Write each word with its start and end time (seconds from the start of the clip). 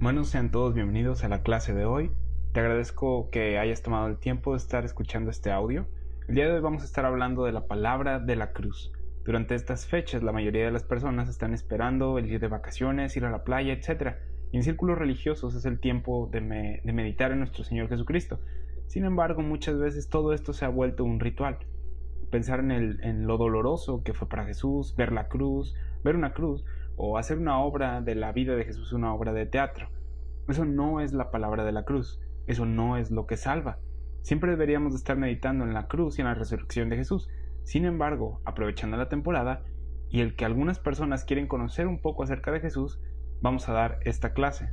Bueno, 0.00 0.22
sean 0.22 0.52
todos 0.52 0.74
bienvenidos 0.74 1.24
a 1.24 1.28
la 1.28 1.42
clase 1.42 1.74
de 1.74 1.84
hoy. 1.84 2.12
Te 2.52 2.60
agradezco 2.60 3.30
que 3.30 3.58
hayas 3.58 3.82
tomado 3.82 4.06
el 4.06 4.16
tiempo 4.16 4.52
de 4.52 4.58
estar 4.58 4.84
escuchando 4.84 5.28
este 5.28 5.50
audio. 5.50 5.88
El 6.28 6.36
día 6.36 6.46
de 6.46 6.52
hoy 6.52 6.60
vamos 6.60 6.82
a 6.82 6.84
estar 6.84 7.04
hablando 7.04 7.44
de 7.44 7.50
la 7.50 7.66
palabra 7.66 8.20
de 8.20 8.36
la 8.36 8.52
cruz. 8.52 8.92
Durante 9.24 9.56
estas 9.56 9.88
fechas 9.88 10.22
la 10.22 10.30
mayoría 10.30 10.66
de 10.66 10.70
las 10.70 10.84
personas 10.84 11.28
están 11.28 11.52
esperando 11.52 12.16
el 12.16 12.30
ir 12.30 12.38
de 12.38 12.46
vacaciones, 12.46 13.16
ir 13.16 13.24
a 13.24 13.32
la 13.32 13.42
playa, 13.42 13.72
etc. 13.72 14.18
Y 14.52 14.58
en 14.58 14.62
círculos 14.62 14.98
religiosos 14.98 15.56
es 15.56 15.64
el 15.64 15.80
tiempo 15.80 16.28
de, 16.30 16.42
meditar 16.84 17.32
en 17.32 17.40
nuestro 17.40 17.64
Señor 17.64 17.88
Jesucristo. 17.88 18.38
Sin 18.86 19.04
embargo, 19.04 19.42
muchas 19.42 19.80
veces 19.80 20.08
todo 20.08 20.32
esto 20.32 20.52
se 20.52 20.64
ha 20.64 20.68
vuelto 20.68 21.02
un 21.02 21.18
ritual. 21.18 21.58
Pensar 22.30 22.60
en, 22.60 23.02
en 23.02 23.26
lo 23.26 23.36
doloroso 23.36 24.04
que 24.04 24.14
fue 24.14 24.28
para 24.28 24.44
Jesús, 24.44 24.94
ver 24.96 25.10
la 25.10 25.26
cruz, 25.26 25.74
ver 26.04 26.14
una 26.14 26.34
cruz, 26.34 26.64
o 26.98 27.16
hacer 27.16 27.38
una 27.38 27.60
obra 27.60 28.00
de 28.02 28.16
la 28.16 28.32
vida 28.32 28.56
de 28.56 28.64
Jesús 28.64 28.92
una 28.92 29.14
obra 29.14 29.32
de 29.32 29.46
teatro. 29.46 29.88
Eso 30.48 30.64
no 30.64 31.00
es 31.00 31.12
la 31.12 31.30
palabra 31.30 31.64
de 31.64 31.72
la 31.72 31.84
cruz, 31.84 32.20
eso 32.46 32.66
no 32.66 32.96
es 32.96 33.10
lo 33.10 33.26
que 33.26 33.36
salva. 33.36 33.78
Siempre 34.22 34.50
deberíamos 34.50 34.94
estar 34.94 35.16
meditando 35.16 35.64
en 35.64 35.72
la 35.72 35.86
cruz 35.86 36.18
y 36.18 36.22
en 36.22 36.26
la 36.26 36.34
resurrección 36.34 36.88
de 36.88 36.96
Jesús. 36.96 37.30
Sin 37.62 37.84
embargo, 37.84 38.40
aprovechando 38.44 38.96
la 38.96 39.08
temporada 39.08 39.62
y 40.10 40.20
el 40.20 40.34
que 40.34 40.44
algunas 40.44 40.80
personas 40.80 41.24
quieren 41.24 41.46
conocer 41.46 41.86
un 41.86 42.00
poco 42.00 42.24
acerca 42.24 42.50
de 42.50 42.60
Jesús, 42.60 43.00
vamos 43.40 43.68
a 43.68 43.72
dar 43.72 44.00
esta 44.04 44.32
clase. 44.32 44.70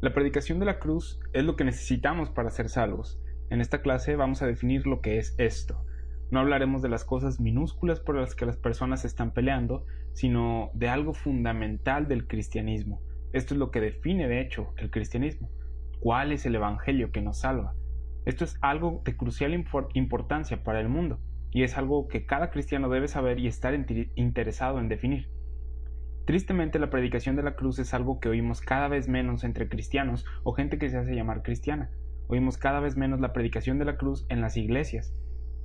La 0.00 0.14
predicación 0.14 0.58
de 0.58 0.66
la 0.66 0.78
cruz 0.78 1.20
es 1.32 1.44
lo 1.44 1.54
que 1.54 1.64
necesitamos 1.64 2.30
para 2.30 2.50
ser 2.50 2.68
salvos. 2.68 3.20
En 3.50 3.60
esta 3.60 3.82
clase 3.82 4.16
vamos 4.16 4.40
a 4.40 4.46
definir 4.46 4.86
lo 4.86 5.00
que 5.00 5.18
es 5.18 5.34
esto. 5.38 5.84
No 6.32 6.40
hablaremos 6.40 6.80
de 6.80 6.88
las 6.88 7.04
cosas 7.04 7.40
minúsculas 7.40 8.00
por 8.00 8.16
las 8.16 8.34
que 8.34 8.46
las 8.46 8.56
personas 8.56 9.04
están 9.04 9.34
peleando, 9.34 9.84
sino 10.14 10.70
de 10.72 10.88
algo 10.88 11.12
fundamental 11.12 12.08
del 12.08 12.26
cristianismo. 12.26 13.02
Esto 13.34 13.52
es 13.52 13.58
lo 13.58 13.70
que 13.70 13.82
define, 13.82 14.26
de 14.26 14.40
hecho, 14.40 14.72
el 14.78 14.90
cristianismo. 14.90 15.50
¿Cuál 16.00 16.32
es 16.32 16.46
el 16.46 16.54
Evangelio 16.54 17.12
que 17.12 17.20
nos 17.20 17.40
salva? 17.40 17.74
Esto 18.24 18.44
es 18.44 18.56
algo 18.62 19.02
de 19.04 19.14
crucial 19.14 19.52
importancia 19.92 20.62
para 20.62 20.80
el 20.80 20.88
mundo, 20.88 21.20
y 21.50 21.64
es 21.64 21.76
algo 21.76 22.08
que 22.08 22.24
cada 22.24 22.50
cristiano 22.50 22.88
debe 22.88 23.08
saber 23.08 23.38
y 23.38 23.46
estar 23.46 23.74
interesado 24.14 24.80
en 24.80 24.88
definir. 24.88 25.28
Tristemente 26.24 26.78
la 26.78 26.88
predicación 26.88 27.36
de 27.36 27.42
la 27.42 27.56
cruz 27.56 27.78
es 27.78 27.92
algo 27.92 28.20
que 28.20 28.30
oímos 28.30 28.62
cada 28.62 28.88
vez 28.88 29.06
menos 29.06 29.44
entre 29.44 29.68
cristianos 29.68 30.24
o 30.44 30.54
gente 30.54 30.78
que 30.78 30.88
se 30.88 30.96
hace 30.96 31.14
llamar 31.14 31.42
cristiana. 31.42 31.90
Oímos 32.28 32.56
cada 32.56 32.80
vez 32.80 32.96
menos 32.96 33.20
la 33.20 33.34
predicación 33.34 33.78
de 33.78 33.84
la 33.84 33.98
cruz 33.98 34.24
en 34.30 34.40
las 34.40 34.56
iglesias, 34.56 35.14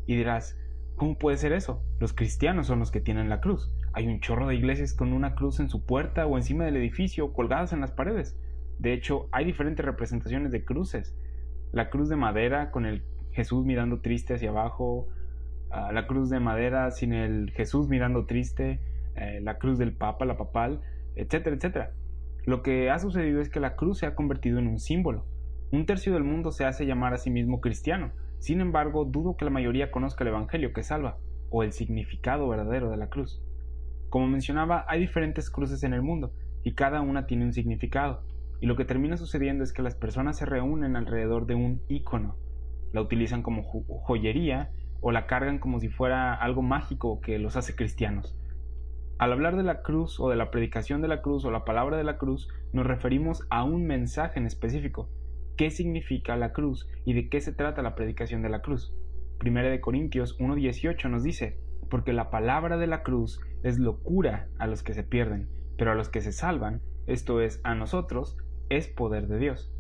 y 0.08 0.16
dirás, 0.16 0.58
¿cómo 0.96 1.18
puede 1.18 1.38
ser 1.38 1.52
eso? 1.52 1.84
Los 2.00 2.14
cristianos 2.14 2.68
son 2.68 2.80
los 2.80 2.90
que 2.90 3.02
tienen 3.02 3.30
la 3.30 3.42
cruz. 3.42 3.72
Hay 3.94 4.08
un 4.08 4.20
chorro 4.20 4.48
de 4.48 4.56
iglesias 4.56 4.94
con 4.94 5.14
una 5.14 5.36
cruz 5.36 5.60
en 5.60 5.70
su 5.70 5.86
puerta 5.86 6.26
o 6.26 6.38
encima 6.38 6.66
del 6.66 6.78
edificio, 6.78 7.34
colgadas 7.34 7.74
en 7.74 7.82
las 7.82 7.92
paredes. 7.92 8.36
De 8.80 8.94
hecho, 8.94 9.28
hay 9.32 9.46
diferentes 9.46 9.86
representaciones 9.86 10.52
de 10.52 10.64
cruces. 10.64 11.16
La 11.72 11.90
cruz 11.90 12.10
de 12.10 12.16
madera 12.16 12.72
con 12.72 12.86
el 12.86 13.04
Jesús 13.32 13.66
mirando 13.66 14.00
triste 14.00 14.36
hacia 14.36 14.50
abajo, 14.50 15.08
ah, 15.70 15.92
la 15.92 16.08
cruz 16.08 16.30
de 16.30 16.40
madera 16.40 16.90
sin 16.92 17.14
el 17.14 17.52
Jesús 17.52 17.88
mirando 17.90 18.26
triste, 18.26 18.80
eh, 19.16 19.40
la 19.42 19.58
cruz 19.58 19.78
del 19.78 19.94
Papa, 19.94 20.26
la 20.26 20.38
papal, 20.38 20.82
etcétera, 21.16 21.56
etcétera. 21.56 21.92
Lo 22.46 22.64
que 22.64 22.90
ha 22.90 22.98
sucedido 23.00 23.42
es 23.42 23.50
que 23.50 23.60
la 23.60 23.76
cruz 23.76 24.00
se 24.00 24.06
ha 24.06 24.16
convertido 24.16 24.60
en 24.60 24.68
un 24.68 24.80
símbolo. 24.80 25.26
Un 25.72 25.86
tercio 25.86 26.14
del 26.14 26.24
mundo 26.24 26.52
se 26.52 26.66
hace 26.66 26.86
llamar 26.86 27.14
a 27.14 27.18
sí 27.18 27.30
mismo 27.30 27.60
cristiano, 27.60 28.12
sin 28.40 28.62
embargo, 28.62 29.06
dudo 29.06 29.36
que 29.36 29.46
la 29.46 29.52
mayoría 29.52 29.92
conozca 29.92 30.24
el 30.24 30.30
Evangelio 30.30 30.74
que 30.74 30.84
salva, 30.84 31.18
o 31.50 31.64
el 31.64 31.72
significado 31.72 32.48
verdadero 32.48 32.90
de 32.90 32.98
la 32.98 33.10
cruz. 33.10 33.42
Como 34.10 34.28
mencionaba, 34.28 34.86
hay 34.88 35.00
diferentes 35.00 35.50
cruces 35.50 35.84
en 35.84 35.94
el 35.94 36.02
mundo, 36.02 36.34
y 36.64 36.74
cada 36.74 37.02
una 37.02 37.26
tiene 37.26 37.46
un 37.46 37.54
significado, 37.54 38.24
y 38.60 38.68
lo 38.68 38.76
que 38.76 38.86
termina 38.86 39.18
sucediendo 39.18 39.64
es 39.64 39.74
que 39.74 39.82
las 39.82 39.96
personas 39.96 40.38
se 40.38 40.46
reúnen 40.46 40.96
alrededor 40.96 41.46
de 41.46 41.56
un 41.56 41.82
icono, 41.88 42.36
la 42.94 43.02
utilizan 43.02 43.44
como 43.44 43.64
joyería 43.64 44.72
o 45.02 45.12
la 45.12 45.28
cargan 45.28 45.60
como 45.60 45.80
si 45.80 45.90
fuera 45.90 46.34
algo 46.34 46.62
mágico 46.62 47.22
que 47.22 47.38
los 47.38 47.56
hace 47.56 47.76
cristianos. 47.76 48.38
Al 49.20 49.32
hablar 49.32 49.56
de 49.56 49.64
la 49.64 49.82
cruz 49.82 50.20
o 50.20 50.30
de 50.30 50.36
la 50.36 50.52
predicación 50.52 51.02
de 51.02 51.08
la 51.08 51.22
cruz 51.22 51.44
o 51.44 51.52
la 51.52 51.66
palabra 51.66 51.98
de 51.98 52.04
la 52.04 52.18
cruz, 52.18 52.48
nos 52.72 52.86
referimos 52.86 53.46
a 53.50 53.64
un 53.64 53.86
mensaje 53.86 54.40
en 54.40 54.46
específico, 54.46 55.10
qué 55.58 55.72
significa 55.72 56.38
la 56.38 56.54
cruz 56.54 56.88
y 57.04 57.14
de 57.14 57.30
qué 57.30 57.42
se 57.42 57.52
trata 57.52 57.82
la 57.82 57.96
predicación 57.96 58.42
de 58.42 58.50
la 58.50 58.62
cruz. 58.62 58.94
Primera 59.40 59.70
de 59.70 59.82
Corintios 59.82 60.38
1.18 60.40 61.10
nos 61.10 61.24
dice, 61.24 61.60
porque 61.90 62.14
la 62.14 62.30
palabra 62.30 62.78
de 62.78 62.88
la 62.88 63.04
cruz 63.04 63.42
es 63.64 63.80
locura 63.80 64.48
a 64.60 64.68
los 64.68 64.84
que 64.84 64.94
se 64.94 65.04
pierden, 65.04 65.50
pero 65.78 65.92
a 65.92 65.96
los 65.96 66.10
que 66.10 66.22
se 66.22 66.32
salvan, 66.32 66.82
esto 67.08 67.42
es, 67.42 67.60
a 67.64 67.76
nosotros, 67.76 68.38
es 68.70 68.88
poder 68.88 69.28
de 69.28 69.40
Dios. 69.40 69.74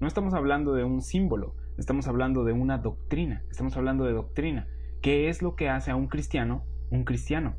No 0.00 0.06
estamos 0.06 0.34
hablando 0.34 0.72
de 0.74 0.84
un 0.84 1.02
símbolo, 1.02 1.54
estamos 1.78 2.06
hablando 2.06 2.44
de 2.44 2.52
una 2.52 2.78
doctrina, 2.78 3.42
estamos 3.50 3.76
hablando 3.76 4.04
de 4.04 4.12
doctrina. 4.12 4.68
¿Qué 5.02 5.28
es 5.28 5.42
lo 5.42 5.56
que 5.56 5.68
hace 5.68 5.90
a 5.90 5.96
un 5.96 6.08
cristiano 6.08 6.64
un 6.90 7.04
cristiano? 7.04 7.56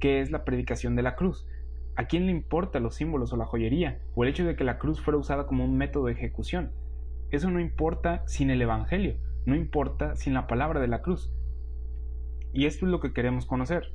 ¿Qué 0.00 0.20
es 0.20 0.30
la 0.30 0.44
predicación 0.44 0.96
de 0.96 1.02
la 1.02 1.14
cruz? 1.14 1.46
¿A 1.96 2.06
quién 2.06 2.26
le 2.26 2.32
importa 2.32 2.80
los 2.80 2.94
símbolos 2.94 3.32
o 3.32 3.36
la 3.36 3.44
joyería, 3.44 4.00
o 4.14 4.24
el 4.24 4.30
hecho 4.30 4.44
de 4.44 4.56
que 4.56 4.64
la 4.64 4.78
cruz 4.78 5.00
fuera 5.00 5.18
usada 5.18 5.46
como 5.46 5.64
un 5.64 5.76
método 5.76 6.06
de 6.06 6.12
ejecución? 6.12 6.72
Eso 7.30 7.50
no 7.50 7.60
importa 7.60 8.22
sin 8.26 8.50
el 8.50 8.62
Evangelio, 8.62 9.16
no 9.44 9.54
importa 9.54 10.16
sin 10.16 10.34
la 10.34 10.46
palabra 10.46 10.80
de 10.80 10.88
la 10.88 11.02
cruz. 11.02 11.30
Y 12.52 12.66
esto 12.66 12.86
es 12.86 12.90
lo 12.90 13.00
que 13.00 13.12
queremos 13.12 13.46
conocer. 13.46 13.92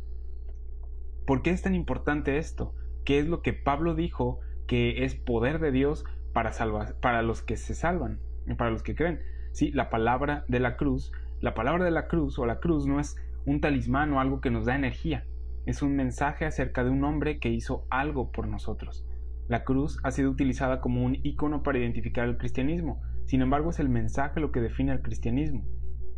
¿Por 1.26 1.42
qué 1.42 1.50
es 1.50 1.62
tan 1.62 1.74
importante 1.74 2.38
esto? 2.38 2.76
¿Qué 3.06 3.20
es 3.20 3.28
lo 3.28 3.42
que 3.42 3.54
Pablo 3.54 3.96
dijo 3.96 4.40
que 4.68 5.04
es 5.04 5.16
poder 5.16 5.60
de 5.60 5.72
Dios 5.72 6.06
para, 6.34 6.52
salvar, 6.52 6.96
para 7.00 7.22
los 7.22 7.42
que 7.42 7.58
se 7.58 7.76
salvan, 7.76 8.20
para 8.58 8.72
los 8.72 8.84
que 8.84 8.96
creen? 8.96 9.22
Sí, 9.52 9.72
la 9.72 9.90
palabra 9.90 10.46
de 10.48 10.60
la 10.60 10.78
cruz, 10.78 11.12
la 11.42 11.54
palabra 11.54 11.86
de 11.86 11.92
la 11.92 12.08
cruz 12.08 12.38
o 12.40 12.46
la 12.46 12.60
cruz 12.60 12.86
no 12.86 13.00
es 13.00 13.16
un 13.46 13.62
talismán 13.62 14.14
o 14.14 14.20
algo 14.20 14.42
que 14.42 14.52
nos 14.52 14.66
da 14.66 14.76
energía, 14.76 15.26
es 15.66 15.82
un 15.82 15.96
mensaje 15.96 16.46
acerca 16.46 16.84
de 16.84 16.90
un 16.90 17.04
hombre 17.04 17.40
que 17.40 17.50
hizo 17.50 17.86
algo 17.90 18.32
por 18.32 18.48
nosotros. 18.48 19.06
La 19.48 19.64
cruz 19.64 20.00
ha 20.04 20.12
sido 20.12 20.30
utilizada 20.30 20.82
como 20.82 21.04
un 21.04 21.18
icono 21.24 21.64
para 21.64 21.80
identificar 21.80 22.28
el 22.28 22.38
cristianismo, 22.38 23.02
sin 23.26 23.42
embargo 23.42 23.70
es 23.70 23.80
el 23.80 23.90
mensaje 23.90 24.40
lo 24.40 24.52
que 24.52 24.62
define 24.62 24.92
al 24.92 25.02
cristianismo. 25.02 25.66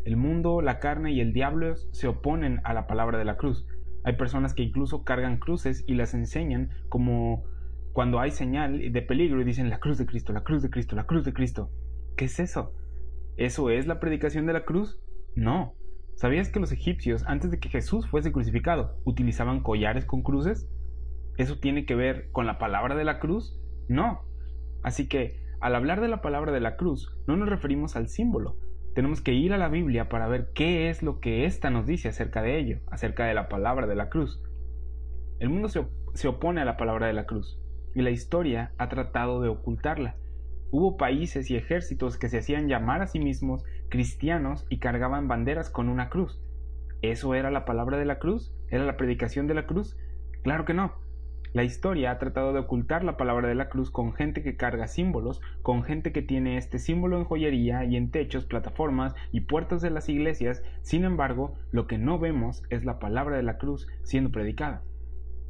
El 0.05 0.17
mundo, 0.17 0.61
la 0.61 0.79
carne 0.79 1.11
y 1.13 1.19
el 1.19 1.33
diablo 1.33 1.75
se 1.91 2.07
oponen 2.07 2.61
a 2.63 2.73
la 2.73 2.87
palabra 2.87 3.17
de 3.17 3.25
la 3.25 3.37
cruz. 3.37 3.65
Hay 4.03 4.17
personas 4.17 4.53
que 4.53 4.63
incluso 4.63 5.03
cargan 5.03 5.39
cruces 5.39 5.83
y 5.87 5.95
las 5.95 6.13
enseñan 6.13 6.69
como 6.89 7.43
cuando 7.91 8.19
hay 8.19 8.29
señal 8.29 8.91
de 8.91 9.01
peligro 9.01 9.41
y 9.41 9.45
dicen 9.45 9.69
la 9.69 9.79
cruz 9.79 9.97
de 9.97 10.05
Cristo, 10.05 10.33
la 10.33 10.43
cruz 10.43 10.61
de 10.61 10.69
Cristo, 10.69 10.95
la 10.95 11.07
cruz 11.07 11.25
de 11.25 11.33
Cristo. 11.33 11.71
¿Qué 12.17 12.25
es 12.25 12.39
eso? 12.39 12.73
¿Eso 13.37 13.69
es 13.69 13.87
la 13.87 13.99
predicación 13.99 14.45
de 14.45 14.53
la 14.53 14.65
cruz? 14.65 15.01
No. 15.35 15.73
¿Sabías 16.15 16.49
que 16.49 16.59
los 16.59 16.71
egipcios, 16.71 17.23
antes 17.25 17.51
de 17.51 17.59
que 17.59 17.69
Jesús 17.69 18.07
fuese 18.07 18.31
crucificado, 18.31 18.97
utilizaban 19.05 19.61
collares 19.61 20.05
con 20.05 20.21
cruces? 20.21 20.69
¿Eso 21.37 21.59
tiene 21.59 21.85
que 21.85 21.95
ver 21.95 22.29
con 22.31 22.45
la 22.45 22.57
palabra 22.57 22.95
de 22.95 23.03
la 23.03 23.19
cruz? 23.19 23.59
No. 23.89 24.21
Así 24.83 25.07
que, 25.07 25.44
al 25.65 25.73
hablar 25.73 25.99
de 25.99 26.07
la 26.07 26.21
palabra 26.21 26.51
de 26.51 26.59
la 26.59 26.75
cruz, 26.75 27.17
no 27.25 27.37
nos 27.37 27.49
referimos 27.49 27.95
al 27.95 28.07
símbolo. 28.07 28.55
Tenemos 28.93 29.23
que 29.23 29.33
ir 29.33 29.51
a 29.51 29.57
la 29.57 29.67
Biblia 29.67 30.09
para 30.09 30.27
ver 30.27 30.51
qué 30.53 30.91
es 30.91 31.01
lo 31.01 31.19
que 31.19 31.45
ésta 31.45 31.71
nos 31.71 31.87
dice 31.87 32.07
acerca 32.07 32.43
de 32.43 32.59
ello, 32.59 32.81
acerca 32.91 33.25
de 33.25 33.33
la 33.33 33.49
palabra 33.49 33.87
de 33.87 33.95
la 33.95 34.09
cruz. 34.09 34.39
El 35.39 35.49
mundo 35.49 35.67
se, 35.69 36.27
opone 36.27 36.61
a 36.61 36.65
la 36.65 36.77
palabra 36.77 37.07
de 37.07 37.13
la 37.13 37.25
cruz, 37.25 37.59
y 37.95 38.03
la 38.03 38.11
historia 38.11 38.73
ha 38.77 38.89
tratado 38.89 39.41
de 39.41 39.49
ocultarla. 39.49 40.17
Hubo 40.69 40.97
países 40.97 41.49
y 41.49 41.55
ejércitos 41.55 42.19
que 42.19 42.29
se 42.29 42.37
hacían 42.37 42.67
llamar 42.67 43.01
a 43.01 43.07
sí 43.07 43.17
mismos 43.17 43.65
cristianos 43.89 44.67
y 44.69 44.77
cargaban 44.77 45.27
banderas 45.27 45.71
con 45.71 45.89
una 45.89 46.09
cruz. 46.09 46.39
¿Eso 47.01 47.33
era 47.33 47.49
la 47.49 47.65
palabra 47.65 47.97
de 47.97 48.05
la 48.05 48.19
cruz? 48.19 48.53
¿Era 48.69 48.85
la 48.85 48.97
predicación 48.97 49.47
de 49.47 49.55
la 49.55 49.65
cruz? 49.65 49.97
Claro 50.43 50.63
que 50.63 50.75
no. 50.75 50.93
La 51.55 51.63
historia 51.63 52.11
ha 52.11 52.17
tratado 52.17 52.51
de 52.51 52.59
ocultar 52.59 53.05
la 53.05 53.15
palabra 53.15 53.47
de 53.47 53.55
la 53.55 53.69
cruz 53.69 53.89
con 53.89 54.11
gente 54.11 54.43
que 54.43 54.57
carga 54.57 54.89
símbolos, 54.89 55.39
con 55.61 55.83
gente 55.83 56.11
que 56.11 56.21
tiene 56.21 56.57
este 56.57 56.79
símbolo 56.79 57.17
en 57.17 57.23
joyería 57.23 57.85
y 57.85 57.95
en 57.95 58.11
techos, 58.11 58.45
plataformas 58.45 59.15
y 59.31 59.39
puertas 59.39 59.81
de 59.81 59.89
las 59.89 60.09
iglesias, 60.09 60.63
sin 60.81 61.05
embargo, 61.05 61.53
lo 61.71 61.87
que 61.87 61.97
no 61.97 62.19
vemos 62.19 62.63
es 62.69 62.83
la 62.83 62.99
palabra 62.99 63.37
de 63.37 63.43
la 63.43 63.57
cruz 63.57 63.87
siendo 64.03 64.31
predicada. 64.31 64.83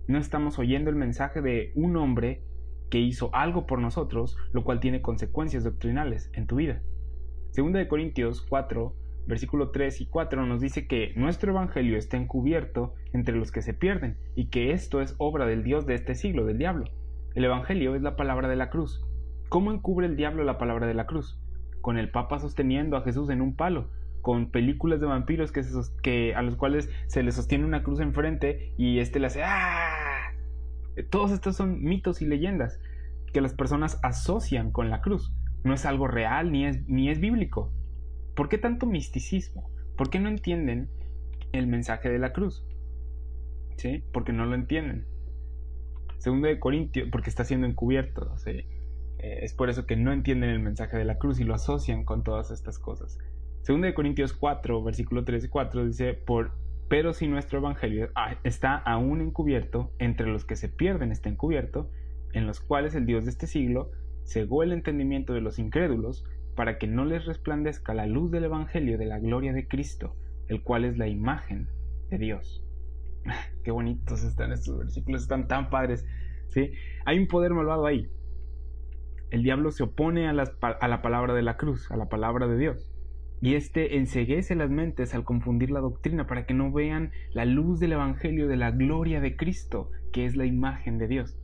No 0.08 0.20
estamos 0.20 0.60
oyendo 0.60 0.92
el 0.92 0.96
mensaje 0.96 1.42
de 1.42 1.72
un 1.74 1.98
hombre 1.98 2.44
que 2.92 3.00
hizo 3.00 3.34
algo 3.34 3.66
por 3.66 3.80
nosotros, 3.80 4.38
lo 4.54 4.64
cual 4.64 4.80
tiene 4.80 5.02
consecuencias 5.02 5.64
doctrinales 5.64 6.30
en 6.36 6.46
tu 6.46 6.58
vida. 6.58 6.84
Segunda 7.50 7.80
de 7.80 7.88
Corintios 7.88 8.46
4, 8.48 8.94
versículo 9.28 9.72
3 9.72 10.02
y 10.02 10.06
4 10.06 10.46
nos 10.46 10.62
dice 10.62 10.88
que 10.88 11.14
nuestro 11.16 11.52
Evangelio 11.52 11.98
está 11.98 12.18
encubierto 12.18 12.94
entre 13.14 13.36
los 13.36 13.52
que 13.52 13.62
se 13.62 13.74
pierden 13.74 14.18
y 14.36 14.48
que 14.48 14.72
esto 14.72 15.02
es 15.02 15.16
obra 15.18 15.46
del 15.46 15.64
Dios 15.64 15.86
de 15.86 15.96
este 15.96 16.16
siglo, 16.16 16.46
del 16.46 16.58
diablo. 16.58 16.86
El 17.34 17.44
Evangelio 17.44 17.96
es 17.96 18.02
la 18.02 18.16
palabra 18.16 18.48
de 18.48 18.56
la 18.56 18.70
cruz. 18.70 19.04
¿Cómo 19.50 19.72
encubre 19.72 20.08
el 20.08 20.16
diablo 20.16 20.44
la 20.44 20.58
palabra 20.58 20.88
de 20.88 20.94
la 20.94 21.06
cruz? 21.06 21.40
Con 21.82 21.98
el 21.98 22.10
Papa 22.10 22.40
sosteniendo 22.40 22.98
a 22.98 23.02
Jesús 23.02 23.30
en 23.30 23.42
un 23.42 23.56
palo, 23.56 23.90
con 24.22 24.50
películas 24.52 25.00
de 25.02 25.08
vampiros 25.08 25.52
que, 25.52 26.34
a 26.34 26.42
los 26.42 26.56
cuales 26.56 26.90
se 27.08 27.24
le 27.24 27.32
sostiene 27.32 27.66
una 27.66 27.84
cruz 27.84 28.00
enfrente 28.00 28.74
y 28.78 29.00
éste 29.00 29.20
le 29.20 29.28
hace 29.28 29.44
¡ah! 29.44 30.32
Todos 31.10 31.32
estos 31.32 31.56
son 31.56 31.84
mitos 31.84 32.22
y 32.22 32.26
leyendas 32.26 32.80
que 33.34 33.42
las 33.42 33.54
personas 33.54 34.00
asocian 34.02 34.72
con 34.72 34.90
la 34.90 35.02
cruz. 35.02 35.34
No 35.64 35.74
es 35.74 35.86
algo 35.86 36.08
real 36.08 36.52
ni 36.52 36.66
es, 36.66 36.88
ni 36.88 37.10
es 37.10 37.20
bíblico. 37.20 37.72
¿Por 38.36 38.50
qué 38.50 38.58
tanto 38.58 38.86
misticismo? 38.86 39.70
¿Por 39.98 40.10
qué 40.10 40.20
no 40.20 40.30
entienden 40.30 40.90
el 41.54 41.68
mensaje 41.68 42.10
de 42.10 42.20
la 42.20 42.34
cruz? 42.34 42.66
¿Sí? 43.78 44.04
Porque 44.12 44.34
no 44.34 44.46
lo 44.46 44.56
entienden. 44.56 45.06
Segundo 46.18 46.48
de 46.48 46.60
Corintios, 46.60 47.10
porque 47.12 47.30
está 47.30 47.46
siendo 47.46 47.68
encubierto. 47.68 48.38
¿sí? 48.38 48.66
Eh, 49.20 49.40
es 49.42 49.54
por 49.54 49.70
eso 49.70 49.86
que 49.86 49.96
no 49.96 50.12
entienden 50.12 50.50
el 50.50 50.60
mensaje 50.60 50.98
de 50.98 51.06
la 51.06 51.18
cruz 51.18 51.40
y 51.40 51.44
lo 51.44 51.54
asocian 51.54 52.04
con 52.04 52.24
todas 52.24 52.52
estas 52.52 52.78
cosas. 52.78 53.18
Segundo 53.62 53.88
de 53.88 53.94
Corintios 53.94 54.34
4, 54.34 54.84
versículo 54.84 55.24
13 55.24 55.48
y 55.48 55.50
4 55.50 55.86
dice, 55.86 56.14
por, 56.14 56.52
pero 56.88 57.14
si 57.14 57.28
nuestro 57.28 57.60
evangelio 57.60 58.10
está 58.44 58.76
aún 58.76 59.22
encubierto, 59.22 59.92
entre 59.98 60.28
los 60.28 60.46
que 60.46 60.56
se 60.56 60.70
pierden 60.70 61.12
está 61.12 61.30
encubierto, 61.30 61.90
en 62.34 62.46
los 62.46 62.60
cuales 62.60 62.94
el 62.94 63.06
Dios 63.06 63.26
de 63.26 63.32
este 63.32 63.48
siglo 63.48 63.92
cegó 64.24 64.62
el 64.62 64.72
entendimiento 64.72 65.34
de 65.34 65.42
los 65.42 65.58
incrédulos, 65.58 66.26
para 66.56 66.78
que 66.78 66.88
no 66.88 67.06
les 67.06 67.26
resplandezca 67.26 67.94
la 67.94 68.06
luz 68.06 68.32
del 68.32 68.46
evangelio 68.46 68.98
de 68.98 69.06
la 69.06 69.20
gloria 69.20 69.54
de 69.54 69.68
Cristo, 69.68 70.16
el 70.48 70.64
cual 70.64 70.86
es 70.86 70.98
la 70.98 71.08
imagen 71.08 71.68
de 72.10 72.18
Dios. 72.18 72.64
Qué 73.64 73.72
bonitos 73.72 74.24
están 74.24 74.52
estos 74.52 74.78
versículos, 74.78 75.24
están 75.24 75.48
tan 75.48 75.70
padres. 75.70 76.06
¿sí? 76.50 76.72
Hay 77.06 77.20
un 77.20 77.28
poder 77.28 77.54
malvado 77.54 77.86
ahí. 77.86 78.10
El 79.32 79.44
diablo 79.44 79.72
se 79.72 79.84
opone 79.84 80.28
a, 80.28 80.32
a 80.32 80.88
la 80.88 81.02
palabra 81.02 81.34
de 81.34 81.42
la 81.42 81.58
cruz, 81.58 81.92
a 81.92 81.98
la 81.98 82.08
palabra 82.08 82.48
de 82.48 82.58
Dios. 82.58 82.92
Y 83.42 83.56
este 83.56 83.98
enseguece 83.98 84.56
las 84.56 84.70
mentes 84.70 85.14
al 85.14 85.26
confundir 85.26 85.72
la 85.72 85.82
doctrina 85.82 86.26
para 86.26 86.46
que 86.46 86.54
no 86.54 86.72
vean 86.72 87.12
la 87.34 87.46
luz 87.46 87.80
del 87.80 87.92
Evangelio 87.92 88.48
de 88.48 88.56
la 88.56 88.72
gloria 88.72 89.20
de 89.20 89.36
Cristo, 89.36 89.92
que 90.14 90.26
es 90.26 90.36
la 90.36 90.46
imagen 90.46 90.98
de 90.98 91.08
Dios. 91.08 91.38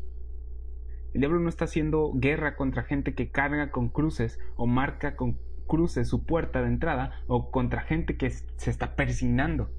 El 1.13 1.21
diablo 1.21 1.39
no 1.39 1.49
está 1.49 1.65
haciendo 1.65 2.11
guerra 2.15 2.55
contra 2.55 2.83
gente 2.83 3.13
que 3.13 3.31
carga 3.31 3.71
con 3.71 3.89
cruces 3.89 4.39
o 4.55 4.65
marca 4.65 5.15
con 5.15 5.37
cruces 5.67 6.07
su 6.07 6.25
puerta 6.25 6.61
de 6.61 6.67
entrada 6.67 7.21
o 7.27 7.51
contra 7.51 7.81
gente 7.81 8.17
que 8.17 8.29
se 8.29 8.69
está 8.69 8.95
persignando. 8.95 9.69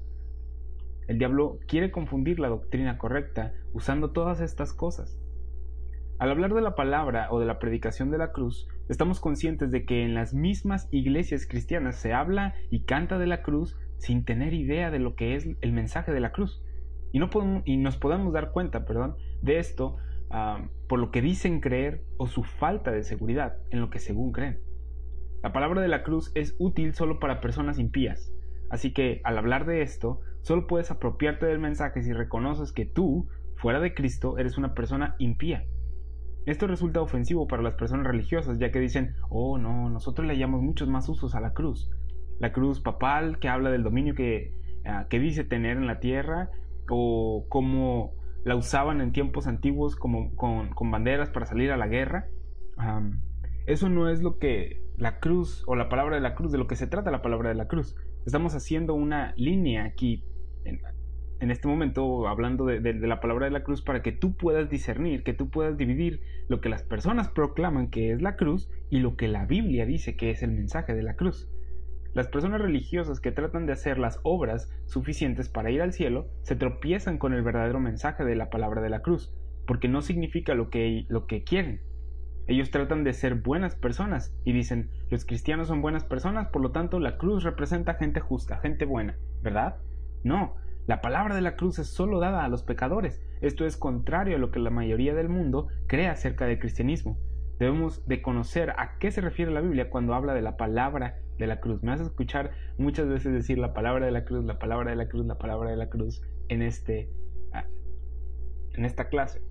El 1.07 1.17
diablo 1.17 1.59
quiere 1.67 1.91
confundir 1.91 2.39
la 2.39 2.49
doctrina 2.49 2.97
correcta 2.97 3.53
usando 3.73 4.11
todas 4.11 4.41
estas 4.41 4.73
cosas. 4.73 5.19
Al 6.19 6.31
hablar 6.31 6.53
de 6.53 6.61
la 6.61 6.75
palabra 6.75 7.27
o 7.31 7.39
de 7.39 7.45
la 7.45 7.59
predicación 7.59 8.11
de 8.11 8.17
la 8.17 8.31
cruz, 8.31 8.67
estamos 8.87 9.19
conscientes 9.19 9.71
de 9.71 9.85
que 9.85 10.03
en 10.03 10.13
las 10.13 10.33
mismas 10.33 10.87
iglesias 10.91 11.45
cristianas 11.47 11.95
se 11.95 12.13
habla 12.13 12.53
y 12.69 12.83
canta 12.85 13.17
de 13.17 13.27
la 13.27 13.41
cruz 13.41 13.77
sin 13.97 14.23
tener 14.23 14.53
idea 14.53 14.91
de 14.91 14.99
lo 14.99 15.15
que 15.15 15.35
es 15.35 15.47
el 15.61 15.73
mensaje 15.73 16.11
de 16.11 16.19
la 16.19 16.31
cruz. 16.31 16.63
Y, 17.11 17.19
no 17.19 17.29
y 17.65 17.77
nos 17.77 17.97
podemos 17.97 18.33
dar 18.33 18.51
cuenta, 18.51 18.85
perdón, 18.85 19.15
de 19.41 19.59
esto 19.59 19.97
por 20.87 20.99
lo 20.99 21.11
que 21.11 21.21
dicen 21.21 21.59
creer 21.59 22.03
o 22.17 22.27
su 22.27 22.43
falta 22.43 22.91
de 22.91 23.03
seguridad 23.03 23.57
en 23.69 23.81
lo 23.81 23.89
que 23.89 23.99
según 23.99 24.31
creen. 24.31 24.59
La 25.43 25.53
palabra 25.53 25.81
de 25.81 25.87
la 25.87 26.03
cruz 26.03 26.31
es 26.35 26.55
útil 26.57 26.93
solo 26.93 27.19
para 27.19 27.41
personas 27.41 27.77
impías, 27.77 28.33
así 28.69 28.93
que 28.93 29.21
al 29.23 29.37
hablar 29.37 29.65
de 29.65 29.81
esto, 29.81 30.21
solo 30.41 30.67
puedes 30.67 30.89
apropiarte 30.89 31.45
del 31.45 31.59
mensaje 31.59 32.01
si 32.01 32.13
reconoces 32.13 32.71
que 32.71 32.85
tú, 32.85 33.27
fuera 33.57 33.79
de 33.79 33.93
Cristo, 33.93 34.37
eres 34.37 34.57
una 34.57 34.73
persona 34.73 35.15
impía. 35.19 35.65
Esto 36.45 36.67
resulta 36.67 37.01
ofensivo 37.01 37.47
para 37.47 37.61
las 37.61 37.75
personas 37.75 38.07
religiosas, 38.07 38.57
ya 38.57 38.71
que 38.71 38.79
dicen, 38.79 39.15
oh 39.29 39.57
no, 39.57 39.89
nosotros 39.89 40.27
le 40.27 40.33
hallamos 40.33 40.61
muchos 40.61 40.89
más 40.89 41.07
usos 41.07 41.35
a 41.35 41.41
la 41.41 41.53
cruz. 41.53 41.89
La 42.39 42.51
cruz 42.51 42.81
papal, 42.81 43.39
que 43.39 43.47
habla 43.47 43.71
del 43.71 43.83
dominio 43.83 44.15
que, 44.15 44.51
ah, 44.85 45.07
que 45.09 45.19
dice 45.19 45.43
tener 45.43 45.77
en 45.77 45.87
la 45.87 45.99
tierra, 45.99 46.49
o 46.89 47.45
cómo 47.47 48.11
la 48.43 48.55
usaban 48.55 49.01
en 49.01 49.11
tiempos 49.11 49.47
antiguos 49.47 49.95
como 49.95 50.35
con, 50.35 50.69
banderas 50.91 51.29
para 51.29 51.45
salir 51.45 51.71
a 51.71 51.77
la 51.77 51.87
guerra. 51.87 52.27
eso 53.65 53.89
no 53.89 54.09
es 54.09 54.21
lo 54.21 54.37
que 54.37 54.81
la 54.97 55.19
cruz 55.19 55.63
o 55.67 55.75
la 55.75 55.89
palabra 55.89 56.15
de 56.15 56.21
la 56.21 56.35
cruz, 56.35 56.51
de 56.51 56.57
lo 56.57 56.67
que 56.67 56.75
se 56.75 56.87
trata 56.87 57.11
la 57.11 57.21
palabra 57.21 57.49
de 57.49 57.55
la 57.55 57.67
cruz. 57.67 57.95
Estamos 58.25 58.55
haciendo 58.55 58.93
una 58.93 59.33
línea 59.37 59.85
aquí 59.85 60.23
en 61.43 61.51
este 61.51 61.67
momento 61.67 62.27
hablando 62.27 62.65
de, 62.65 62.93
la 62.93 63.19
palabra 63.19 63.45
de 63.45 63.51
la 63.51 63.63
cruz 63.63 63.81
para 63.81 64.01
que 64.01 64.13
tú 64.13 64.35
puedas 64.37 64.69
discernir, 64.69 65.23
que 65.23 65.33
tú 65.33 65.49
puedas 65.49 65.77
dividir 65.77 66.21
lo 66.47 66.61
que 66.61 66.69
las 66.69 66.83
personas 66.83 67.27
proclaman 67.27 67.89
que 67.89 68.13
es 68.13 68.21
la 68.21 68.37
cruz 68.37 68.69
y 68.89 68.99
lo 68.99 69.17
que 69.17 69.27
la 69.27 69.45
Biblia 69.45 69.85
dice 69.85 70.15
que 70.15 70.31
es 70.31 70.41
el 70.41 70.51
mensaje 70.51 70.93
de 70.93 71.03
la 71.03 71.15
cruz. 71.15 71.49
Las 72.13 72.27
personas 72.27 72.61
religiosas 72.61 73.19
que 73.19 73.31
tratan 73.31 73.65
de 73.65 73.73
hacer 73.73 73.97
las 73.97 74.19
obras 74.23 74.69
suficientes 74.85 75.49
para 75.49 75.71
ir 75.71 75.81
al 75.81 75.93
cielo 75.93 76.27
se 76.43 76.55
tropiezan 76.55 77.17
con 77.17 77.33
el 77.33 77.41
verdadero 77.41 77.79
mensaje 77.79 78.23
de 78.23 78.35
la 78.35 78.51
palabra 78.51 78.81
de 78.81 78.89
la 78.89 79.01
cruz, 79.01 79.33
porque 79.65 79.87
no 79.87 80.01
significa 80.01 80.53
lo 80.53 80.69
que, 80.69 81.05
lo 81.09 81.25
que 81.25 81.43
quieren. 81.43 81.81
Ellos 82.45 82.71
tratan 82.71 83.03
de 83.03 83.13
ser 83.13 83.35
buenas 83.35 83.75
personas 83.75 84.35
y 84.43 84.51
dicen, 84.51 84.91
los 85.09 85.25
cristianos 85.25 85.69
son 85.69 85.81
buenas 85.81 86.03
personas, 86.03 86.49
por 86.49 86.61
lo 86.61 86.71
tanto 86.71 86.99
la 86.99 87.17
cruz 87.17 87.43
representa 87.43 87.95
gente 87.95 88.19
justa, 88.19 88.57
gente 88.57 88.85
buena, 88.85 89.17
¿verdad? 89.41 89.77
No, 90.23 90.55
la 90.85 91.01
palabra 91.01 91.33
de 91.33 91.41
la 91.41 91.55
cruz 91.55 91.79
es 91.79 91.87
solo 91.87 92.19
dada 92.19 92.43
a 92.43 92.49
los 92.49 92.61
pecadores. 92.61 93.23
Esto 93.41 93.65
es 93.65 93.77
contrario 93.77 94.35
a 94.35 94.39
lo 94.39 94.51
que 94.51 94.59
la 94.59 94.69
mayoría 94.69 95.15
del 95.15 95.29
mundo 95.29 95.67
cree 95.87 96.09
acerca 96.09 96.45
del 96.45 96.59
cristianismo. 96.59 97.17
Debemos 97.59 98.05
de 98.07 98.21
conocer 98.21 98.71
a 98.71 98.97
qué 98.99 99.11
se 99.11 99.21
refiere 99.21 99.51
la 99.51 99.61
Biblia 99.61 99.89
cuando 99.89 100.13
habla 100.13 100.33
de 100.33 100.41
la 100.41 100.57
palabra 100.57 101.19
de 101.37 101.47
la 101.47 101.59
cruz. 101.59 101.83
Me 101.83 101.91
a 101.91 101.95
escuchar 101.95 102.51
muchas 102.77 103.07
veces 103.07 103.31
decir 103.33 103.57
la 103.57 103.73
palabra 103.73 104.05
de 104.05 104.11
la 104.11 104.25
cruz, 104.25 104.43
la 104.45 104.59
palabra 104.59 104.91
de 104.91 104.97
la 104.97 105.07
cruz, 105.07 105.25
la 105.25 105.37
palabra 105.37 105.69
de 105.69 105.77
la 105.77 105.89
cruz 105.89 106.21
en, 106.49 106.61
este, 106.61 107.09
ah, 107.53 107.65
en 108.73 108.85
esta 108.85 109.09
clase. 109.09 109.41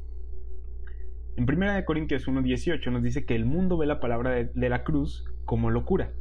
En 1.37 1.45
1 1.49 1.85
Corintios 1.87 2.29
1.18 2.29 2.91
nos 2.91 3.03
dice 3.03 3.25
que 3.25 3.35
el 3.35 3.47
mundo 3.47 3.79
ve 3.79 3.87
la 3.87 4.01
palabra 4.01 4.33
de 4.33 4.69
la 4.69 4.85
cruz 4.85 5.25
como 5.45 5.71
locura. 5.71 6.13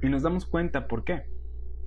Y 0.00 0.08
nos 0.08 0.22
damos 0.22 0.46
cuenta 0.46 0.88
por 0.88 1.04
qué. 1.04 1.24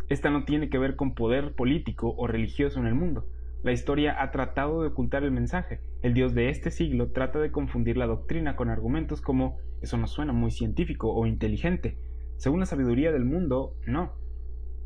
Esta 0.09 0.29
no 0.29 0.45
tiene 0.45 0.69
que 0.69 0.77
ver 0.77 0.95
con 0.95 1.15
poder 1.15 1.55
político 1.55 2.13
o 2.17 2.27
religioso 2.27 2.79
en 2.79 2.85
el 2.85 2.93
mundo. 2.93 3.27
La 3.65 3.71
historia 3.71 4.21
ha 4.21 4.29
tratado 4.29 4.83
de 4.83 4.89
ocultar 4.89 5.23
el 5.23 5.31
mensaje. 5.31 5.79
El 6.03 6.13
Dios 6.13 6.35
de 6.35 6.49
este 6.49 6.69
siglo 6.69 7.11
trata 7.13 7.39
de 7.39 7.51
confundir 7.51 7.97
la 7.97 8.05
doctrina 8.05 8.55
con 8.55 8.69
argumentos 8.69 9.21
como 9.21 9.57
eso 9.81 9.97
no 9.97 10.05
suena 10.05 10.33
muy 10.33 10.51
científico 10.51 11.11
o 11.11 11.25
inteligente. 11.25 11.97
Según 12.37 12.59
la 12.59 12.67
sabiduría 12.67 13.11
del 13.11 13.25
mundo, 13.25 13.75
no. 13.87 14.13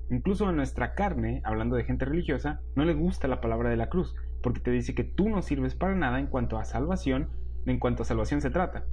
Incluso 0.09 0.49
en 0.49 0.55
nuestra 0.55 0.93
carne, 0.93 1.41
hablando 1.43 1.75
de 1.75 1.83
gente 1.83 2.05
religiosa, 2.05 2.61
no 2.77 2.85
le 2.85 2.93
gusta 2.93 3.27
la 3.27 3.41
palabra 3.41 3.69
de 3.69 3.75
la 3.75 3.89
cruz, 3.89 4.15
porque 4.41 4.61
te 4.61 4.71
dice 4.71 4.95
que 4.95 5.03
tú 5.03 5.27
no 5.27 5.41
sirves 5.41 5.75
para 5.75 5.95
nada 5.95 6.17
en 6.17 6.27
cuanto 6.27 6.57
a 6.57 6.63
salvación, 6.63 7.27
en 7.65 7.79
cuanto 7.79 8.03
a 8.03 8.05
salvación 8.05 8.39
se 8.39 8.49
trata. 8.49 8.85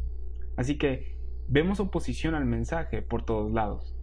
Así 0.56 0.78
que 0.78 1.16
vemos 1.46 1.78
oposición 1.78 2.34
al 2.34 2.44
mensaje 2.44 3.02
por 3.02 3.24
todos 3.24 3.52
lados. 3.52 3.95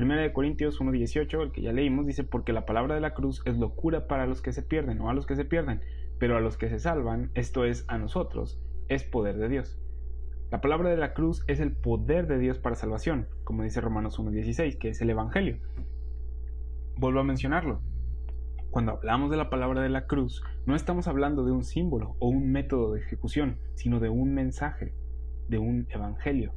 Primera 0.00 0.22
de 0.22 0.32
Corintios 0.32 0.80
1.18, 0.80 1.42
el 1.42 1.52
que 1.52 1.60
ya 1.60 1.74
leímos, 1.74 2.06
dice, 2.06 2.24
porque 2.24 2.54
la 2.54 2.64
palabra 2.64 2.94
de 2.94 3.02
la 3.02 3.12
cruz 3.12 3.42
es 3.44 3.58
locura 3.58 4.06
para 4.06 4.24
los 4.24 4.40
que 4.40 4.54
se 4.54 4.62
pierden 4.62 4.98
o 5.02 5.10
a 5.10 5.12
los 5.12 5.26
que 5.26 5.36
se 5.36 5.44
pierden, 5.44 5.82
pero 6.18 6.38
a 6.38 6.40
los 6.40 6.56
que 6.56 6.70
se 6.70 6.78
salvan, 6.78 7.30
esto 7.34 7.66
es 7.66 7.84
a 7.86 7.98
nosotros, 7.98 8.58
es 8.88 9.04
poder 9.04 9.36
de 9.36 9.50
Dios. 9.50 9.78
La 10.50 10.62
palabra 10.62 10.88
de 10.88 10.96
la 10.96 11.12
cruz 11.12 11.44
es 11.48 11.60
el 11.60 11.72
poder 11.72 12.28
de 12.28 12.38
Dios 12.38 12.58
para 12.58 12.76
salvación, 12.76 13.28
como 13.44 13.62
dice 13.62 13.82
Romanos 13.82 14.18
1.16, 14.18 14.78
que 14.78 14.88
es 14.88 15.02
el 15.02 15.10
Evangelio. 15.10 15.58
Vuelvo 16.96 17.20
a 17.20 17.24
mencionarlo. 17.24 17.82
Cuando 18.70 18.92
hablamos 18.92 19.30
de 19.30 19.36
la 19.36 19.50
palabra 19.50 19.82
de 19.82 19.90
la 19.90 20.06
cruz, 20.06 20.42
no 20.64 20.76
estamos 20.76 21.08
hablando 21.08 21.44
de 21.44 21.52
un 21.52 21.62
símbolo 21.62 22.16
o 22.20 22.28
un 22.30 22.50
método 22.50 22.94
de 22.94 23.00
ejecución, 23.00 23.58
sino 23.74 24.00
de 24.00 24.08
un 24.08 24.32
mensaje, 24.32 24.94
de 25.50 25.58
un 25.58 25.88
Evangelio. 25.90 26.54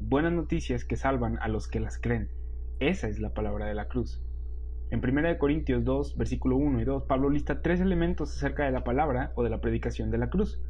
Buenas 0.00 0.32
noticias 0.32 0.86
que 0.86 0.96
salvan 0.96 1.38
a 1.42 1.48
los 1.48 1.68
que 1.68 1.80
las 1.80 2.00
creen. 2.00 2.30
Esa 2.78 3.08
es 3.08 3.18
la 3.20 3.32
palabra 3.32 3.64
de 3.64 3.74
la 3.74 3.88
cruz. 3.88 4.22
En 4.90 5.00
1 5.02 5.38
Corintios 5.38 5.82
2, 5.82 6.18
versículo 6.18 6.56
1 6.56 6.82
y 6.82 6.84
2, 6.84 7.04
Pablo 7.04 7.30
lista 7.30 7.62
tres 7.62 7.80
elementos 7.80 8.36
acerca 8.36 8.66
de 8.66 8.70
la 8.70 8.84
palabra 8.84 9.32
o 9.34 9.42
de 9.42 9.48
la 9.48 9.62
predicación 9.62 10.10
de 10.10 10.18
la 10.18 10.28
cruz. 10.28 10.60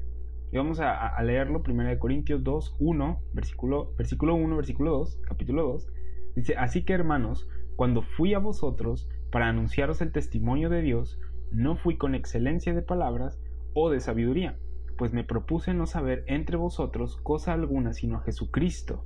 Y 0.53 0.57
vamos 0.57 0.79
a, 0.79 1.21
leerlo, 1.25 1.65
1 1.67 1.99
Corintios 1.99 2.45
2, 2.45 2.77
1, 2.79 3.21
versículo, 3.33 3.93
versículo 3.99 4.37
1, 4.37 4.57
versículo 4.57 4.93
2, 4.99 5.21
capítulo 5.27 5.65
2. 5.65 5.89
Dice, 6.37 6.55
así 6.57 6.85
que 6.85 6.93
hermanos, 6.93 7.49
cuando 7.75 8.03
fui 8.03 8.35
a 8.35 8.39
vosotros 8.39 9.09
para 9.33 9.49
anunciaros 9.49 10.01
el 10.01 10.13
testimonio 10.13 10.71
de 10.71 10.83
Dios, 10.83 11.19
no 11.51 11.77
fui 11.77 11.97
con 11.97 12.15
excelencia 12.15 12.73
de 12.73 12.83
palabras 12.83 13.43
o 13.75 13.91
de 13.91 13.99
sabiduría, 13.99 14.57
pues 14.97 15.13
me 15.13 15.25
propuse 15.25 15.75
no 15.75 15.87
saber 15.87 16.23
entre 16.29 16.57
vosotros 16.57 17.17
cosa 17.17 17.53
alguna 17.53 17.93
sino 17.95 18.19
a 18.19 18.23
Jesucristo 18.23 19.05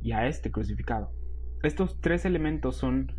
y 0.00 0.12
a 0.12 0.28
este 0.28 0.52
crucificado. 0.52 1.10
Estos 1.62 2.00
tres 2.00 2.24
elementos 2.24 2.76
son 2.76 3.12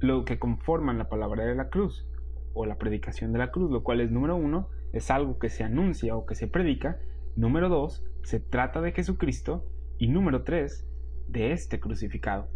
lo 0.00 0.24
que 0.24 0.38
conforman 0.38 0.98
la 0.98 1.08
palabra 1.08 1.44
de 1.44 1.54
la 1.54 1.68
cruz 1.68 2.06
o 2.54 2.64
la 2.64 2.78
predicación 2.78 3.32
de 3.32 3.38
la 3.38 3.50
cruz, 3.50 3.70
lo 3.70 3.82
cual 3.82 4.00
es 4.00 4.10
número 4.10 4.36
uno, 4.36 4.68
es 4.92 5.10
algo 5.10 5.38
que 5.38 5.50
se 5.50 5.64
anuncia 5.64 6.16
o 6.16 6.24
que 6.24 6.34
se 6.34 6.46
predica, 6.46 6.98
número 7.36 7.68
dos, 7.68 8.04
se 8.22 8.40
trata 8.40 8.80
de 8.80 8.92
Jesucristo 8.92 9.66
y 9.98 10.08
número 10.08 10.44
tres, 10.44 10.86
de 11.28 11.52
este 11.52 11.78
crucificado. 11.78 12.48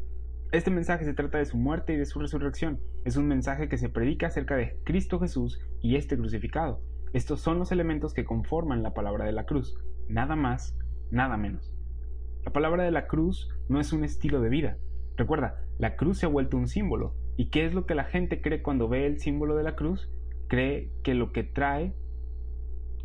Este 0.52 0.70
mensaje 0.70 1.04
se 1.04 1.14
trata 1.14 1.38
de 1.38 1.46
su 1.46 1.56
muerte 1.56 1.94
y 1.94 1.96
de 1.96 2.06
su 2.06 2.20
resurrección. 2.20 2.80
Es 3.04 3.16
un 3.16 3.26
mensaje 3.26 3.68
que 3.68 3.78
se 3.78 3.88
predica 3.88 4.28
acerca 4.28 4.56
de 4.56 4.78
Cristo 4.84 5.18
Jesús 5.20 5.60
y 5.80 5.96
este 5.96 6.16
crucificado. 6.16 6.80
Estos 7.12 7.40
son 7.40 7.58
los 7.58 7.72
elementos 7.72 8.14
que 8.14 8.24
conforman 8.24 8.82
la 8.82 8.94
palabra 8.94 9.24
de 9.24 9.32
la 9.32 9.46
cruz, 9.46 9.76
nada 10.08 10.36
más, 10.36 10.76
nada 11.10 11.36
menos. 11.36 11.72
La 12.44 12.52
palabra 12.52 12.84
de 12.84 12.90
la 12.90 13.06
cruz 13.06 13.48
no 13.68 13.80
es 13.80 13.92
un 13.92 14.04
estilo 14.04 14.40
de 14.40 14.48
vida. 14.48 14.78
Recuerda, 15.16 15.56
la 15.78 15.96
cruz 15.96 16.18
se 16.18 16.26
ha 16.26 16.28
vuelto 16.28 16.56
un 16.56 16.68
símbolo. 16.68 17.14
¿Y 17.36 17.50
qué 17.50 17.66
es 17.66 17.74
lo 17.74 17.86
que 17.86 17.94
la 17.94 18.04
gente 18.04 18.40
cree 18.40 18.62
cuando 18.62 18.88
ve 18.88 19.06
el 19.06 19.20
símbolo 19.20 19.56
de 19.56 19.62
la 19.62 19.76
cruz? 19.76 20.10
Cree 20.48 20.90
que 21.02 21.14
lo 21.14 21.32
que 21.32 21.42
trae 21.42 21.94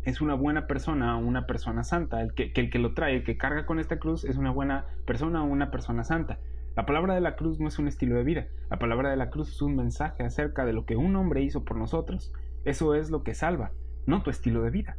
es 0.04 0.20
una 0.20 0.34
buena 0.34 0.66
persona 0.66 1.16
o 1.16 1.20
una 1.20 1.46
persona 1.46 1.84
santa. 1.84 2.20
El 2.22 2.34
que, 2.34 2.52
el 2.54 2.70
que 2.70 2.78
lo 2.78 2.94
trae, 2.94 3.16
el 3.16 3.24
que 3.24 3.36
carga 3.36 3.66
con 3.66 3.78
esta 3.78 3.98
cruz, 3.98 4.24
es 4.24 4.36
una 4.36 4.50
buena 4.50 4.86
persona 5.04 5.42
o 5.42 5.46
una 5.46 5.70
persona 5.70 6.04
santa. 6.04 6.38
La 6.76 6.86
palabra 6.86 7.14
de 7.14 7.20
la 7.20 7.36
cruz 7.36 7.60
no 7.60 7.68
es 7.68 7.78
un 7.78 7.88
estilo 7.88 8.16
de 8.16 8.24
vida. 8.24 8.46
La 8.70 8.78
palabra 8.78 9.10
de 9.10 9.16
la 9.16 9.30
cruz 9.30 9.50
es 9.50 9.62
un 9.62 9.76
mensaje 9.76 10.22
acerca 10.22 10.64
de 10.64 10.72
lo 10.72 10.86
que 10.86 10.96
un 10.96 11.16
hombre 11.16 11.42
hizo 11.42 11.64
por 11.64 11.76
nosotros. 11.76 12.32
Eso 12.64 12.94
es 12.94 13.10
lo 13.10 13.22
que 13.22 13.34
salva, 13.34 13.72
no 14.06 14.22
tu 14.22 14.30
estilo 14.30 14.62
de 14.62 14.70
vida. 14.70 14.96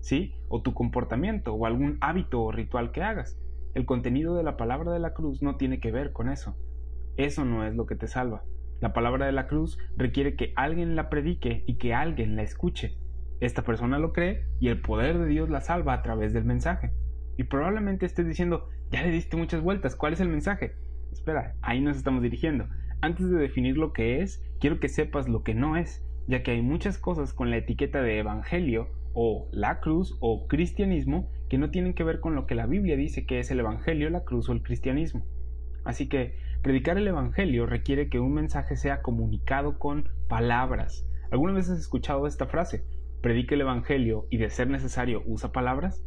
¿Sí? 0.00 0.34
O 0.48 0.62
tu 0.62 0.74
comportamiento 0.74 1.54
o 1.54 1.66
algún 1.66 1.98
hábito 2.00 2.42
o 2.42 2.52
ritual 2.52 2.92
que 2.92 3.02
hagas. 3.02 3.38
El 3.74 3.86
contenido 3.86 4.36
de 4.36 4.42
la 4.42 4.56
palabra 4.56 4.92
de 4.92 4.98
la 4.98 5.14
cruz 5.14 5.42
no 5.42 5.56
tiene 5.56 5.80
que 5.80 5.92
ver 5.92 6.12
con 6.12 6.28
eso. 6.28 6.56
Eso 7.16 7.44
no 7.44 7.66
es 7.66 7.74
lo 7.74 7.86
que 7.86 7.96
te 7.96 8.06
salva. 8.06 8.44
La 8.80 8.92
palabra 8.92 9.26
de 9.26 9.32
la 9.32 9.46
cruz 9.46 9.78
requiere 9.96 10.34
que 10.34 10.52
alguien 10.56 10.96
la 10.96 11.08
predique 11.08 11.64
y 11.66 11.78
que 11.78 11.94
alguien 11.94 12.36
la 12.36 12.42
escuche. 12.42 12.98
Esta 13.40 13.62
persona 13.62 13.98
lo 13.98 14.12
cree 14.12 14.44
y 14.60 14.68
el 14.68 14.80
poder 14.80 15.18
de 15.18 15.26
Dios 15.26 15.48
la 15.48 15.60
salva 15.60 15.94
a 15.94 16.02
través 16.02 16.32
del 16.32 16.44
mensaje. 16.44 16.92
Y 17.38 17.44
probablemente 17.44 18.06
estés 18.06 18.26
diciendo, 18.26 18.68
ya 18.90 19.02
le 19.02 19.10
diste 19.10 19.36
muchas 19.36 19.62
vueltas, 19.62 19.96
¿cuál 19.96 20.12
es 20.12 20.20
el 20.20 20.28
mensaje? 20.28 20.74
Espera, 21.12 21.54
ahí 21.62 21.80
nos 21.80 21.96
estamos 21.96 22.22
dirigiendo. 22.22 22.66
Antes 23.00 23.30
de 23.30 23.38
definir 23.38 23.78
lo 23.78 23.92
que 23.92 24.20
es, 24.20 24.44
quiero 24.60 24.80
que 24.80 24.88
sepas 24.88 25.28
lo 25.28 25.42
que 25.42 25.54
no 25.54 25.76
es, 25.76 26.04
ya 26.28 26.42
que 26.42 26.52
hay 26.52 26.62
muchas 26.62 26.98
cosas 26.98 27.32
con 27.32 27.50
la 27.50 27.56
etiqueta 27.56 28.02
de 28.02 28.18
evangelio 28.18 28.88
o 29.14 29.48
la 29.52 29.80
cruz 29.80 30.16
o 30.20 30.46
cristianismo 30.46 31.30
que 31.52 31.58
no 31.58 31.68
tienen 31.68 31.92
que 31.92 32.02
ver 32.02 32.20
con 32.20 32.34
lo 32.34 32.46
que 32.46 32.54
la 32.54 32.64
Biblia 32.64 32.96
dice 32.96 33.26
que 33.26 33.38
es 33.38 33.50
el 33.50 33.60
evangelio, 33.60 34.08
la 34.08 34.24
cruz 34.24 34.48
o 34.48 34.52
el 34.52 34.62
cristianismo. 34.62 35.26
Así 35.84 36.08
que 36.08 36.34
predicar 36.62 36.96
el 36.96 37.06
evangelio 37.06 37.66
requiere 37.66 38.08
que 38.08 38.20
un 38.20 38.32
mensaje 38.32 38.74
sea 38.74 39.02
comunicado 39.02 39.78
con 39.78 40.08
palabras. 40.30 41.06
¿Alguna 41.30 41.52
vez 41.52 41.68
has 41.68 41.78
escuchado 41.78 42.26
esta 42.26 42.46
frase? 42.46 42.86
predique 43.20 43.54
el 43.54 43.60
Evangelio 43.60 44.26
y 44.30 44.38
de 44.38 44.48
ser 44.48 44.70
necesario 44.70 45.22
usa 45.26 45.52
palabras? 45.52 46.02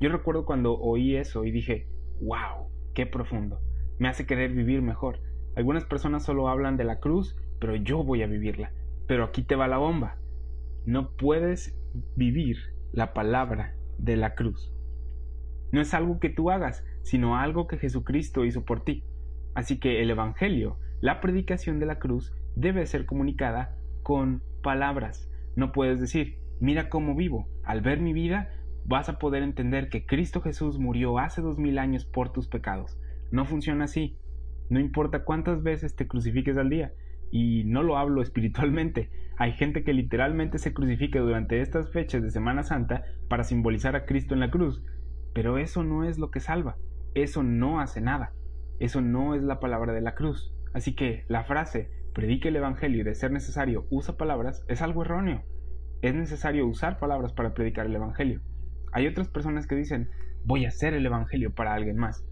Yo 0.00 0.08
recuerdo 0.08 0.44
cuando 0.44 0.76
oí 0.76 1.14
eso 1.14 1.44
y 1.44 1.52
dije, 1.52 1.86
wow, 2.20 2.66
qué 2.92 3.06
profundo, 3.06 3.60
me 4.00 4.08
hace 4.08 4.26
querer 4.26 4.50
vivir 4.50 4.82
mejor. 4.82 5.20
Algunas 5.54 5.84
personas 5.84 6.24
solo 6.24 6.48
hablan 6.48 6.76
de 6.76 6.82
la 6.82 6.98
cruz, 6.98 7.36
pero 7.60 7.76
yo 7.76 8.02
voy 8.02 8.24
a 8.24 8.26
vivirla. 8.26 8.72
Pero 9.06 9.22
aquí 9.22 9.44
te 9.44 9.54
va 9.54 9.68
la 9.68 9.78
bomba. 9.78 10.16
No 10.86 11.12
puedes 11.16 11.78
vivir 12.16 12.56
la 12.90 13.14
palabra 13.14 13.76
de 13.96 14.16
la 14.16 14.34
cruz. 14.34 14.74
No 15.72 15.80
es 15.80 15.94
algo 15.94 16.18
que 16.18 16.30
tú 16.30 16.50
hagas, 16.50 16.84
sino 17.02 17.36
algo 17.36 17.66
que 17.66 17.78
Jesucristo 17.78 18.44
hizo 18.44 18.64
por 18.64 18.84
ti. 18.84 19.04
Así 19.54 19.78
que 19.78 20.02
el 20.02 20.10
Evangelio, 20.10 20.78
la 21.00 21.20
predicación 21.20 21.78
de 21.78 21.86
la 21.86 21.98
cruz, 21.98 22.34
debe 22.56 22.86
ser 22.86 23.06
comunicada 23.06 23.76
con 24.02 24.42
palabras. 24.62 25.30
No 25.56 25.72
puedes 25.72 26.00
decir, 26.00 26.38
Mira 26.60 26.88
cómo 26.88 27.14
vivo. 27.14 27.48
Al 27.64 27.82
ver 27.82 28.00
mi 28.00 28.12
vida, 28.12 28.50
vas 28.84 29.08
a 29.08 29.18
poder 29.18 29.42
entender 29.42 29.88
que 29.88 30.06
Cristo 30.06 30.40
Jesús 30.40 30.78
murió 30.78 31.18
hace 31.18 31.40
dos 31.40 31.56
mil 31.56 31.78
años 31.78 32.04
por 32.04 32.32
tus 32.32 32.48
pecados. 32.48 32.98
No 33.30 33.44
funciona 33.44 33.84
así. 33.84 34.16
No 34.68 34.80
importa 34.80 35.24
cuántas 35.24 35.62
veces 35.62 35.94
te 35.94 36.08
crucifiques 36.08 36.56
al 36.56 36.68
día. 36.68 36.92
Y 37.30 37.62
no 37.64 37.82
lo 37.82 37.96
hablo 37.96 38.22
espiritualmente. 38.22 39.10
Hay 39.36 39.52
gente 39.52 39.84
que 39.84 39.92
literalmente 39.92 40.58
se 40.58 40.74
crucifica 40.74 41.20
durante 41.20 41.60
estas 41.60 41.92
fechas 41.92 42.22
de 42.22 42.30
Semana 42.30 42.64
Santa 42.64 43.04
para 43.28 43.44
simbolizar 43.44 43.94
a 43.94 44.04
Cristo 44.04 44.34
en 44.34 44.40
la 44.40 44.50
cruz. 44.50 44.82
Pero 45.38 45.56
eso 45.56 45.84
no 45.84 46.02
es 46.02 46.18
lo 46.18 46.32
que 46.32 46.40
salva. 46.40 46.78
Eso 47.14 47.44
no 47.44 47.78
hace 47.78 48.00
nada. 48.00 48.32
Eso 48.80 49.00
no 49.00 49.36
es 49.36 49.42
la 49.44 49.60
palabra 49.60 49.92
de 49.92 50.00
la 50.00 50.16
cruz. 50.16 50.52
Así 50.74 50.96
que 50.96 51.22
la 51.28 51.44
frase 51.44 51.92
predique 52.12 52.48
el 52.48 52.56
Evangelio 52.56 53.02
y 53.02 53.04
de 53.04 53.14
ser 53.14 53.30
necesario 53.30 53.86
usa 53.88 54.16
palabras 54.16 54.64
es 54.66 54.82
algo 54.82 55.02
erróneo 55.02 55.44
es 56.02 56.12
necesario 56.12 56.66
usar 56.66 56.98
palabras 56.98 57.32
para 57.32 57.54
predicar 57.54 57.86
el 57.86 57.94
Evangelio. 57.94 58.40
Hay 58.90 59.06
otras 59.06 59.28
personas 59.28 59.68
que 59.68 59.76
dicen, 59.76 60.10
voy 60.44 60.64
a 60.64 60.70
hacer 60.70 60.92
el 60.92 61.06
Evangelio 61.06 61.54
para 61.54 61.72
alguien 61.72 61.98
más. 61.98 62.24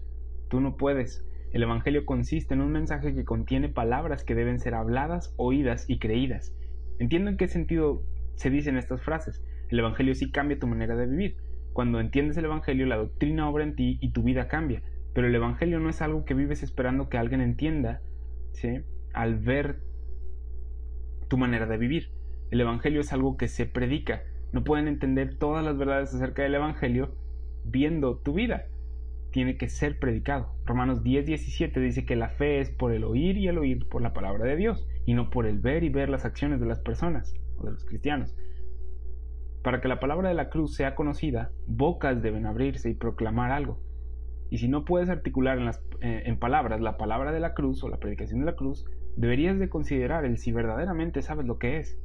Tú 0.49 0.59
no 0.59 0.75
puedes. 0.75 1.25
El 1.53 1.63
Evangelio 1.63 2.05
consiste 2.05 2.55
en 2.55 2.61
un 2.61 2.73
mensaje 2.73 3.15
que 3.15 3.23
contiene 3.23 3.69
palabras 3.69 4.25
que 4.25 4.35
deben 4.35 4.59
ser 4.59 4.73
habladas, 4.73 5.33
oídas 5.37 5.89
y 5.89 5.97
creídas. 5.97 6.53
Entiendo 6.99 7.29
en 7.29 7.37
qué 7.37 7.47
sentido 7.47 8.03
se 8.35 8.49
dicen 8.49 8.75
estas 8.75 9.01
frases. 9.01 9.41
El 9.69 9.79
Evangelio 9.79 10.13
sí 10.13 10.29
cambia 10.29 10.59
tu 10.59 10.67
manera 10.67 10.97
de 10.97 11.05
vivir. 11.05 11.46
Cuando 11.77 11.99
entiendes 11.99 12.35
el 12.37 12.45
Evangelio, 12.45 12.87
la 12.87 12.95
doctrina 12.95 13.47
obra 13.47 13.63
en 13.63 13.75
ti 13.75 13.99
y 14.01 14.11
tu 14.11 14.23
vida 14.23 14.47
cambia. 14.47 14.81
Pero 15.13 15.27
el 15.27 15.35
Evangelio 15.35 15.79
no 15.79 15.91
es 15.91 16.01
algo 16.01 16.25
que 16.25 16.33
vives 16.33 16.63
esperando 16.63 17.07
que 17.07 17.19
alguien 17.19 17.39
entienda, 17.39 18.01
¿sí? 18.53 18.79
Al 19.13 19.37
ver 19.37 19.83
tu 21.27 21.37
manera 21.37 21.67
de 21.67 21.77
vivir. 21.77 22.09
El 22.49 22.61
Evangelio 22.61 23.01
es 23.01 23.13
algo 23.13 23.37
que 23.37 23.47
se 23.47 23.67
predica. 23.67 24.23
No 24.53 24.63
pueden 24.63 24.87
entender 24.87 25.37
todas 25.37 25.63
las 25.63 25.77
verdades 25.77 26.15
acerca 26.15 26.41
del 26.41 26.55
Evangelio 26.55 27.13
viendo 27.63 28.17
tu 28.17 28.33
vida. 28.33 28.65
Tiene 29.31 29.55
que 29.55 29.69
ser 29.69 29.99
predicado. 29.99 30.55
Romanos 30.65 31.03
10, 31.03 31.27
17 31.27 31.79
dice 31.79 32.05
que 32.07 32.15
la 32.15 32.29
fe 32.29 32.59
es 32.59 32.71
por 32.71 32.91
el 32.91 33.03
oír 33.03 33.37
y 33.37 33.49
el 33.49 33.59
oír 33.59 33.87
por 33.87 34.01
la 34.01 34.13
palabra 34.13 34.45
de 34.45 34.55
Dios, 34.55 34.87
y 35.05 35.13
no 35.13 35.29
por 35.29 35.45
el 35.45 35.59
ver 35.59 35.83
y 35.83 35.89
ver 35.89 36.09
las 36.09 36.25
acciones 36.25 36.59
de 36.59 36.65
las 36.65 36.79
personas 36.79 37.35
o 37.59 37.65
de 37.65 37.73
los 37.73 37.85
cristianos. 37.85 38.35
Para 39.67 39.81
que 39.81 39.89
la 39.89 39.99
palabra 39.99 40.29
de 40.29 40.33
la 40.33 40.47
cruz 40.47 40.75
sea 40.75 40.95
conocida, 40.95 41.51
bocas 41.65 42.21
deben 42.21 42.45
abrirse 42.45 42.89
y 42.89 42.93
proclamar 42.93 43.51
algo. 43.51 43.83
Y 44.49 44.59
si 44.59 44.69
no 44.69 44.85
puedes 44.85 45.09
articular 45.09 45.59
eh, 45.99 46.23
en 46.25 46.39
palabras 46.39 46.79
la 46.79 46.95
palabra 46.95 47.33
de 47.33 47.41
la 47.41 47.53
cruz 47.53 47.83
o 47.83 47.89
la 47.89 47.97
predicación 47.97 48.39
de 48.39 48.45
la 48.45 48.55
cruz, 48.55 48.85
deberías 49.17 49.59
de 49.59 49.67
considerar 49.67 50.23
el 50.23 50.37
si 50.37 50.53
verdaderamente 50.53 51.21
sabes 51.21 51.45
lo 51.45 51.57
que 51.57 51.79
es. 51.79 51.99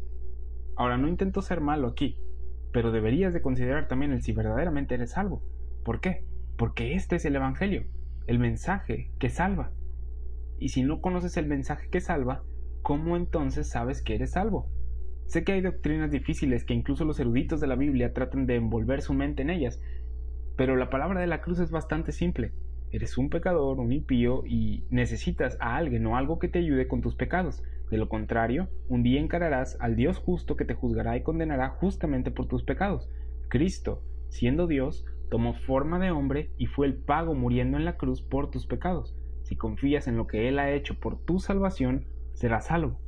Ahora, 0.75 0.99
no 0.99 1.07
intento 1.07 1.41
ser 1.41 1.61
malo 1.61 1.87
aquí, 1.87 2.19
pero 2.73 2.91
deberías 2.91 3.33
de 3.33 3.43
considerar 3.43 3.87
también 3.87 4.11
el 4.11 4.23
si 4.23 4.33
verdaderamente 4.33 4.97
eres 4.97 5.13
salvo. 5.13 5.45
¿Por 5.85 6.01
qué? 6.01 6.27
Porque 6.59 6.95
este 6.95 7.15
es 7.15 7.25
el 7.27 7.37
Evangelio, 7.37 7.85
el 8.27 8.41
mensaje 8.41 9.13
que 9.21 9.29
salva. 9.29 9.71
Y 10.59 10.71
si 10.71 10.83
no 10.83 11.01
conoces 11.01 11.37
el 11.37 11.47
mensaje 11.47 11.89
que 11.91 12.01
salva, 12.01 12.43
¿cómo 12.83 13.17
entonces 13.17 13.71
sabes 13.71 14.03
que 14.03 14.17
eres 14.17 14.33
salvo? 14.33 14.69
Sé 15.27 15.45
que 15.45 15.53
hay 15.53 15.61
doctrinas 15.61 16.11
difíciles 16.11 16.65
que 16.65 16.75
incluso 16.75 17.05
los 17.05 17.19
eruditos 17.19 17.61
de 17.61 17.67
la 17.67 17.77
Biblia 17.77 18.13
tratan 18.13 18.47
de 18.47 18.57
envolver 18.57 19.01
su 19.03 19.15
mente 19.15 19.43
en 19.43 19.51
ellas, 19.51 19.81
pero 20.57 20.77
la 20.77 20.91
palabra 20.91 21.21
de 21.21 21.27
la 21.27 21.41
cruz 21.41 21.59
es 21.59 21.71
bastante 21.71 22.13
simple. 22.13 22.53
Eres 22.91 23.17
un 23.17 23.31
pecador, 23.31 23.81
un 23.81 23.91
impío, 23.91 24.45
y 24.47 24.85
necesitas 24.91 25.57
a 25.61 25.77
alguien 25.77 26.07
o 26.07 26.17
algo 26.17 26.39
que 26.39 26.49
te 26.49 26.59
ayude 26.59 26.89
con 26.89 27.01
tus 27.01 27.15
pecados. 27.15 27.63
De 27.91 27.97
lo 27.97 28.09
contrario, 28.09 28.69
un 28.89 29.03
día 29.03 29.21
encararás 29.21 29.79
al 29.81 29.97
Dios 29.97 30.19
justo 30.19 30.57
que 30.57 30.67
te 30.67 30.75
juzgará 30.75 31.17
y 31.17 31.23
condenará 31.23 31.71
justamente 31.71 32.31
por 32.31 32.47
tus 32.49 32.65
pecados. 32.65 33.09
Cristo, 33.49 34.03
siendo 34.29 34.67
Dios, 34.67 35.07
tomó 35.31 35.55
forma 35.55 35.99
de 35.99 36.11
hombre 36.11 36.51
y 36.59 36.67
fue 36.67 36.87
el 36.87 36.95
pago 36.95 37.35
muriendo 37.35 37.79
en 37.79 37.85
la 37.87 37.97
cruz 37.97 38.23
por 38.23 38.51
tus 38.51 38.67
pecados. 38.67 39.17
Si 39.43 39.57
confías 39.57 40.07
en 40.07 40.17
lo 40.17 40.27
que 40.27 40.49
Él 40.49 40.59
ha 40.59 40.71
hecho 40.71 40.99
por 41.01 41.19
tu 41.19 41.39
salvación, 41.39 42.07
serás 42.35 42.67
salvo. 42.67 43.02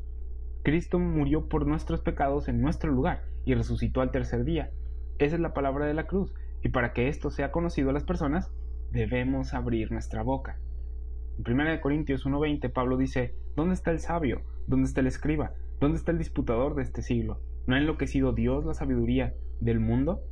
Cristo 0.65 0.99
murió 0.99 1.47
por 1.47 1.67
nuestros 1.67 2.01
pecados 2.01 2.49
en 2.49 2.63
nuestro 2.63 2.91
lugar 2.91 3.23
y 3.45 3.55
resucitó 3.55 4.01
al 4.01 4.11
tercer 4.11 4.45
día. 4.45 4.71
Esa 5.19 5.37
es 5.37 5.41
la 5.41 5.53
palabra 5.53 5.85
de 5.85 5.93
la 5.93 6.07
cruz, 6.07 6.35
y 6.63 6.71
para 6.71 6.95
que 6.95 7.09
esto 7.09 7.31
sea 7.31 7.53
conocido 7.53 7.91
a 7.91 7.93
las 7.93 8.05
personas, 8.05 8.51
debemos 8.91 9.53
abrir 9.53 9.93
nuestra 9.93 10.23
boca. 10.23 10.59
En 11.39 11.53
1 11.53 11.81
Corintios 11.83 12.25
1.20 12.25 12.73
Pablo 12.73 12.97
dice, 12.97 13.35
¿dónde 13.55 13.75
está 13.75 13.91
el 13.91 14.01
sabio? 14.01 14.41
¿Dónde 14.67 14.87
está 14.87 15.03
el 15.03 15.07
escriba? 15.07 15.53
¿Dónde 15.81 15.99
está 15.99 16.13
el 16.13 16.19
disputador 16.19 16.75
de 16.75 16.83
este 16.83 17.03
siglo? 17.03 17.41
¿No 17.67 17.75
ha 17.75 17.79
enloquecido 17.79 18.33
Dios 18.33 18.65
la 18.65 18.73
sabiduría 18.73 19.35
del 19.61 19.81
mundo? 19.81 20.23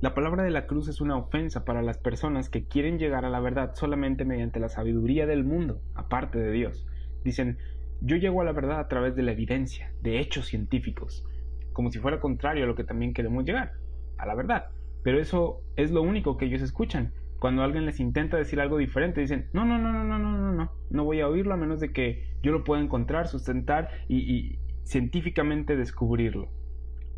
La 0.00 0.14
palabra 0.14 0.44
de 0.44 0.50
la 0.50 0.68
cruz 0.68 0.86
es 0.86 1.00
una 1.00 1.16
ofensa 1.16 1.64
para 1.64 1.82
las 1.82 1.98
personas 1.98 2.48
que 2.48 2.68
quieren 2.68 3.00
llegar 3.00 3.24
a 3.24 3.30
la 3.30 3.40
verdad 3.40 3.74
solamente 3.74 4.24
mediante 4.24 4.60
la 4.60 4.68
sabiduría 4.68 5.26
del 5.26 5.42
mundo, 5.42 5.80
aparte 5.96 6.38
de 6.38 6.52
Dios. 6.52 6.86
Dicen, 7.24 7.58
yo 8.00 8.16
llego 8.16 8.40
a 8.40 8.44
la 8.44 8.52
verdad 8.52 8.80
a 8.80 8.88
través 8.88 9.16
de 9.16 9.22
la 9.22 9.32
evidencia, 9.32 9.92
de 10.02 10.20
hechos 10.20 10.46
científicos, 10.46 11.24
como 11.72 11.90
si 11.90 11.98
fuera 11.98 12.20
contrario 12.20 12.64
a 12.64 12.66
lo 12.66 12.74
que 12.74 12.84
también 12.84 13.14
queremos 13.14 13.44
llegar, 13.44 13.72
a 14.16 14.26
la 14.26 14.34
verdad. 14.34 14.66
Pero 15.02 15.20
eso 15.20 15.60
es 15.76 15.90
lo 15.90 16.02
único 16.02 16.36
que 16.36 16.46
ellos 16.46 16.62
escuchan, 16.62 17.12
cuando 17.38 17.62
alguien 17.62 17.86
les 17.86 18.00
intenta 18.00 18.36
decir 18.36 18.60
algo 18.60 18.78
diferente, 18.78 19.20
dicen, 19.20 19.48
no, 19.52 19.64
no, 19.64 19.78
no, 19.78 19.92
no, 19.92 20.04
no, 20.04 20.18
no, 20.18 20.38
no, 20.38 20.52
no, 20.52 20.72
no 20.90 21.04
voy 21.04 21.20
a 21.20 21.28
oírlo 21.28 21.54
a 21.54 21.56
menos 21.56 21.78
de 21.80 21.92
que 21.92 22.26
yo 22.42 22.52
lo 22.52 22.64
pueda 22.64 22.82
encontrar, 22.82 23.28
sustentar 23.28 23.90
y, 24.08 24.18
y 24.18 24.58
científicamente 24.82 25.76
descubrirlo. 25.76 26.48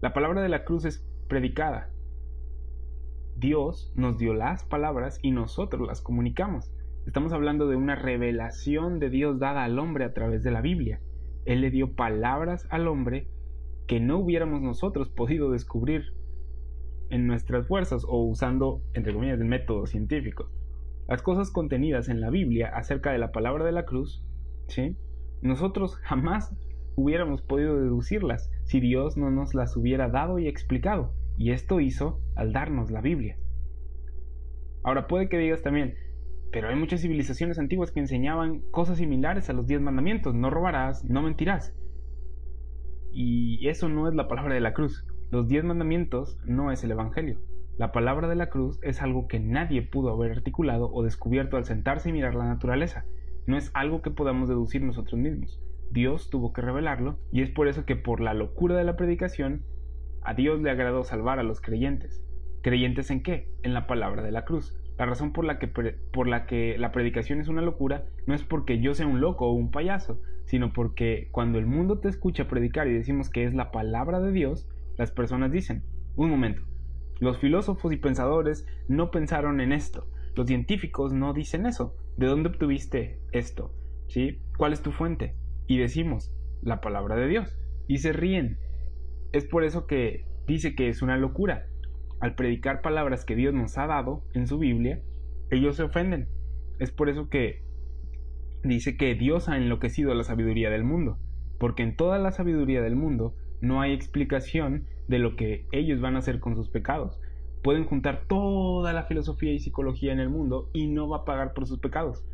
La 0.02 0.12
palabra 0.12 0.42
de 0.42 0.48
la 0.48 0.64
cruz 0.64 0.84
es 0.84 1.06
predicada. 1.28 1.90
Dios 3.36 3.92
nos 3.96 4.18
dio 4.18 4.34
las 4.34 4.64
palabras 4.64 5.18
y 5.22 5.30
nosotros 5.30 5.86
las 5.86 6.02
comunicamos. 6.02 6.70
Estamos 7.06 7.32
hablando 7.32 7.66
de 7.66 7.76
una 7.76 7.96
revelación 7.96 9.00
de 9.00 9.10
Dios 9.10 9.38
dada 9.38 9.64
al 9.64 9.78
hombre 9.78 10.04
a 10.04 10.12
través 10.12 10.42
de 10.42 10.50
la 10.50 10.60
Biblia. 10.60 11.00
Él 11.44 11.62
le 11.62 11.70
dio 11.70 11.94
palabras 11.94 12.66
al 12.70 12.86
hombre 12.88 13.28
que 13.88 14.00
no 14.00 14.18
hubiéramos 14.18 14.60
nosotros 14.60 15.08
podido 15.08 15.50
descubrir 15.50 16.12
en 17.08 17.26
nuestras 17.26 17.66
fuerzas 17.66 18.04
o 18.06 18.22
usando, 18.24 18.82
entre 18.94 19.12
comillas, 19.12 19.40
el 19.40 19.46
método 19.46 19.86
científico. 19.86 20.50
Las 21.08 21.22
cosas 21.22 21.50
contenidas 21.50 22.08
en 22.08 22.20
la 22.20 22.30
Biblia 22.30 22.68
acerca 22.68 23.10
de 23.10 23.18
la 23.18 23.32
palabra 23.32 23.64
de 23.64 23.72
la 23.72 23.86
cruz, 23.86 24.24
¿sí? 24.68 24.96
nosotros 25.42 25.96
jamás 25.96 26.54
hubiéramos 26.94 27.42
podido 27.42 27.80
deducirlas 27.80 28.50
si 28.64 28.78
Dios 28.78 29.16
no 29.16 29.30
nos 29.30 29.54
las 29.54 29.76
hubiera 29.76 30.08
dado 30.08 30.38
y 30.38 30.46
explicado. 30.46 31.12
Y 31.36 31.52
esto 31.52 31.80
hizo 31.80 32.20
al 32.36 32.52
darnos 32.52 32.90
la 32.90 33.00
Biblia. 33.00 33.38
Ahora 34.84 35.08
puede 35.08 35.28
que 35.28 35.38
digas 35.38 35.62
también, 35.62 35.94
pero 36.52 36.68
hay 36.68 36.76
muchas 36.76 37.00
civilizaciones 37.00 37.58
antiguas 37.58 37.92
que 37.92 38.00
enseñaban 38.00 38.60
cosas 38.70 38.98
similares 38.98 39.48
a 39.48 39.52
los 39.52 39.66
diez 39.66 39.80
mandamientos. 39.80 40.34
No 40.34 40.50
robarás, 40.50 41.04
no 41.04 41.22
mentirás. 41.22 41.74
Y 43.12 43.66
eso 43.68 43.88
no 43.88 44.08
es 44.08 44.14
la 44.14 44.28
palabra 44.28 44.54
de 44.54 44.60
la 44.60 44.72
cruz. 44.72 45.06
Los 45.30 45.46
diez 45.46 45.64
mandamientos 45.64 46.38
no 46.44 46.72
es 46.72 46.82
el 46.82 46.90
Evangelio. 46.90 47.38
La 47.78 47.92
palabra 47.92 48.28
de 48.28 48.34
la 48.34 48.50
cruz 48.50 48.78
es 48.82 49.00
algo 49.00 49.28
que 49.28 49.40
nadie 49.40 49.82
pudo 49.82 50.10
haber 50.10 50.32
articulado 50.32 50.90
o 50.92 51.02
descubierto 51.02 51.56
al 51.56 51.64
sentarse 51.64 52.08
y 52.08 52.12
mirar 52.12 52.34
la 52.34 52.46
naturaleza. 52.46 53.04
No 53.46 53.56
es 53.56 53.70
algo 53.74 54.02
que 54.02 54.10
podamos 54.10 54.48
deducir 54.48 54.82
nosotros 54.82 55.20
mismos. 55.20 55.60
Dios 55.90 56.30
tuvo 56.30 56.52
que 56.52 56.62
revelarlo 56.62 57.18
y 57.32 57.42
es 57.42 57.50
por 57.50 57.68
eso 57.68 57.84
que 57.84 57.96
por 57.96 58.20
la 58.20 58.34
locura 58.34 58.76
de 58.76 58.84
la 58.84 58.96
predicación, 58.96 59.64
a 60.22 60.34
Dios 60.34 60.60
le 60.60 60.70
agradó 60.70 61.04
salvar 61.04 61.38
a 61.38 61.42
los 61.42 61.60
creyentes. 61.60 62.22
¿Creyentes 62.62 63.10
en 63.10 63.22
qué? 63.22 63.48
En 63.62 63.72
la 63.72 63.86
palabra 63.86 64.22
de 64.22 64.32
la 64.32 64.44
cruz. 64.44 64.79
La 65.00 65.06
razón 65.06 65.32
por 65.32 65.46
la, 65.46 65.58
que 65.58 65.66
por 65.66 66.28
la 66.28 66.44
que 66.44 66.76
la 66.76 66.92
predicación 66.92 67.40
es 67.40 67.48
una 67.48 67.62
locura 67.62 68.04
no 68.26 68.34
es 68.34 68.44
porque 68.44 68.82
yo 68.82 68.92
sea 68.92 69.06
un 69.06 69.22
loco 69.22 69.46
o 69.46 69.54
un 69.54 69.70
payaso, 69.70 70.20
sino 70.44 70.74
porque 70.74 71.30
cuando 71.32 71.58
el 71.58 71.64
mundo 71.64 72.00
te 72.00 72.10
escucha 72.10 72.48
predicar 72.48 72.86
y 72.86 72.92
decimos 72.92 73.30
que 73.30 73.44
es 73.44 73.54
la 73.54 73.70
palabra 73.70 74.20
de 74.20 74.30
Dios, 74.30 74.68
las 74.98 75.10
personas 75.10 75.50
dicen, 75.52 75.84
un 76.16 76.28
momento, 76.28 76.60
los 77.18 77.38
filósofos 77.38 77.94
y 77.94 77.96
pensadores 77.96 78.66
no 78.88 79.10
pensaron 79.10 79.62
en 79.62 79.72
esto, 79.72 80.06
los 80.36 80.46
científicos 80.46 81.14
no 81.14 81.32
dicen 81.32 81.64
eso, 81.64 81.96
¿de 82.18 82.26
dónde 82.26 82.50
obtuviste 82.50 83.22
esto? 83.32 83.72
¿Sí? 84.06 84.42
¿Cuál 84.58 84.74
es 84.74 84.82
tu 84.82 84.92
fuente? 84.92 85.34
Y 85.66 85.78
decimos, 85.78 86.30
la 86.60 86.82
palabra 86.82 87.16
de 87.16 87.26
Dios, 87.26 87.58
y 87.88 87.96
se 88.00 88.12
ríen. 88.12 88.58
Es 89.32 89.46
por 89.46 89.64
eso 89.64 89.86
que 89.86 90.26
dice 90.46 90.74
que 90.74 90.90
es 90.90 91.00
una 91.00 91.16
locura, 91.16 91.69
al 92.20 92.34
predicar 92.34 92.82
palabras 92.82 93.24
que 93.24 93.34
Dios 93.34 93.54
nos 93.54 93.76
ha 93.78 93.86
dado 93.86 94.22
en 94.34 94.46
su 94.46 94.58
Biblia, 94.58 95.00
ellos 95.50 95.76
se 95.76 95.82
ofenden. 95.82 96.28
Es 96.78 96.92
por 96.92 97.08
eso 97.08 97.28
que 97.28 97.62
dice 98.62 98.96
que 98.96 99.14
Dios 99.14 99.48
ha 99.48 99.56
enloquecido 99.56 100.14
la 100.14 100.24
sabiduría 100.24 100.70
del 100.70 100.84
mundo, 100.84 101.18
porque 101.58 101.82
en 101.82 101.96
toda 101.96 102.18
la 102.18 102.30
sabiduría 102.30 102.82
del 102.82 102.94
mundo 102.94 103.34
no 103.60 103.80
hay 103.80 103.92
explicación 103.92 104.86
de 105.08 105.18
lo 105.18 105.34
que 105.34 105.66
ellos 105.72 106.00
van 106.00 106.16
a 106.16 106.20
hacer 106.20 106.40
con 106.40 106.54
sus 106.54 106.68
pecados. 106.68 107.20
Pueden 107.62 107.84
juntar 107.84 108.24
toda 108.26 108.92
la 108.92 109.04
filosofía 109.04 109.52
y 109.52 109.58
psicología 109.58 110.12
en 110.12 110.20
el 110.20 110.30
mundo 110.30 110.70
y 110.72 110.86
no 110.86 111.08
va 111.08 111.18
a 111.18 111.24
pagar 111.24 111.52
por 111.52 111.66
sus 111.66 111.78
pecados. 111.78 112.24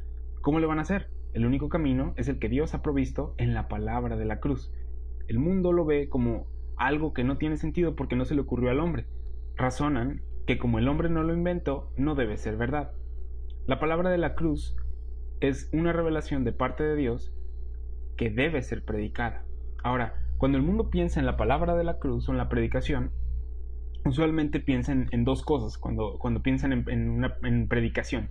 ¿Cómo 0.41 0.61
le 0.61 0.67
van 0.67 0.79
a 0.79 0.83
hacer? 0.83 1.09
El 1.33 1.47
único 1.47 1.69
camino 1.69 2.15
es 2.17 2.29
el 2.29 2.39
que 2.39 2.49
Dios 2.49 2.75
ha 2.75 2.83
provisto 2.83 3.35
en 3.39 3.55
la 3.55 3.69
palabra 3.69 4.17
de 4.17 4.25
la 4.25 4.41
cruz. 4.41 4.73
El 5.27 5.39
mundo 5.39 5.73
lo 5.73 5.85
ve 5.85 6.09
como 6.09 6.47
algo 6.77 7.13
que 7.13 7.25
no 7.25 7.39
tiene 7.39 7.57
sentido 7.57 7.97
porque 7.97 8.17
no 8.17 8.25
se 8.25 8.35
le 8.35 8.43
ocurrió 8.43 8.71
al 8.71 8.81
hombre, 8.81 9.07
razonan 9.57 10.23
que 10.47 10.59
como 10.59 10.79
el 10.79 10.89
hombre 10.89 11.09
no 11.09 11.23
lo 11.23 11.35
inventó, 11.35 11.93
no 11.97 12.15
debe 12.15 12.37
ser 12.37 12.57
verdad. 12.57 12.93
La 13.67 13.81
palabra 13.81 14.11
de 14.11 14.19
la 14.19 14.35
cruz 14.35 14.77
es 15.41 15.69
una 15.73 15.93
revelación 15.93 16.45
de 16.45 16.53
parte 16.53 16.85
de 16.85 16.97
Dios 16.97 17.33
que 18.17 18.31
debe 18.31 18.63
ser 18.63 18.85
predicada. 18.85 19.45
Ahora, 19.83 20.15
cuando 20.39 20.59
el 20.59 20.65
mundo 20.65 20.91
piensa 20.91 21.21
en 21.21 21.27
la 21.27 21.37
palabra 21.37 21.75
de 21.75 21.85
la 21.85 21.99
cruz 21.99 22.29
o 22.29 22.33
en 22.33 22.39
la 22.39 22.49
predicación, 22.49 23.11
usualmente 24.05 24.61
piensan 24.61 25.09
en 25.11 25.25
dos 25.25 25.43
cosas 25.43 25.79
cuando, 25.79 26.19
cuando 26.19 26.43
piensan 26.43 26.73
en, 26.73 27.11
una 27.11 27.37
en 27.43 27.69
predicación. 27.69 28.31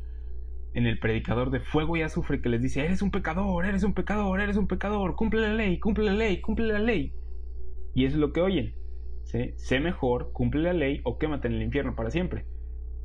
En 0.74 0.88
el 0.88 1.00
predicador 1.00 1.51
de 1.51 1.61
fuego 1.61 1.96
y 1.96 2.01
azufre 2.01 2.42
que 2.42 2.50
les 2.50 2.61
dice, 2.61 2.83
eres 2.83 3.01
un 3.01 3.11
pecador, 3.11 3.66
eres 3.66 3.83
un 3.83 3.94
pecador, 3.94 4.42
eres 4.42 4.57
un 4.57 4.68
pecador, 4.68 5.16
cumple 5.16 5.42
la 5.42 5.53
ley, 5.53 5.79
cumple 5.79 6.05
la 6.05 6.14
ley, 6.14 6.42
cumple 6.42 6.68
la 6.68 6.79
ley. 6.79 7.14
Y 7.94 8.05
eso 8.05 8.16
es 8.16 8.20
lo 8.20 8.33
que 8.33 8.42
oyen. 8.42 8.74
Sé 9.25 9.79
mejor, 9.79 10.31
cumple 10.31 10.61
la 10.61 10.74
ley 10.74 11.01
o 11.03 11.18
quémate 11.18 11.48
en 11.48 11.55
el 11.55 11.64
infierno 11.64 11.96
para 11.96 12.11
siempre. 12.11 12.46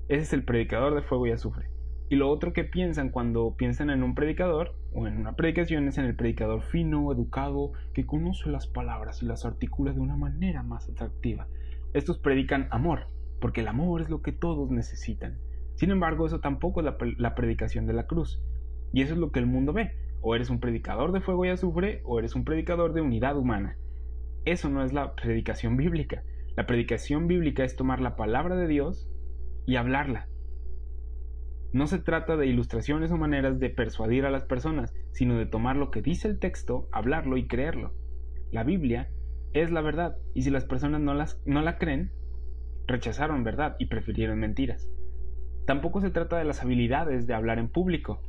Ese 0.08 0.22
es 0.22 0.32
el 0.32 0.44
predicador 0.44 0.94
de 0.94 1.02
fuego 1.02 1.26
y 1.26 1.32
azufre. 1.32 1.68
Y 2.10 2.16
lo 2.16 2.28
otro 2.28 2.52
que 2.52 2.64
piensan 2.64 3.10
cuando 3.10 3.54
piensan 3.56 3.88
en 3.88 4.02
un 4.02 4.14
predicador 4.14 4.74
o 4.92 5.06
en 5.06 5.16
una 5.16 5.34
predicación 5.34 5.88
es 5.88 5.96
en 5.96 6.04
el 6.04 6.16
predicador 6.16 6.62
fino, 6.62 7.10
educado, 7.10 7.72
que 7.94 8.04
conoce 8.04 8.50
las 8.50 8.66
palabras 8.66 9.22
y 9.22 9.26
las 9.26 9.44
articula 9.46 9.92
de 9.92 10.00
una 10.00 10.16
manera 10.16 10.62
más 10.62 10.88
atractiva. 10.88 11.48
Estos 11.94 12.18
predican 12.18 12.68
amor, 12.70 13.06
porque 13.40 13.62
el 13.62 13.68
amor 13.68 14.02
es 14.02 14.10
lo 14.10 14.20
que 14.22 14.32
todos 14.32 14.70
necesitan. 14.70 15.38
Sin 15.76 15.90
embargo, 15.90 16.26
eso 16.26 16.40
tampoco 16.40 16.80
es 16.80 16.84
la, 16.84 16.96
la 17.16 17.34
predicación 17.34 17.86
de 17.86 17.94
la 17.94 18.06
cruz. 18.06 18.42
Y 18.92 19.02
eso 19.02 19.14
es 19.14 19.18
lo 19.18 19.30
que 19.30 19.38
el 19.38 19.46
mundo 19.46 19.72
ve. 19.72 19.92
O 20.20 20.34
eres 20.34 20.50
un 20.50 20.60
predicador 20.60 21.12
de 21.12 21.22
fuego 21.22 21.46
y 21.46 21.48
azufre, 21.48 22.02
o 22.04 22.18
eres 22.18 22.34
un 22.34 22.44
predicador 22.44 22.92
de 22.92 23.00
unidad 23.00 23.38
humana. 23.38 23.76
Eso 24.44 24.68
no 24.68 24.82
es 24.84 24.92
la 24.92 25.14
predicación 25.14 25.76
bíblica. 25.76 26.22
La 26.56 26.66
predicación 26.66 27.26
bíblica 27.26 27.64
es 27.64 27.76
tomar 27.76 28.00
la 28.00 28.16
palabra 28.16 28.56
de 28.56 28.66
Dios 28.66 29.08
y 29.66 29.76
hablarla. 29.76 30.28
No 31.72 31.86
se 31.86 31.98
trata 31.98 32.36
de 32.36 32.46
ilustraciones 32.46 33.12
o 33.12 33.16
maneras 33.16 33.60
de 33.60 33.70
persuadir 33.70 34.24
a 34.26 34.30
las 34.30 34.44
personas, 34.44 34.92
sino 35.12 35.38
de 35.38 35.46
tomar 35.46 35.76
lo 35.76 35.90
que 35.90 36.02
dice 36.02 36.26
el 36.26 36.38
texto, 36.38 36.88
hablarlo 36.90 37.36
y 37.36 37.46
creerlo. 37.46 37.92
La 38.50 38.64
Biblia 38.64 39.08
es 39.52 39.70
la 39.70 39.80
verdad, 39.80 40.16
y 40.34 40.42
si 40.42 40.50
las 40.50 40.64
personas 40.64 41.00
no, 41.00 41.14
las, 41.14 41.40
no 41.44 41.62
la 41.62 41.78
creen, 41.78 42.10
rechazaron 42.88 43.44
verdad 43.44 43.76
y 43.78 43.86
prefirieron 43.86 44.40
mentiras. 44.40 44.90
Tampoco 45.66 46.00
se 46.00 46.10
trata 46.10 46.38
de 46.38 46.44
las 46.44 46.62
habilidades 46.62 47.26
de 47.28 47.34
hablar 47.34 47.58
en 47.58 47.68
público. 47.68 48.20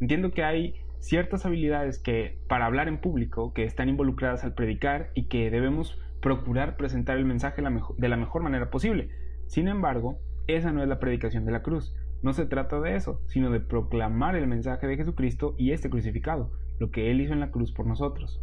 Entiendo 0.00 0.30
que 0.30 0.44
hay 0.44 0.74
ciertas 0.98 1.46
habilidades 1.46 1.98
que 1.98 2.38
para 2.48 2.66
hablar 2.66 2.88
en 2.88 3.00
público 3.00 3.52
que 3.52 3.64
están 3.64 3.88
involucradas 3.88 4.44
al 4.44 4.54
predicar 4.54 5.10
y 5.14 5.28
que 5.28 5.50
debemos 5.50 6.00
procurar 6.20 6.76
presentar 6.76 7.16
el 7.18 7.24
mensaje 7.24 7.62
de 7.62 8.08
la 8.08 8.16
mejor 8.16 8.42
manera 8.42 8.70
posible. 8.70 9.10
Sin 9.46 9.68
embargo, 9.68 10.18
esa 10.46 10.72
no 10.72 10.82
es 10.82 10.88
la 10.88 10.98
predicación 10.98 11.44
de 11.44 11.52
la 11.52 11.62
cruz. 11.62 11.94
No 12.22 12.32
se 12.32 12.46
trata 12.46 12.80
de 12.80 12.96
eso, 12.96 13.20
sino 13.26 13.50
de 13.50 13.60
proclamar 13.60 14.36
el 14.36 14.46
mensaje 14.46 14.86
de 14.86 14.96
Jesucristo 14.96 15.54
y 15.58 15.72
este 15.72 15.90
crucificado, 15.90 16.50
lo 16.78 16.90
que 16.90 17.10
Él 17.10 17.20
hizo 17.20 17.32
en 17.32 17.40
la 17.40 17.50
cruz 17.50 17.72
por 17.72 17.86
nosotros. 17.86 18.40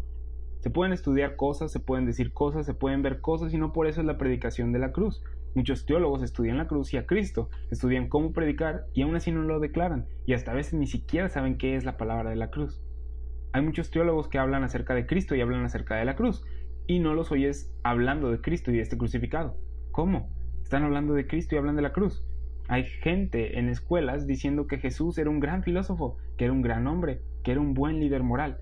Se 0.59 0.69
pueden 0.69 0.93
estudiar 0.93 1.35
cosas, 1.35 1.71
se 1.71 1.81
pueden 1.81 2.05
decir 2.05 2.31
cosas, 2.31 2.65
se 2.65 2.73
pueden 2.73 3.01
ver 3.01 3.19
cosas 3.19 3.53
y 3.53 3.57
no 3.57 3.73
por 3.73 3.87
eso 3.87 3.99
es 3.99 4.07
la 4.07 4.17
predicación 4.17 4.71
de 4.71 4.79
la 4.79 4.93
cruz. 4.93 5.21
Muchos 5.55 5.85
teólogos 5.85 6.23
estudian 6.23 6.57
la 6.57 6.67
cruz 6.67 6.93
y 6.93 6.97
a 6.97 7.05
Cristo, 7.05 7.49
estudian 7.69 8.09
cómo 8.09 8.33
predicar 8.33 8.87
y 8.93 9.03
aún 9.03 9.15
así 9.15 9.31
no 9.31 9.43
lo 9.43 9.59
declaran, 9.59 10.07
y 10.25 10.33
hasta 10.33 10.51
a 10.51 10.55
veces 10.55 10.73
ni 10.73 10.87
siquiera 10.87 11.29
saben 11.29 11.57
qué 11.57 11.75
es 11.75 11.85
la 11.85 11.97
palabra 11.97 12.31
de 12.31 12.35
la 12.35 12.49
cruz. 12.49 12.81
Hay 13.51 13.61
muchos 13.61 13.91
teólogos 13.91 14.27
que 14.27 14.39
hablan 14.39 14.63
acerca 14.63 14.95
de 14.95 15.05
Cristo 15.05 15.35
y 15.35 15.41
hablan 15.41 15.63
acerca 15.63 15.95
de 15.95 16.05
la 16.05 16.15
cruz, 16.15 16.43
y 16.87 16.99
no 16.99 17.13
los 17.13 17.31
oyes 17.31 17.71
hablando 17.83 18.31
de 18.31 18.41
Cristo 18.41 18.71
y 18.71 18.77
de 18.77 18.81
este 18.81 18.97
crucificado. 18.97 19.55
¿Cómo? 19.91 20.29
Están 20.63 20.83
hablando 20.83 21.13
de 21.13 21.27
Cristo 21.27 21.53
y 21.53 21.59
hablan 21.59 21.75
de 21.75 21.83
la 21.83 21.93
cruz. 21.93 22.25
Hay 22.67 22.85
gente 22.85 23.59
en 23.59 23.69
escuelas 23.69 24.25
diciendo 24.25 24.65
que 24.65 24.79
Jesús 24.79 25.17
era 25.19 25.29
un 25.29 25.39
gran 25.39 25.63
filósofo, 25.63 26.17
que 26.37 26.45
era 26.45 26.53
un 26.53 26.63
gran 26.63 26.87
hombre, 26.87 27.21
que 27.43 27.51
era 27.51 27.61
un 27.61 27.75
buen 27.75 27.99
líder 27.99 28.23
moral. 28.23 28.57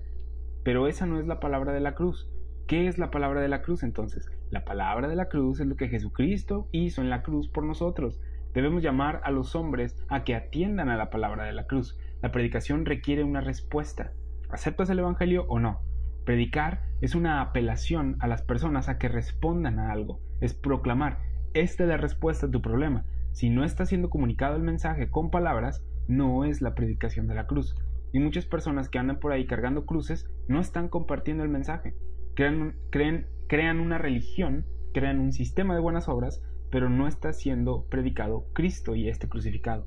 Pero 0.64 0.88
esa 0.88 1.06
no 1.06 1.18
es 1.18 1.26
la 1.26 1.40
palabra 1.40 1.72
de 1.72 1.80
la 1.80 1.94
cruz. 1.94 2.28
¿Qué 2.66 2.86
es 2.86 2.98
la 2.98 3.10
palabra 3.10 3.40
de 3.40 3.48
la 3.48 3.62
cruz 3.62 3.82
entonces? 3.82 4.30
La 4.52 4.66
palabra 4.66 5.08
de 5.08 5.16
la 5.16 5.30
cruz 5.30 5.60
es 5.60 5.66
lo 5.66 5.76
que 5.76 5.88
Jesucristo 5.88 6.68
hizo 6.72 7.00
en 7.00 7.08
la 7.08 7.22
cruz 7.22 7.48
por 7.48 7.64
nosotros. 7.64 8.20
Debemos 8.52 8.82
llamar 8.82 9.22
a 9.24 9.30
los 9.30 9.56
hombres 9.56 9.96
a 10.08 10.24
que 10.24 10.34
atiendan 10.34 10.90
a 10.90 10.98
la 10.98 11.08
palabra 11.08 11.44
de 11.44 11.54
la 11.54 11.66
cruz. 11.66 11.98
La 12.20 12.32
predicación 12.32 12.84
requiere 12.84 13.24
una 13.24 13.40
respuesta. 13.40 14.12
¿Aceptas 14.50 14.90
el 14.90 14.98
Evangelio 14.98 15.46
o 15.48 15.58
no? 15.58 15.80
Predicar 16.26 16.82
es 17.00 17.14
una 17.14 17.40
apelación 17.40 18.18
a 18.20 18.26
las 18.26 18.42
personas 18.42 18.90
a 18.90 18.98
que 18.98 19.08
respondan 19.08 19.78
a 19.78 19.90
algo. 19.90 20.20
Es 20.42 20.52
proclamar, 20.52 21.20
esta 21.54 21.84
es 21.84 21.88
la 21.88 21.96
respuesta 21.96 22.44
a 22.44 22.50
tu 22.50 22.60
problema. 22.60 23.06
Si 23.30 23.48
no 23.48 23.64
está 23.64 23.86
siendo 23.86 24.10
comunicado 24.10 24.56
el 24.56 24.62
mensaje 24.62 25.08
con 25.08 25.30
palabras, 25.30 25.82
no 26.08 26.44
es 26.44 26.60
la 26.60 26.74
predicación 26.74 27.26
de 27.26 27.36
la 27.36 27.46
cruz. 27.46 27.74
Y 28.12 28.18
muchas 28.18 28.44
personas 28.44 28.90
que 28.90 28.98
andan 28.98 29.18
por 29.18 29.32
ahí 29.32 29.46
cargando 29.46 29.86
cruces 29.86 30.28
no 30.46 30.60
están 30.60 30.90
compartiendo 30.90 31.42
el 31.42 31.48
mensaje. 31.48 31.94
Crean, 32.34 32.76
creen 32.90 33.26
crean 33.52 33.80
una 33.80 33.98
religión, 33.98 34.64
crean 34.94 35.20
un 35.20 35.32
sistema 35.32 35.74
de 35.74 35.80
buenas 35.80 36.08
obras, 36.08 36.42
pero 36.70 36.88
no 36.88 37.06
está 37.06 37.34
siendo 37.34 37.84
predicado 37.90 38.46
Cristo 38.54 38.94
y 38.94 39.10
este 39.10 39.28
crucificado. 39.28 39.86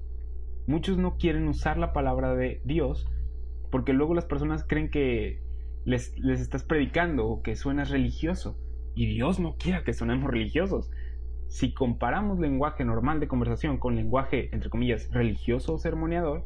Muchos 0.68 1.00
no 1.00 1.18
quieren 1.18 1.48
usar 1.48 1.78
la 1.80 1.92
palabra 1.92 2.36
de 2.36 2.62
Dios 2.64 3.08
porque 3.72 3.94
luego 3.94 4.14
las 4.14 4.26
personas 4.26 4.64
creen 4.64 4.92
que 4.92 5.42
les, 5.84 6.16
les 6.20 6.42
estás 6.42 6.64
predicando 6.64 7.26
o 7.28 7.42
que 7.42 7.56
suenas 7.56 7.90
religioso. 7.90 8.56
Y 8.94 9.08
Dios 9.08 9.40
no 9.40 9.56
quiere 9.58 9.84
que 9.84 9.94
sonemos 9.94 10.30
religiosos. 10.30 10.92
Si 11.48 11.74
comparamos 11.74 12.40
lenguaje 12.40 12.86
normal 12.86 13.20
de 13.20 13.28
conversación 13.28 13.80
con 13.80 13.96
lenguaje, 13.96 14.50
entre 14.54 14.70
comillas, 14.70 15.10
religioso 15.12 15.74
o 15.74 15.78
sermoneador, 15.80 16.46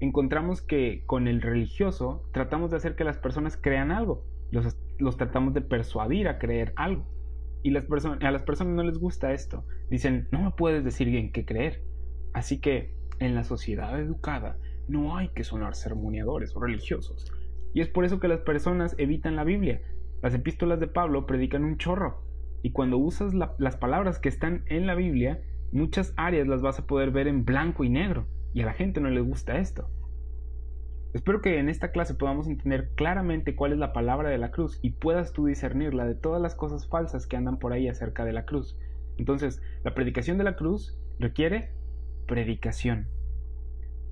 encontramos 0.00 0.62
que 0.62 1.04
con 1.06 1.28
el 1.28 1.42
religioso 1.42 2.28
tratamos 2.32 2.72
de 2.72 2.76
hacer 2.78 2.96
que 2.96 3.04
las 3.04 3.18
personas 3.18 3.56
crean 3.56 3.90
algo. 3.90 4.24
Los, 4.50 4.76
los 4.98 5.16
tratamos 5.16 5.54
de 5.54 5.60
persuadir 5.60 6.28
a 6.28 6.38
creer 6.38 6.72
algo. 6.76 7.06
Y 7.62 7.70
a 7.76 8.30
las 8.30 8.42
personas 8.42 8.74
no 8.74 8.82
les 8.82 8.98
gusta 8.98 9.32
esto. 9.32 9.64
Dicen, 9.90 10.28
no 10.30 10.42
me 10.42 10.50
puedes 10.52 10.84
decir 10.84 11.08
en 11.08 11.32
qué 11.32 11.44
creer. 11.44 11.82
Así 12.32 12.60
que 12.60 12.94
en 13.18 13.34
la 13.34 13.44
sociedad 13.44 13.98
educada 13.98 14.56
no 14.86 15.16
hay 15.16 15.28
que 15.28 15.44
sonar 15.44 15.74
sermoneadores 15.74 16.54
o 16.56 16.60
religiosos. 16.60 17.32
Y 17.74 17.80
es 17.80 17.88
por 17.88 18.04
eso 18.04 18.20
que 18.20 18.28
las 18.28 18.40
personas 18.40 18.94
evitan 18.98 19.36
la 19.36 19.44
Biblia. 19.44 19.82
Las 20.22 20.34
epístolas 20.34 20.80
de 20.80 20.86
Pablo 20.86 21.26
predican 21.26 21.64
un 21.64 21.78
chorro. 21.78 22.22
Y 22.62 22.72
cuando 22.72 22.98
usas 22.98 23.34
las 23.34 23.76
palabras 23.76 24.18
que 24.18 24.28
están 24.28 24.64
en 24.66 24.86
la 24.86 24.94
Biblia, 24.94 25.42
muchas 25.72 26.14
áreas 26.16 26.48
las 26.48 26.62
vas 26.62 26.78
a 26.78 26.86
poder 26.86 27.10
ver 27.10 27.28
en 27.28 27.44
blanco 27.44 27.84
y 27.84 27.88
negro. 27.88 28.26
Y 28.54 28.62
a 28.62 28.66
la 28.66 28.72
gente 28.72 29.00
no 29.00 29.10
le 29.10 29.20
gusta 29.20 29.58
esto. 29.58 29.90
Espero 31.14 31.40
que 31.40 31.58
en 31.58 31.68
esta 31.70 31.90
clase 31.90 32.14
podamos 32.14 32.48
entender 32.48 32.90
claramente 32.94 33.56
cuál 33.56 33.72
es 33.72 33.78
la 33.78 33.94
palabra 33.94 34.28
de 34.28 34.38
la 34.38 34.50
cruz 34.50 34.78
y 34.82 34.90
puedas 34.90 35.32
tú 35.32 35.46
discernirla 35.46 36.04
de 36.04 36.14
todas 36.14 36.40
las 36.40 36.54
cosas 36.54 36.86
falsas 36.86 37.26
que 37.26 37.36
andan 37.36 37.58
por 37.58 37.72
ahí 37.72 37.88
acerca 37.88 38.24
de 38.26 38.34
la 38.34 38.44
cruz. 38.44 38.78
Entonces, 39.16 39.62
la 39.84 39.94
predicación 39.94 40.36
de 40.36 40.44
la 40.44 40.56
cruz 40.56 40.98
requiere 41.18 41.70
predicación. 42.26 43.08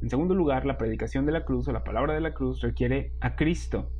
En 0.03 0.11
segundo 0.11 0.35
lugar, 0.35 0.65
la 0.65 0.79
predicación 0.79 1.27
de 1.27 1.33
la 1.33 1.45
cruz 1.45 1.69
o 1.69 1.73
la 1.73 1.85
palabra 1.85 2.15
de 2.15 2.21
la 2.21 2.35
cruz 2.35 2.61
requiere 2.63 3.13
a 3.21 3.37
Cristo. 3.37 3.91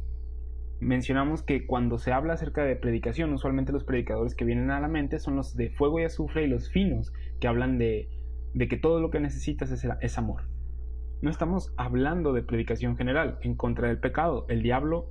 Mencionamos 0.81 1.43
que 1.43 1.67
cuando 1.67 1.99
se 1.99 2.13
habla 2.13 2.35
acerca 2.35 2.65
de 2.65 2.77
predicación, 2.77 3.33
usualmente 3.33 3.73
los 3.73 3.85
predicadores 3.85 4.35
que 4.35 4.45
vienen 4.45 4.71
a 4.71 4.81
la 4.81 4.89
mente 4.89 5.19
son 5.19 5.37
los 5.37 5.57
de 5.57 5.71
fuego 5.71 6.01
y 6.01 6.05
azufre 6.05 6.45
y 6.45 6.49
los 6.49 6.71
finos, 6.71 7.13
que 7.41 7.49
hablan 7.49 7.79
de, 7.79 8.09
que 8.59 8.77
todo 8.77 9.01
lo 9.01 9.11
que 9.11 9.21
necesitas 9.21 9.71
es, 9.71 9.87
es 10.01 10.19
amor. 10.19 10.43
No 11.23 11.31
estamos 11.31 11.73
hablando 11.79 12.35
de 12.35 12.43
predicación 12.43 12.97
general 12.97 13.39
en 13.41 13.55
contra 13.55 13.89
del 13.89 13.99
pecado, 13.99 14.45
el 14.49 14.63
diablo 14.63 15.09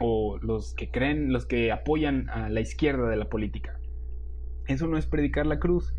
o 0.00 0.38
los 0.38 0.74
que 0.74 0.90
creen, 0.90 1.32
los 1.32 1.46
que 1.46 1.70
apoyan 1.70 2.28
a 2.30 2.48
la 2.48 2.60
izquierda 2.60 3.08
de 3.08 3.16
la 3.16 3.28
política. 3.28 3.78
Eso 4.66 4.88
no 4.88 4.96
es 4.96 5.06
predicar 5.06 5.46
la 5.46 5.60
cruz. 5.60 5.94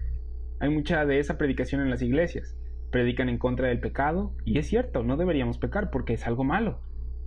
Hay 0.60 0.70
mucha 0.70 1.06
de 1.06 1.20
esa 1.20 1.38
predicación 1.38 1.82
en 1.82 1.89
las 1.89 2.02
iglesias. 2.02 2.58
Predican 2.91 3.30
en 3.30 3.38
contra 3.38 3.70
del 3.70 3.80
pecado 3.80 4.36
y 4.44 4.58
es 4.58 4.67
cierto, 4.67 5.04
no 5.04 5.15
deberíamos 5.15 5.58
pecar 5.60 5.91
porque 5.91 6.13
es 6.13 6.28
algo 6.28 6.44
malo. 6.44 6.82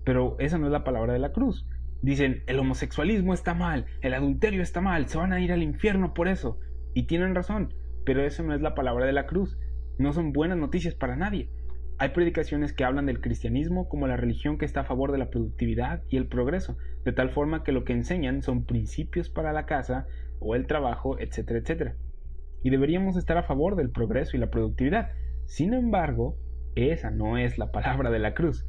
Pero 0.05 0.37
esa 0.39 0.59
no 0.59 0.67
es 0.67 0.73
la 0.73 0.85
palabra 0.85 1.15
de 1.15 1.19
la 1.19 1.33
cruz. 1.33 1.67
Dicen, 2.03 2.43
el 2.47 2.59
homosexualismo 2.59 3.33
está 3.33 3.55
mal, 3.55 3.87
el 4.03 4.13
adulterio 4.13 4.61
está 4.61 4.83
mal, 4.83 5.09
se 5.09 5.17
van 5.17 5.33
a 5.33 5.41
ir 5.41 5.53
al 5.53 5.63
infierno 5.63 6.13
por 6.13 6.29
eso. 6.29 6.59
Y 6.93 7.07
tienen 7.07 7.35
razón, 7.35 7.73
pero 8.05 8.23
eso 8.23 8.43
no 8.43 8.55
es 8.55 8.61
la 8.61 8.75
palabra 8.75 9.07
de 9.07 9.13
la 9.13 9.25
cruz. 9.25 9.59
No 9.99 10.13
son 10.13 10.33
buenas 10.33 10.59
noticias 10.59 10.95
para 10.95 11.17
nadie. 11.17 11.49
Hay 11.97 12.09
predicaciones 12.09 12.73
que 12.73 12.83
hablan 12.83 13.07
del 13.07 13.21
cristianismo 13.21 13.89
como 13.89 14.09
la 14.09 14.17
religión 14.17 14.59
que 14.59 14.65
está 14.65 14.81
a 14.81 14.85
favor 14.85 15.13
de 15.13 15.19
la 15.19 15.31
productividad 15.31 16.03
y 16.09 16.17
el 16.17 16.27
progreso, 16.27 16.77
de 17.05 17.13
tal 17.13 17.31
forma 17.31 17.63
que 17.63 17.71
lo 17.71 17.85
que 17.85 17.93
enseñan 17.93 18.43
son 18.43 18.65
principios 18.65 19.31
para 19.31 19.53
la 19.53 19.65
casa 19.65 20.07
o 20.41 20.57
el 20.57 20.67
trabajo, 20.67 21.19
etcétera, 21.21 21.61
etcétera. 21.61 21.95
Y 22.65 22.71
deberíamos 22.71 23.17
estar 23.17 23.37
a 23.37 23.45
favor 23.45 23.77
del 23.77 23.91
progreso 23.91 24.37
y 24.37 24.41
la 24.41 24.51
productividad. 24.51 25.13
Sin 25.47 25.73
embargo, 25.73 26.37
esa 26.75 27.13
no 27.13 27.39
es 27.39 27.59
la 27.59 27.71
palabra 27.71 28.11
de 28.11 28.19
la 28.19 28.35
cruz. 28.35 28.67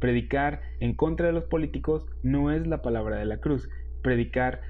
Predicar 0.00 0.60
en 0.80 0.96
contra 0.96 1.28
de 1.28 1.32
los 1.32 1.44
políticos 1.44 2.06
no 2.24 2.50
es 2.50 2.66
la 2.66 2.82
palabra 2.82 3.18
de 3.18 3.24
la 3.24 3.38
cruz. 3.38 3.68
Predicar 4.02 4.62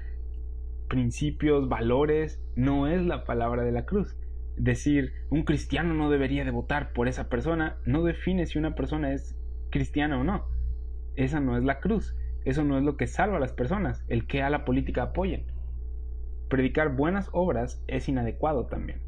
principios, 0.89 1.67
valores, 1.69 2.39
no 2.55 2.87
es 2.87 3.03
la 3.03 3.23
palabra 3.23 3.63
de 3.63 3.71
la 3.71 3.85
cruz 3.85 4.15
decir 4.57 5.13
un 5.29 5.43
cristiano 5.43 5.93
no 5.93 6.09
debería 6.09 6.45
de 6.45 6.51
votar 6.51 6.93
por 6.93 7.07
esa 7.07 7.29
persona 7.29 7.77
no 7.85 8.03
define 8.03 8.45
si 8.45 8.57
una 8.57 8.75
persona 8.75 9.13
es 9.13 9.37
cristiana 9.69 10.19
o 10.19 10.23
no. 10.23 10.45
Esa 11.15 11.39
no 11.39 11.57
es 11.57 11.63
la 11.63 11.79
cruz. 11.79 12.15
Eso 12.45 12.63
no 12.63 12.77
es 12.77 12.83
lo 12.83 12.95
que 12.95 13.07
salva 13.07 13.37
a 13.37 13.39
las 13.39 13.53
personas, 13.53 14.05
el 14.07 14.27
que 14.27 14.43
a 14.43 14.49
la 14.49 14.65
política 14.65 15.03
apoyen. 15.03 15.45
Predicar 16.49 16.95
buenas 16.95 17.29
obras 17.31 17.83
es 17.87 18.07
inadecuado 18.07 18.67
también. 18.67 19.01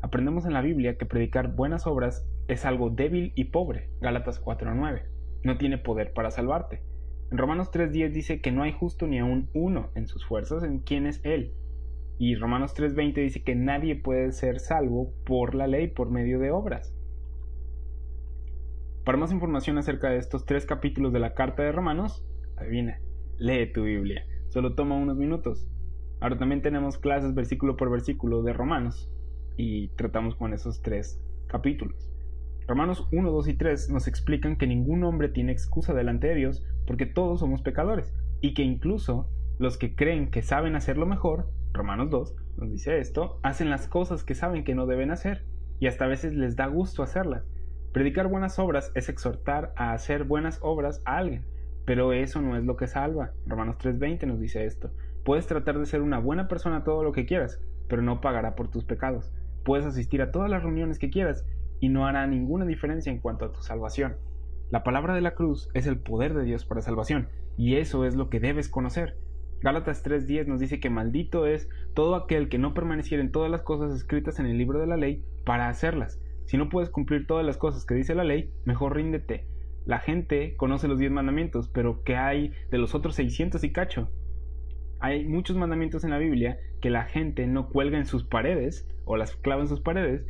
Aprendemos 0.00 0.46
en 0.46 0.54
la 0.54 0.62
Biblia 0.62 0.96
que 0.96 1.06
predicar 1.06 1.54
buenas 1.54 1.86
obras 1.86 2.26
es 2.48 2.64
algo 2.64 2.90
débil 2.90 3.32
y 3.34 3.44
pobre, 3.44 3.90
Gálatas 4.00 4.42
4.9. 4.42 5.02
No 5.44 5.58
tiene 5.58 5.78
poder 5.78 6.12
para 6.12 6.30
salvarte. 6.30 6.82
En 7.30 7.38
Romanos 7.38 7.70
3.10 7.70 8.12
dice 8.12 8.40
que 8.40 8.52
no 8.52 8.62
hay 8.62 8.72
justo 8.72 9.06
ni 9.06 9.18
aún 9.18 9.50
uno 9.54 9.90
en 9.94 10.06
sus 10.06 10.26
fuerzas 10.26 10.62
en 10.62 10.80
quién 10.80 11.06
es 11.06 11.20
Él, 11.24 11.54
y 12.18 12.36
Romanos 12.36 12.74
3:20 12.74 13.20
dice 13.22 13.42
que 13.42 13.54
nadie 13.54 13.96
puede 13.96 14.32
ser 14.32 14.60
salvo 14.60 15.12
por 15.24 15.54
la 15.54 15.66
ley, 15.66 15.88
por 15.88 16.10
medio 16.10 16.38
de 16.38 16.50
obras. 16.50 16.94
Para 19.04 19.18
más 19.18 19.32
información 19.32 19.76
acerca 19.78 20.08
de 20.10 20.18
estos 20.18 20.46
tres 20.46 20.64
capítulos 20.64 21.12
de 21.12 21.18
la 21.18 21.34
carta 21.34 21.62
de 21.62 21.72
Romanos, 21.72 22.24
adivina, 22.56 23.00
lee 23.38 23.70
tu 23.72 23.82
Biblia. 23.84 24.24
Solo 24.48 24.74
toma 24.74 24.96
unos 24.96 25.16
minutos. 25.16 25.68
Ahora 26.20 26.38
también 26.38 26.62
tenemos 26.62 26.96
clases 26.96 27.34
versículo 27.34 27.76
por 27.76 27.90
versículo 27.90 28.42
de 28.42 28.52
Romanos 28.52 29.10
y 29.56 29.88
tratamos 29.88 30.36
con 30.36 30.54
esos 30.54 30.80
tres 30.80 31.20
capítulos. 31.48 32.10
Romanos 32.66 33.06
1, 33.12 33.30
2 33.30 33.48
y 33.48 33.54
3 33.54 33.90
nos 33.90 34.08
explican 34.08 34.56
que 34.56 34.66
ningún 34.66 35.04
hombre 35.04 35.28
tiene 35.28 35.52
excusa 35.52 35.92
delante 35.92 36.28
de 36.28 36.36
Dios 36.36 36.64
porque 36.86 37.04
todos 37.04 37.40
somos 37.40 37.60
pecadores 37.60 38.14
y 38.40 38.54
que 38.54 38.62
incluso 38.62 39.28
los 39.58 39.76
que 39.76 39.94
creen 39.94 40.30
que 40.30 40.40
saben 40.40 40.76
hacerlo 40.76 41.04
mejor 41.04 41.50
Romanos 41.74 42.08
2 42.08 42.36
nos 42.58 42.70
dice 42.70 42.98
esto, 42.98 43.40
hacen 43.42 43.68
las 43.68 43.88
cosas 43.88 44.22
que 44.22 44.36
saben 44.36 44.62
que 44.62 44.76
no 44.76 44.86
deben 44.86 45.10
hacer 45.10 45.44
y 45.80 45.88
hasta 45.88 46.04
a 46.04 46.08
veces 46.08 46.32
les 46.32 46.54
da 46.54 46.66
gusto 46.66 47.02
hacerlas. 47.02 47.42
Predicar 47.92 48.28
buenas 48.28 48.60
obras 48.60 48.92
es 48.94 49.08
exhortar 49.08 49.72
a 49.76 49.92
hacer 49.92 50.22
buenas 50.22 50.60
obras 50.62 51.02
a 51.04 51.16
alguien, 51.16 51.44
pero 51.84 52.12
eso 52.12 52.40
no 52.40 52.56
es 52.56 52.62
lo 52.62 52.76
que 52.76 52.86
salva. 52.86 53.32
Romanos 53.44 53.76
3:20 53.78 54.24
nos 54.26 54.38
dice 54.38 54.64
esto. 54.64 54.92
Puedes 55.24 55.48
tratar 55.48 55.80
de 55.80 55.86
ser 55.86 56.00
una 56.00 56.20
buena 56.20 56.46
persona 56.46 56.84
todo 56.84 57.02
lo 57.02 57.10
que 57.10 57.26
quieras, 57.26 57.60
pero 57.88 58.02
no 58.02 58.20
pagará 58.20 58.54
por 58.54 58.68
tus 58.68 58.84
pecados. 58.84 59.32
Puedes 59.64 59.84
asistir 59.84 60.22
a 60.22 60.30
todas 60.30 60.48
las 60.48 60.62
reuniones 60.62 61.00
que 61.00 61.10
quieras 61.10 61.44
y 61.80 61.88
no 61.88 62.06
hará 62.06 62.24
ninguna 62.28 62.66
diferencia 62.66 63.10
en 63.10 63.18
cuanto 63.18 63.46
a 63.46 63.52
tu 63.52 63.62
salvación. 63.62 64.14
La 64.70 64.84
palabra 64.84 65.14
de 65.14 65.22
la 65.22 65.34
cruz 65.34 65.70
es 65.74 65.88
el 65.88 65.98
poder 65.98 66.34
de 66.34 66.44
Dios 66.44 66.64
para 66.64 66.82
salvación, 66.82 67.28
y 67.56 67.76
eso 67.76 68.04
es 68.04 68.14
lo 68.14 68.30
que 68.30 68.38
debes 68.38 68.68
conocer. 68.68 69.16
Gálatas 69.64 70.02
3:10 70.02 70.46
nos 70.46 70.60
dice 70.60 70.78
que 70.78 70.90
maldito 70.90 71.46
es 71.46 71.70
todo 71.94 72.16
aquel 72.16 72.50
que 72.50 72.58
no 72.58 72.74
permaneciera 72.74 73.24
en 73.24 73.32
todas 73.32 73.50
las 73.50 73.62
cosas 73.62 73.94
escritas 73.94 74.38
en 74.38 74.44
el 74.44 74.58
libro 74.58 74.78
de 74.78 74.86
la 74.86 74.98
ley 74.98 75.24
para 75.46 75.70
hacerlas. 75.70 76.20
Si 76.44 76.58
no 76.58 76.68
puedes 76.68 76.90
cumplir 76.90 77.26
todas 77.26 77.46
las 77.46 77.56
cosas 77.56 77.86
que 77.86 77.94
dice 77.94 78.14
la 78.14 78.24
ley, 78.24 78.50
mejor 78.66 78.94
ríndete. 78.94 79.46
La 79.86 80.00
gente 80.00 80.54
conoce 80.58 80.86
los 80.86 80.98
10 80.98 81.12
mandamientos, 81.12 81.70
pero 81.70 82.02
¿qué 82.04 82.16
hay 82.16 82.52
de 82.70 82.76
los 82.76 82.94
otros 82.94 83.14
600 83.14 83.64
y 83.64 83.72
cacho? 83.72 84.10
Hay 85.00 85.24
muchos 85.24 85.56
mandamientos 85.56 86.04
en 86.04 86.10
la 86.10 86.18
Biblia 86.18 86.58
que 86.82 86.90
la 86.90 87.04
gente 87.04 87.46
no 87.46 87.70
cuelga 87.70 87.96
en 87.96 88.04
sus 88.04 88.22
paredes 88.22 88.86
o 89.06 89.16
las 89.16 89.34
clava 89.34 89.62
en 89.62 89.68
sus 89.68 89.80
paredes 89.80 90.26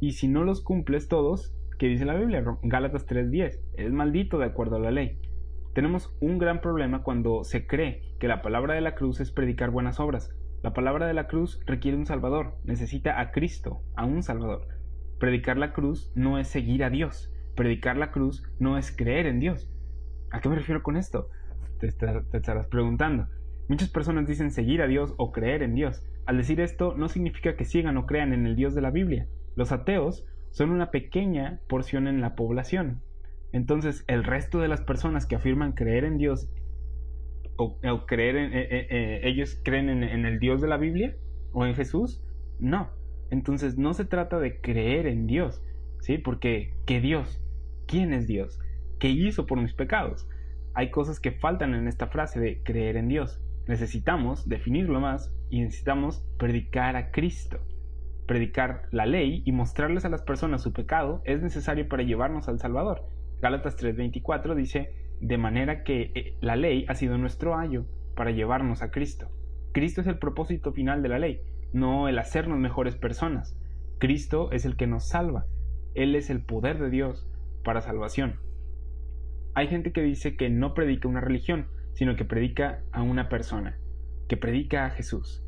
y 0.00 0.12
si 0.12 0.28
no 0.28 0.44
los 0.44 0.62
cumples 0.62 1.08
todos, 1.08 1.54
¿qué 1.78 1.86
dice 1.86 2.04
la 2.04 2.14
Biblia? 2.14 2.44
Gálatas 2.62 3.06
3:10, 3.06 3.58
es 3.78 3.90
maldito 3.90 4.36
de 4.36 4.44
acuerdo 4.44 4.76
a 4.76 4.80
la 4.80 4.90
ley. 4.90 5.18
Tenemos 5.76 6.10
un 6.22 6.38
gran 6.38 6.62
problema 6.62 7.02
cuando 7.02 7.44
se 7.44 7.66
cree 7.66 8.00
que 8.18 8.28
la 8.28 8.40
palabra 8.40 8.72
de 8.72 8.80
la 8.80 8.94
cruz 8.94 9.20
es 9.20 9.30
predicar 9.30 9.68
buenas 9.68 10.00
obras. 10.00 10.34
La 10.62 10.72
palabra 10.72 11.06
de 11.06 11.12
la 11.12 11.26
cruz 11.26 11.60
requiere 11.66 11.98
un 11.98 12.06
Salvador, 12.06 12.54
necesita 12.64 13.20
a 13.20 13.30
Cristo, 13.30 13.82
a 13.94 14.06
un 14.06 14.22
Salvador. 14.22 14.68
Predicar 15.20 15.58
la 15.58 15.74
cruz 15.74 16.10
no 16.14 16.38
es 16.38 16.48
seguir 16.48 16.82
a 16.82 16.88
Dios, 16.88 17.30
predicar 17.54 17.98
la 17.98 18.10
cruz 18.10 18.42
no 18.58 18.78
es 18.78 18.90
creer 18.90 19.26
en 19.26 19.38
Dios. 19.38 19.70
¿A 20.30 20.40
qué 20.40 20.48
me 20.48 20.56
refiero 20.56 20.82
con 20.82 20.96
esto? 20.96 21.28
Te, 21.78 21.88
estarás 21.88 22.68
preguntando. 22.68 23.26
Muchas 23.68 23.90
personas 23.90 24.26
dicen 24.26 24.52
seguir 24.52 24.80
a 24.80 24.86
Dios 24.86 25.12
o 25.18 25.30
creer 25.30 25.62
en 25.62 25.74
Dios. 25.74 26.02
Al 26.24 26.38
decir 26.38 26.58
esto 26.58 26.94
no 26.96 27.10
significa 27.10 27.54
que 27.54 27.66
sigan 27.66 27.98
o 27.98 28.06
crean 28.06 28.32
en 28.32 28.46
el 28.46 28.56
Dios 28.56 28.74
de 28.74 28.80
la 28.80 28.90
Biblia. 28.90 29.28
Los 29.56 29.72
ateos 29.72 30.24
son 30.52 30.70
una 30.70 30.90
pequeña 30.90 31.60
porción 31.68 32.08
en 32.08 32.22
la 32.22 32.34
población, 32.34 33.02
entonces, 33.52 34.04
el 34.08 34.24
resto 34.24 34.60
de 34.60 34.68
las 34.68 34.80
personas 34.80 35.26
que 35.26 35.36
afirman 35.36 35.72
creer 35.72 36.04
en 36.04 36.18
Dios 36.18 36.48
o, 37.56 37.78
creer 38.06 38.36
en 38.36 38.52
eh, 38.52 38.68
eh, 38.70 38.86
eh, 38.90 39.20
ellos 39.24 39.58
creen 39.64 39.88
en, 39.88 40.04
en 40.04 40.26
el 40.26 40.38
Dios 40.38 40.60
de 40.60 40.68
la 40.68 40.76
Biblia 40.76 41.16
o 41.52 41.64
en 41.64 41.74
Jesús, 41.74 42.22
no. 42.58 42.90
Entonces, 43.30 43.78
no 43.78 43.94
se 43.94 44.04
trata 44.04 44.38
de 44.38 44.60
creer 44.60 45.06
en 45.06 45.26
Dios, 45.26 45.62
¿sí? 46.00 46.18
Porque, 46.18 46.74
¿qué 46.86 47.00
Dios? 47.00 47.42
¿Quién 47.86 48.12
es 48.12 48.26
Dios? 48.26 48.60
¿Qué 48.98 49.08
hizo 49.08 49.46
por 49.46 49.60
mis 49.60 49.72
pecados? 49.72 50.28
Hay 50.74 50.90
cosas 50.90 51.20
que 51.20 51.32
faltan 51.32 51.74
en 51.74 51.88
esta 51.88 52.08
frase 52.08 52.38
de 52.40 52.62
creer 52.62 52.96
en 52.96 53.08
Dios. 53.08 53.40
Necesitamos 53.66 54.48
definirlo 54.48 55.00
más 55.00 55.32
y 55.50 55.60
necesitamos 55.60 56.22
predicar 56.38 56.96
a 56.96 57.10
Cristo. 57.10 57.58
Predicar 58.26 58.82
la 58.90 59.06
ley 59.06 59.42
y 59.44 59.52
mostrarles 59.52 60.04
a 60.04 60.08
las 60.08 60.22
personas 60.22 60.62
su 60.62 60.72
pecado 60.72 61.22
es 61.24 61.42
necesario 61.42 61.88
para 61.88 62.02
llevarnos 62.02 62.48
al 62.48 62.58
Salvador. 62.58 63.15
Gálatas 63.40 63.76
3:24 63.76 64.54
dice, 64.54 64.90
de 65.20 65.38
manera 65.38 65.82
que 65.82 66.12
eh, 66.14 66.36
la 66.40 66.56
ley 66.56 66.84
ha 66.88 66.94
sido 66.94 67.18
nuestro 67.18 67.56
ayo 67.56 67.86
para 68.14 68.30
llevarnos 68.30 68.82
a 68.82 68.90
Cristo. 68.90 69.28
Cristo 69.72 70.00
es 70.00 70.06
el 70.06 70.18
propósito 70.18 70.72
final 70.72 71.02
de 71.02 71.08
la 71.08 71.18
ley, 71.18 71.40
no 71.72 72.08
el 72.08 72.18
hacernos 72.18 72.58
mejores 72.58 72.96
personas. 72.96 73.58
Cristo 73.98 74.50
es 74.52 74.64
el 74.64 74.76
que 74.76 74.86
nos 74.86 75.08
salva. 75.08 75.46
Él 75.94 76.14
es 76.14 76.30
el 76.30 76.42
poder 76.42 76.78
de 76.78 76.90
Dios 76.90 77.26
para 77.64 77.80
salvación. 77.80 78.40
Hay 79.54 79.68
gente 79.68 79.92
que 79.92 80.02
dice 80.02 80.36
que 80.36 80.50
no 80.50 80.74
predica 80.74 81.08
una 81.08 81.20
religión, 81.20 81.68
sino 81.94 82.14
que 82.14 82.26
predica 82.26 82.82
a 82.92 83.02
una 83.02 83.30
persona, 83.30 83.78
que 84.28 84.36
predica 84.36 84.84
a 84.84 84.90
Jesús. 84.90 85.42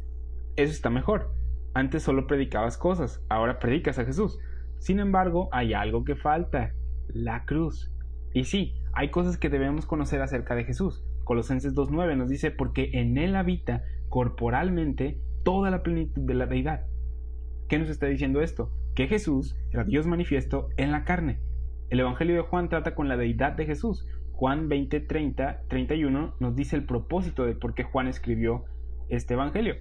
Eso 0.57 0.73
está 0.73 0.89
mejor. 0.89 1.35
Antes 1.75 2.03
solo 2.03 2.27
predicabas 2.27 2.79
cosas, 2.79 3.23
ahora 3.29 3.59
predicas 3.59 3.99
a 3.99 4.05
Jesús. 4.05 4.39
Sin 4.79 4.99
embargo, 4.99 5.51
hay 5.53 5.75
algo 5.75 6.05
que 6.05 6.17
falta, 6.17 6.73
la 7.13 7.45
cruz. 7.45 7.93
Y 8.35 8.45
sí, 8.45 8.75
hay 8.93 9.11
cosas 9.11 9.37
que 9.37 9.49
debemos 9.49 9.87
conocer 9.87 10.21
acerca 10.21 10.55
de 10.55 10.65
Jesús. 10.65 11.05
Colosenses 11.25 11.75
2.9 11.75 12.17
nos 12.17 12.29
dice, 12.29 12.51
porque 12.51 12.91
en 12.95 13.19
Él 13.19 13.37
habita 13.37 13.85
corporalmente 14.09 15.21
toda 15.45 15.71
la 15.71 15.83
plenitud 15.83 16.23
de 16.23 16.35
la 16.35 16.47
deidad. 16.47 16.87
¿Qué 17.69 17.79
nos 17.79 17.91
está 17.91 18.07
diciendo 18.07 18.41
esto? 18.41 18.73
Que 18.95 19.09
Jesús 19.09 19.57
era 19.73 19.85
Dios 19.85 20.07
manifiesto 20.07 20.69
en 20.77 20.91
la 20.91 21.05
carne. 21.05 21.41
El 21.91 22.01
Evangelio 22.01 22.37
de 22.37 22.43
Juan 22.43 22.69
trata 22.69 22.95
con 22.95 23.09
la 23.09 23.17
deidad 23.17 23.53
de 23.53 23.67
Jesús. 23.67 24.07
Juan 24.33 24.69
20, 24.69 25.01
30, 25.01 25.63
31 25.69 26.35
nos 26.39 26.55
dice 26.55 26.77
el 26.77 26.85
propósito 26.85 27.45
de 27.45 27.55
por 27.55 27.75
qué 27.75 27.83
Juan 27.83 28.09
escribió 28.09 28.65
este 29.09 29.35
Evangelio. 29.35 29.75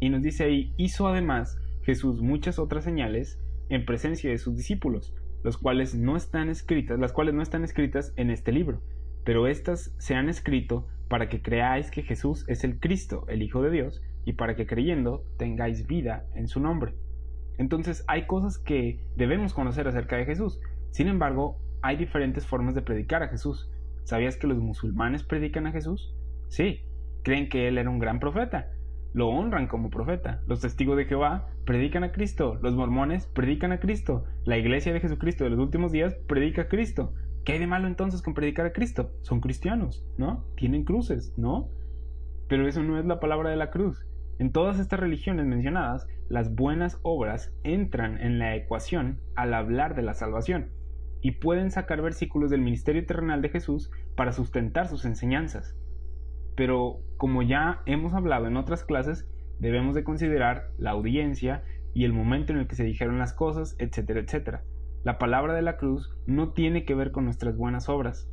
Y 0.00 0.08
nos 0.08 0.22
dice 0.22 0.44
ahí, 0.44 0.74
hizo 0.76 1.08
además 1.08 1.58
Jesús 1.82 2.20
muchas 2.20 2.58
otras 2.58 2.84
señales 2.84 3.40
en 3.68 3.84
presencia 3.84 4.30
de 4.30 4.38
sus 4.38 4.56
discípulos, 4.56 5.14
cuales 5.56 5.94
no 5.94 6.16
están 6.16 6.48
escritas, 6.48 6.98
las 6.98 7.12
cuales 7.12 7.34
no 7.34 7.42
están 7.42 7.64
escritas 7.64 8.12
en 8.16 8.30
este 8.30 8.52
libro, 8.52 8.82
pero 9.24 9.46
éstas 9.46 9.94
se 9.98 10.14
han 10.14 10.28
escrito 10.28 10.86
para 11.08 11.28
que 11.28 11.42
creáis 11.42 11.90
que 11.90 12.02
Jesús 12.02 12.44
es 12.48 12.64
el 12.64 12.78
Cristo, 12.78 13.24
el 13.28 13.42
Hijo 13.42 13.62
de 13.62 13.70
Dios, 13.70 14.02
y 14.24 14.34
para 14.34 14.54
que 14.54 14.66
creyendo 14.66 15.24
tengáis 15.38 15.86
vida 15.86 16.26
en 16.34 16.46
su 16.46 16.60
nombre. 16.60 16.94
Entonces 17.58 18.04
hay 18.06 18.26
cosas 18.26 18.58
que 18.58 19.00
debemos 19.16 19.52
conocer 19.52 19.88
acerca 19.88 20.16
de 20.16 20.24
Jesús. 20.24 20.60
Sin 20.90 21.08
embargo, 21.08 21.58
hay 21.82 21.96
diferentes 21.96 22.46
formas 22.46 22.74
de 22.74 22.82
predicar 22.82 23.22
a 23.22 23.28
Jesús. 23.28 23.70
¿Sabías 24.04 24.36
que 24.36 24.46
los 24.46 24.58
musulmanes 24.58 25.22
predican 25.22 25.66
a 25.66 25.72
Jesús? 25.72 26.14
Sí, 26.48 26.82
creen 27.22 27.48
que 27.48 27.68
él 27.68 27.78
era 27.78 27.90
un 27.90 27.98
gran 27.98 28.20
profeta. 28.20 28.70
Lo 29.12 29.28
honran 29.28 29.66
como 29.66 29.90
profeta. 29.90 30.40
Los 30.46 30.60
testigos 30.60 30.96
de 30.96 31.06
Jehová 31.06 31.48
predican 31.64 32.04
a 32.04 32.12
Cristo. 32.12 32.58
Los 32.62 32.74
mormones 32.74 33.26
predican 33.26 33.72
a 33.72 33.80
Cristo. 33.80 34.24
La 34.44 34.56
iglesia 34.56 34.92
de 34.92 35.00
Jesucristo 35.00 35.44
de 35.44 35.50
los 35.50 35.58
últimos 35.58 35.92
días 35.92 36.14
predica 36.26 36.62
a 36.62 36.68
Cristo. 36.68 37.12
¿Qué 37.44 37.52
hay 37.52 37.58
de 37.58 37.66
malo 37.66 37.86
entonces 37.86 38.22
con 38.22 38.34
predicar 38.34 38.66
a 38.66 38.72
Cristo? 38.72 39.10
Son 39.22 39.40
cristianos, 39.40 40.06
¿no? 40.18 40.44
Tienen 40.56 40.84
cruces, 40.84 41.34
¿no? 41.36 41.70
Pero 42.48 42.68
eso 42.68 42.82
no 42.82 42.98
es 42.98 43.06
la 43.06 43.18
palabra 43.18 43.50
de 43.50 43.56
la 43.56 43.70
cruz. 43.70 44.06
En 44.38 44.52
todas 44.52 44.78
estas 44.78 45.00
religiones 45.00 45.46
mencionadas, 45.46 46.06
las 46.28 46.54
buenas 46.54 46.98
obras 47.02 47.52
entran 47.62 48.18
en 48.20 48.38
la 48.38 48.56
ecuación 48.56 49.20
al 49.34 49.54
hablar 49.54 49.94
de 49.94 50.02
la 50.02 50.14
salvación 50.14 50.70
y 51.22 51.32
pueden 51.32 51.70
sacar 51.70 52.00
versículos 52.02 52.50
del 52.50 52.60
ministerio 52.60 53.04
terrenal 53.04 53.42
de 53.42 53.50
Jesús 53.50 53.90
para 54.16 54.32
sustentar 54.32 54.88
sus 54.88 55.04
enseñanzas. 55.04 55.76
Pero 56.56 57.00
como 57.16 57.42
ya 57.42 57.82
hemos 57.86 58.14
hablado 58.14 58.46
en 58.46 58.56
otras 58.56 58.84
clases, 58.84 59.26
debemos 59.58 59.94
de 59.94 60.04
considerar 60.04 60.70
la 60.78 60.90
audiencia 60.90 61.62
y 61.94 62.04
el 62.04 62.12
momento 62.12 62.52
en 62.52 62.58
el 62.58 62.66
que 62.66 62.76
se 62.76 62.84
dijeron 62.84 63.18
las 63.18 63.32
cosas, 63.32 63.76
etcétera, 63.78 64.20
etcétera. 64.20 64.62
La 65.02 65.18
palabra 65.18 65.54
de 65.54 65.62
la 65.62 65.76
cruz 65.76 66.14
no 66.26 66.52
tiene 66.52 66.84
que 66.84 66.94
ver 66.94 67.10
con 67.10 67.24
nuestras 67.24 67.56
buenas 67.56 67.88
obras. 67.88 68.28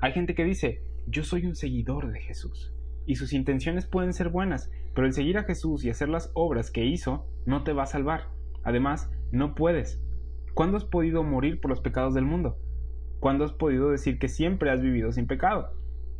Hay 0.00 0.12
gente 0.12 0.34
que 0.34 0.44
dice, 0.44 0.82
yo 1.06 1.24
soy 1.24 1.46
un 1.46 1.54
seguidor 1.54 2.12
de 2.12 2.20
Jesús, 2.20 2.74
y 3.06 3.16
sus 3.16 3.32
intenciones 3.32 3.86
pueden 3.86 4.12
ser 4.12 4.28
buenas, 4.28 4.70
pero 4.94 5.06
el 5.06 5.12
seguir 5.12 5.38
a 5.38 5.44
Jesús 5.44 5.84
y 5.84 5.90
hacer 5.90 6.08
las 6.08 6.30
obras 6.34 6.70
que 6.70 6.84
hizo 6.84 7.26
no 7.46 7.64
te 7.64 7.72
va 7.72 7.84
a 7.84 7.86
salvar. 7.86 8.28
Además, 8.62 9.10
no 9.30 9.54
puedes. 9.54 10.00
¿Cuándo 10.54 10.76
has 10.76 10.84
podido 10.84 11.22
morir 11.22 11.60
por 11.60 11.70
los 11.70 11.80
pecados 11.80 12.14
del 12.14 12.24
mundo? 12.24 12.58
¿Cuándo 13.20 13.44
has 13.44 13.52
podido 13.52 13.90
decir 13.90 14.18
que 14.18 14.28
siempre 14.28 14.70
has 14.70 14.80
vivido 14.80 15.12
sin 15.12 15.26
pecado? 15.26 15.70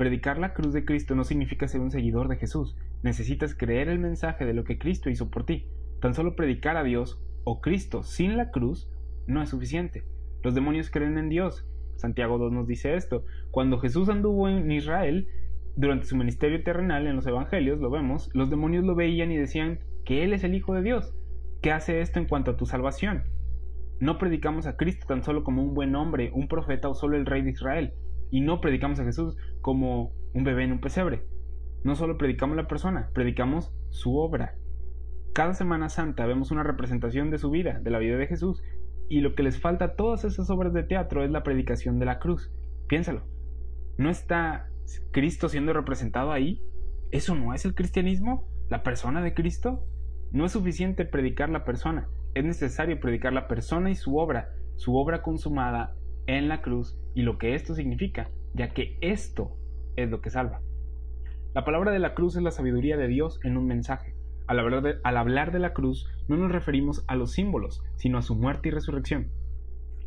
Predicar 0.03 0.37
la 0.37 0.53
cruz 0.53 0.73
de 0.73 0.85
Cristo 0.85 1.15
no 1.15 1.23
significa 1.23 1.69
ser 1.69 1.81
un 1.81 1.93
seguidor 1.93 2.27
de 2.27 2.35
Jesús. 2.35 2.77
Necesitas 3.05 3.55
creer 3.55 3.87
el 3.87 4.01
mensaje 4.01 4.45
de 4.45 4.53
lo 4.53 4.65
que 4.65 4.77
Cristo 4.77 5.11
hizo 5.11 5.31
por 5.31 5.47
ti. 5.47 5.69
Tan 6.01 6.13
solo 6.13 6.35
predicar 6.35 6.77
a 6.77 6.83
Dios 6.83 7.23
o 7.45 7.61
Cristo 7.61 8.03
sin 8.03 8.37
la 8.37 8.51
cruz 8.51 8.91
no 9.29 9.41
es 9.41 9.51
suficiente. 9.51 10.03
Los 10.43 10.57
demonios 10.57 10.91
creen 10.91 11.19
en 11.19 11.29
Dios. 11.29 11.65
Santiago 11.95 12.37
2 12.39 12.51
nos 12.51 12.67
dice 12.67 12.97
esto. 12.97 13.25
Cuando 13.53 13.79
Jesús 13.79 14.09
anduvo 14.09 14.49
en 14.49 14.73
Israel, 14.73 15.29
durante 15.77 16.07
su 16.07 16.17
ministerio 16.17 16.65
terrenal 16.65 17.07
en 17.07 17.15
los 17.15 17.29
evangelios, 17.29 17.79
lo 17.79 17.89
vemos, 17.89 18.29
los 18.35 18.51
demonios 18.51 18.85
lo 18.85 18.97
veían 18.97 19.31
y 19.31 19.37
decían 19.37 19.79
que 20.05 20.25
Él 20.25 20.33
es 20.33 20.43
el 20.43 20.57
Hijo 20.57 20.75
de 20.75 20.83
Dios. 20.83 21.15
¿Qué 21.61 21.71
hace 21.71 22.01
esto 22.01 22.19
en 22.19 22.27
cuanto 22.27 22.51
a 22.51 22.57
tu 22.57 22.67
salvación? 22.67 23.23
No 24.01 24.19
predicamos 24.19 24.67
a 24.67 24.77
Cristo 24.77 25.07
tan 25.07 25.23
solo 25.23 25.45
como 25.45 25.63
un 25.63 25.75
buen 25.75 25.95
hombre, 25.95 26.33
un 26.35 26.49
profeta 26.49 26.89
o 26.89 26.95
solo 26.95 27.17
el 27.17 27.25
rey 27.25 27.43
de 27.43 27.51
Israel. 27.51 27.95
Y 28.33 28.41
no 28.41 28.61
predicamos 28.61 28.99
a 28.99 29.05
Jesús 29.05 29.37
como 29.61 30.13
un 30.35 30.43
bebé 30.43 30.65
en 30.65 30.73
un 30.73 30.81
pesebre. 30.81 31.23
No 31.85 31.95
solo 31.95 32.19
predicamos 32.19 32.57
la 32.57 32.67
persona, 32.67 33.11
predicamos 33.13 33.73
su 33.91 34.17
obra. 34.17 34.57
Cada 35.35 35.55
Semana 35.55 35.89
Santa 35.89 36.27
vemos 36.27 36.51
una 36.51 36.65
representación 36.65 37.31
de 37.31 37.39
su 37.39 37.51
vida, 37.51 37.79
de 37.81 37.91
la 37.91 37.99
vida 37.99 38.17
de 38.17 38.27
Jesús, 38.27 38.63
y 39.09 39.21
lo 39.21 39.35
que 39.35 39.43
les 39.43 39.61
falta 39.61 39.85
a 39.85 39.95
todas 39.95 40.25
esas 40.25 40.49
obras 40.49 40.73
de 40.73 40.83
teatro 40.83 41.23
es 41.23 41.31
la 41.31 41.43
predicación 41.43 41.99
de 41.99 42.07
la 42.07 42.19
cruz. 42.19 42.51
Piénsalo. 42.89 43.23
¿No 43.99 44.09
está 44.09 44.69
Cristo 45.13 45.49
siendo 45.49 45.75
representado 45.75 46.33
ahí? 46.33 46.63
¿Eso 47.11 47.35
no 47.35 47.53
es 47.53 47.67
el 47.67 47.75
cristianismo? 47.75 48.49
¿La 48.71 48.83
persona 48.83 49.21
de 49.21 49.35
Cristo? 49.35 49.85
No 50.31 50.47
es 50.47 50.53
suficiente 50.53 51.05
predicar 51.05 51.51
la 51.51 51.65
persona, 51.65 52.09
es 52.35 52.45
necesario 52.45 52.99
predicar 52.99 53.35
la 53.35 53.47
persona 53.47 53.91
y 53.91 53.95
su 53.95 54.17
obra, 54.17 54.49
su 54.77 54.97
obra 54.97 55.21
consumada 55.21 55.95
en 56.27 56.49
la 56.49 56.63
cruz 56.63 56.97
y 57.15 57.23
lo 57.23 57.39
que 57.39 57.55
esto 57.55 57.75
significa, 57.75 58.31
ya 58.55 58.73
que 58.73 58.97
esto 59.01 59.57
es 59.97 60.11
lo 60.11 60.21
que 60.21 60.31
salva. 60.31 60.61
La 61.55 61.65
palabra 61.65 61.93
de 61.93 61.99
la 61.99 62.15
cruz 62.15 62.37
es 62.37 62.43
la 62.43 62.51
sabiduría 62.51 62.97
de 62.97 63.09
Dios 63.09 63.39
en 63.45 63.57
un 63.57 63.67
mensaje. 63.67 64.15
Al 64.47 64.59
hablar, 64.59 65.53
de, 65.53 65.59
la 65.59 65.73
cruz 65.73 66.09
no 66.29 66.37
nos 66.37 66.51
referimos 66.51 67.05
a 67.07 67.15
los 67.15 67.33
símbolos, 67.33 67.83
sino 67.97 68.19
a 68.19 68.23
su 68.23 68.35
muerte 68.35 68.69
y 68.69 68.71
resurrección. 68.73 69.31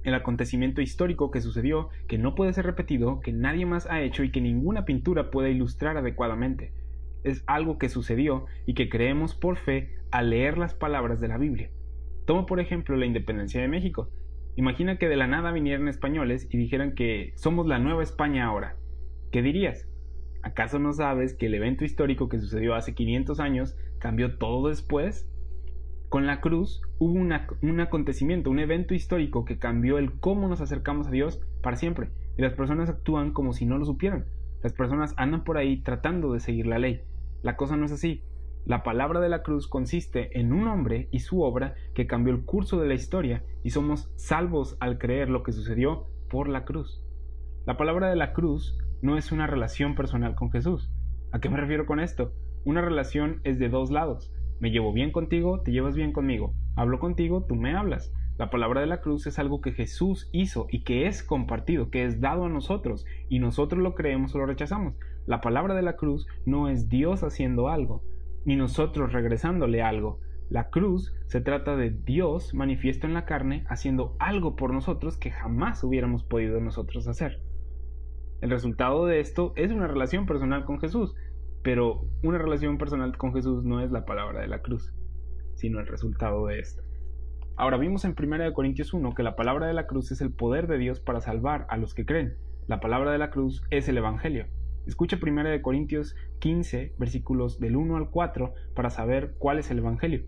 El 0.04 0.14
acontecimiento 0.14 0.82
histórico 0.82 1.32
que 1.32 1.42
sucedió, 1.42 1.90
que 2.08 2.18
no 2.18 2.36
puede 2.36 2.54
ser 2.54 2.66
repetido, 2.66 3.20
que 3.22 3.32
nadie 3.32 3.66
más 3.66 3.88
ha 3.90 4.02
hecho 4.02 4.24
y 4.24 4.32
que 4.32 4.42
ninguna 4.42 4.86
pintura 4.86 5.32
puede 5.32 5.52
ilustrar 5.52 5.98
adecuadamente. 5.98 6.74
Es 7.24 7.44
algo 7.48 7.78
que 7.78 7.90
sucedió 7.90 8.46
y 8.66 8.74
que 8.74 8.90
creemos 8.90 9.34
por 9.34 9.58
fe 9.58 9.96
al 10.12 10.30
leer 10.30 10.58
las 10.58 10.74
palabras 10.74 11.20
de 11.22 11.28
la 11.28 11.38
Biblia. 11.38 11.72
Toma 12.26 12.46
por 12.46 12.60
ejemplo 12.60 12.96
la 12.98 13.06
independencia 13.06 13.62
de 13.62 13.68
México. 13.68 14.10
Imagina 14.58 14.98
que 14.98 15.10
de 15.10 15.18
la 15.18 15.28
nada 15.28 15.52
vinieran 15.52 15.88
españoles 15.88 16.48
y 16.50 16.58
dijeran 16.58 16.96
que 16.96 17.34
somos 17.36 17.68
la 17.68 17.78
nueva 17.78 18.04
España 18.04 18.46
ahora. 18.46 18.78
¿Qué 19.32 19.42
dirías? 19.42 19.88
¿Acaso 20.44 20.80
no 20.80 20.94
sabes 20.94 21.34
que 21.34 21.48
el 21.48 21.56
evento 21.56 21.84
histórico 21.84 22.30
que 22.30 22.40
sucedió 22.40 22.76
hace 22.76 22.94
500 22.94 23.40
años 23.40 23.76
cambió 24.00 24.38
todo 24.38 24.70
después? 24.70 25.30
Con 26.08 26.26
la 26.26 26.40
cruz 26.40 26.82
hubo 27.00 27.14
un 27.14 27.80
acontecimiento, 27.82 28.50
un 28.50 28.60
evento 28.60 28.94
histórico 28.94 29.44
que 29.44 29.58
cambió 29.58 29.98
el 29.98 30.14
cómo 30.20 30.48
nos 30.48 30.62
acercamos 30.62 31.08
a 31.08 31.12
Dios 31.12 31.42
para 31.62 31.76
siempre. 31.76 32.10
Y 32.38 32.42
las 32.42 32.54
personas 32.54 32.90
actúan 32.90 33.34
como 33.34 33.52
si 33.52 33.66
no 33.66 33.78
lo 33.78 33.86
supieran. 33.86 34.26
Las 34.64 34.72
personas 34.72 35.14
andan 35.18 35.44
por 35.44 35.58
ahí 35.58 35.82
tratando 35.82 36.32
de 36.32 36.40
seguir 36.40 36.68
la 36.68 36.80
ley. 36.80 37.02
La 37.42 37.58
cosa 37.58 37.76
no 37.76 37.86
es 37.86 37.92
así. 37.92 38.22
La 38.66 38.82
palabra 38.82 39.20
de 39.20 39.30
la 39.30 39.44
cruz 39.44 39.68
consiste 39.68 40.40
en 40.40 40.52
un 40.52 40.68
hombre 40.68 41.08
y 41.12 41.20
su 41.20 41.44
obra 41.44 41.76
que 41.94 42.08
cambió 42.08 42.34
el 42.34 42.46
curso 42.46 42.80
de 42.80 42.88
la 42.88 42.96
historia 42.96 43.44
y 43.64 43.70
somos 43.70 44.12
salvos 44.16 44.76
al 44.80 44.98
creer 44.98 45.30
lo 45.30 45.44
que 45.44 45.52
sucedió 45.52 46.08
por 46.32 46.50
la 46.50 46.66
cruz. 46.66 47.04
La 47.68 47.78
palabra 47.78 48.10
de 48.10 48.16
la 48.16 48.34
cruz 48.34 48.76
no 49.04 49.20
es 49.20 49.32
una 49.32 49.46
relación 49.46 49.94
personal 49.94 50.34
con 50.34 50.52
Jesús. 50.52 50.92
¿A 51.32 51.40
qué 51.40 51.48
me 51.48 51.58
refiero 51.58 51.86
con 51.86 52.00
esto? 52.00 52.34
Una 52.64 52.82
relación 52.82 53.40
es 53.44 53.60
de 53.60 53.70
dos 53.70 53.92
lados. 53.92 54.34
Me 54.60 54.72
llevo 54.72 54.94
bien 54.94 55.12
contigo, 55.12 55.62
te 55.62 55.72
llevas 55.72 55.96
bien 55.96 56.12
conmigo. 56.12 56.56
Hablo 56.76 56.98
contigo, 56.98 57.46
tú 57.48 57.54
me 57.54 57.76
hablas. 57.76 58.12
La 58.40 58.50
palabra 58.50 58.82
de 58.82 58.88
la 58.88 59.00
cruz 59.00 59.28
es 59.28 59.38
algo 59.38 59.62
que 59.62 59.74
Jesús 59.74 60.28
hizo 60.34 60.66
y 60.72 60.84
que 60.84 61.06
es 61.06 61.22
compartido, 61.22 61.92
que 61.92 62.04
es 62.04 62.20
dado 62.20 62.46
a 62.46 62.50
nosotros, 62.50 63.06
y 63.30 63.38
nosotros 63.38 63.84
lo 63.84 63.94
creemos 63.94 64.34
o 64.34 64.40
lo 64.40 64.48
rechazamos. 64.48 64.98
La 65.28 65.40
palabra 65.40 65.76
de 65.76 65.84
la 65.84 65.98
cruz 65.98 66.26
no 66.48 66.68
es 66.68 66.90
Dios 66.90 67.24
haciendo 67.24 67.70
algo, 67.70 68.02
ni 68.46 68.56
nosotros 68.56 69.12
regresándole 69.12 69.82
algo. 69.82 70.20
La 70.50 70.70
cruz 70.70 71.14
se 71.26 71.42
trata 71.42 71.76
de 71.76 71.90
Dios 71.90 72.54
manifiesto 72.54 73.08
en 73.08 73.16
la 73.16 73.26
carne 73.26 73.66
haciendo 73.68 74.16
algo 74.20 74.56
por 74.56 74.72
nosotros 74.72 75.18
que 75.18 75.32
jamás 75.32 75.84
hubiéramos 75.84 76.24
podido 76.24 76.62
nosotros 76.62 77.08
hacer. 77.08 77.42
El 78.42 78.52
resultado 78.52 79.08
de 79.08 79.20
esto 79.20 79.54
es 79.56 79.72
una 79.72 79.88
relación 79.88 80.28
personal 80.28 80.66
con 80.66 80.80
Jesús, 80.80 81.16
pero 81.64 82.06
una 82.22 82.38
relación 82.38 82.78
personal 82.78 83.18
con 83.18 83.34
Jesús 83.34 83.64
no 83.64 83.82
es 83.82 83.92
la 83.92 84.06
palabra 84.06 84.42
de 84.42 84.48
la 84.48 84.62
cruz, 84.62 84.94
sino 85.56 85.80
el 85.80 85.88
resultado 85.88 86.46
de 86.46 86.60
esto. 86.60 86.84
Ahora 87.58 87.78
vimos 87.78 88.06
en 88.06 88.16
1 88.18 88.54
Corintios 88.54 88.94
1 88.94 89.16
que 89.16 89.24
la 89.24 89.36
palabra 89.36 89.66
de 89.66 89.74
la 89.74 89.88
cruz 89.88 90.12
es 90.12 90.22
el 90.22 90.32
poder 90.32 90.68
de 90.68 90.78
Dios 90.78 91.00
para 91.00 91.22
salvar 91.22 91.66
a 91.70 91.78
los 91.78 91.96
que 91.96 92.06
creen. 92.06 92.36
La 92.68 92.80
palabra 92.80 93.12
de 93.12 93.18
la 93.18 93.32
cruz 93.32 93.64
es 93.72 93.88
el 93.88 93.98
Evangelio. 93.98 94.46
Escucha 94.86 95.18
1 95.22 95.62
Corintios 95.62 96.16
15, 96.40 96.94
versículos 96.98 97.60
del 97.60 97.76
1 97.76 97.96
al 97.98 98.10
4, 98.10 98.54
para 98.76 98.90
saber 98.90 99.36
cuál 99.38 99.60
es 99.60 99.72
el 99.72 99.80
Evangelio. 99.80 100.24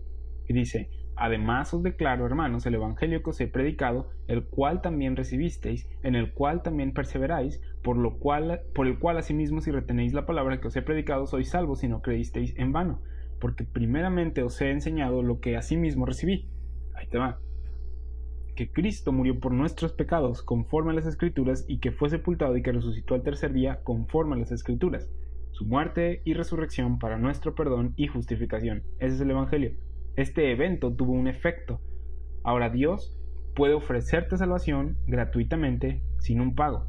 Y 0.48 0.54
dice, 0.54 0.90
Además 1.20 1.74
os 1.74 1.82
declaro, 1.82 2.26
hermanos, 2.26 2.64
el 2.64 2.76
Evangelio 2.76 3.24
que 3.24 3.30
os 3.30 3.40
he 3.40 3.48
predicado, 3.48 4.08
el 4.28 4.44
cual 4.44 4.80
también 4.82 5.16
recibisteis, 5.16 5.88
en 6.04 6.14
el 6.14 6.32
cual 6.32 6.62
también 6.62 6.92
perseveráis, 6.92 7.60
por, 7.82 7.96
lo 7.96 8.18
cual, 8.18 8.60
por 8.72 8.86
el 8.86 9.00
cual 9.00 9.18
asimismo 9.18 9.60
si 9.60 9.72
retenéis 9.72 10.12
la 10.12 10.26
palabra 10.26 10.60
que 10.60 10.68
os 10.68 10.76
he 10.76 10.82
predicado, 10.82 11.26
sois 11.26 11.50
salvos 11.50 11.80
si 11.80 11.88
no 11.88 12.02
creísteis 12.02 12.54
en 12.56 12.70
vano. 12.72 13.02
Porque 13.40 13.64
primeramente 13.64 14.44
os 14.44 14.60
he 14.60 14.70
enseñado 14.70 15.22
lo 15.22 15.40
que 15.40 15.56
asimismo 15.56 16.06
recibí. 16.06 16.48
Ahí 16.94 17.08
te 17.08 17.18
va. 17.18 17.40
Que 18.58 18.72
Cristo 18.72 19.12
murió 19.12 19.38
por 19.38 19.52
nuestros 19.52 19.92
pecados 19.92 20.42
conforme 20.42 20.90
a 20.90 20.94
las 20.94 21.06
Escrituras 21.06 21.64
y 21.68 21.78
que 21.78 21.92
fue 21.92 22.10
sepultado 22.10 22.56
y 22.56 22.62
que 22.62 22.72
resucitó 22.72 23.14
al 23.14 23.22
tercer 23.22 23.52
día 23.52 23.84
conforme 23.84 24.34
a 24.34 24.38
las 24.38 24.50
Escrituras. 24.50 25.08
Su 25.52 25.64
muerte 25.64 26.22
y 26.24 26.34
resurrección 26.34 26.98
para 26.98 27.18
nuestro 27.18 27.54
perdón 27.54 27.94
y 27.94 28.08
justificación. 28.08 28.82
Ese 28.98 29.14
es 29.14 29.20
el 29.20 29.30
Evangelio 29.30 29.76
este 30.18 30.50
evento 30.50 30.92
tuvo 30.92 31.12
un 31.12 31.28
efecto. 31.28 31.80
Ahora 32.42 32.70
Dios 32.70 33.16
puede 33.54 33.74
ofrecerte 33.74 34.36
salvación 34.36 34.96
gratuitamente 35.06 36.02
sin 36.18 36.40
un 36.40 36.56
pago, 36.56 36.88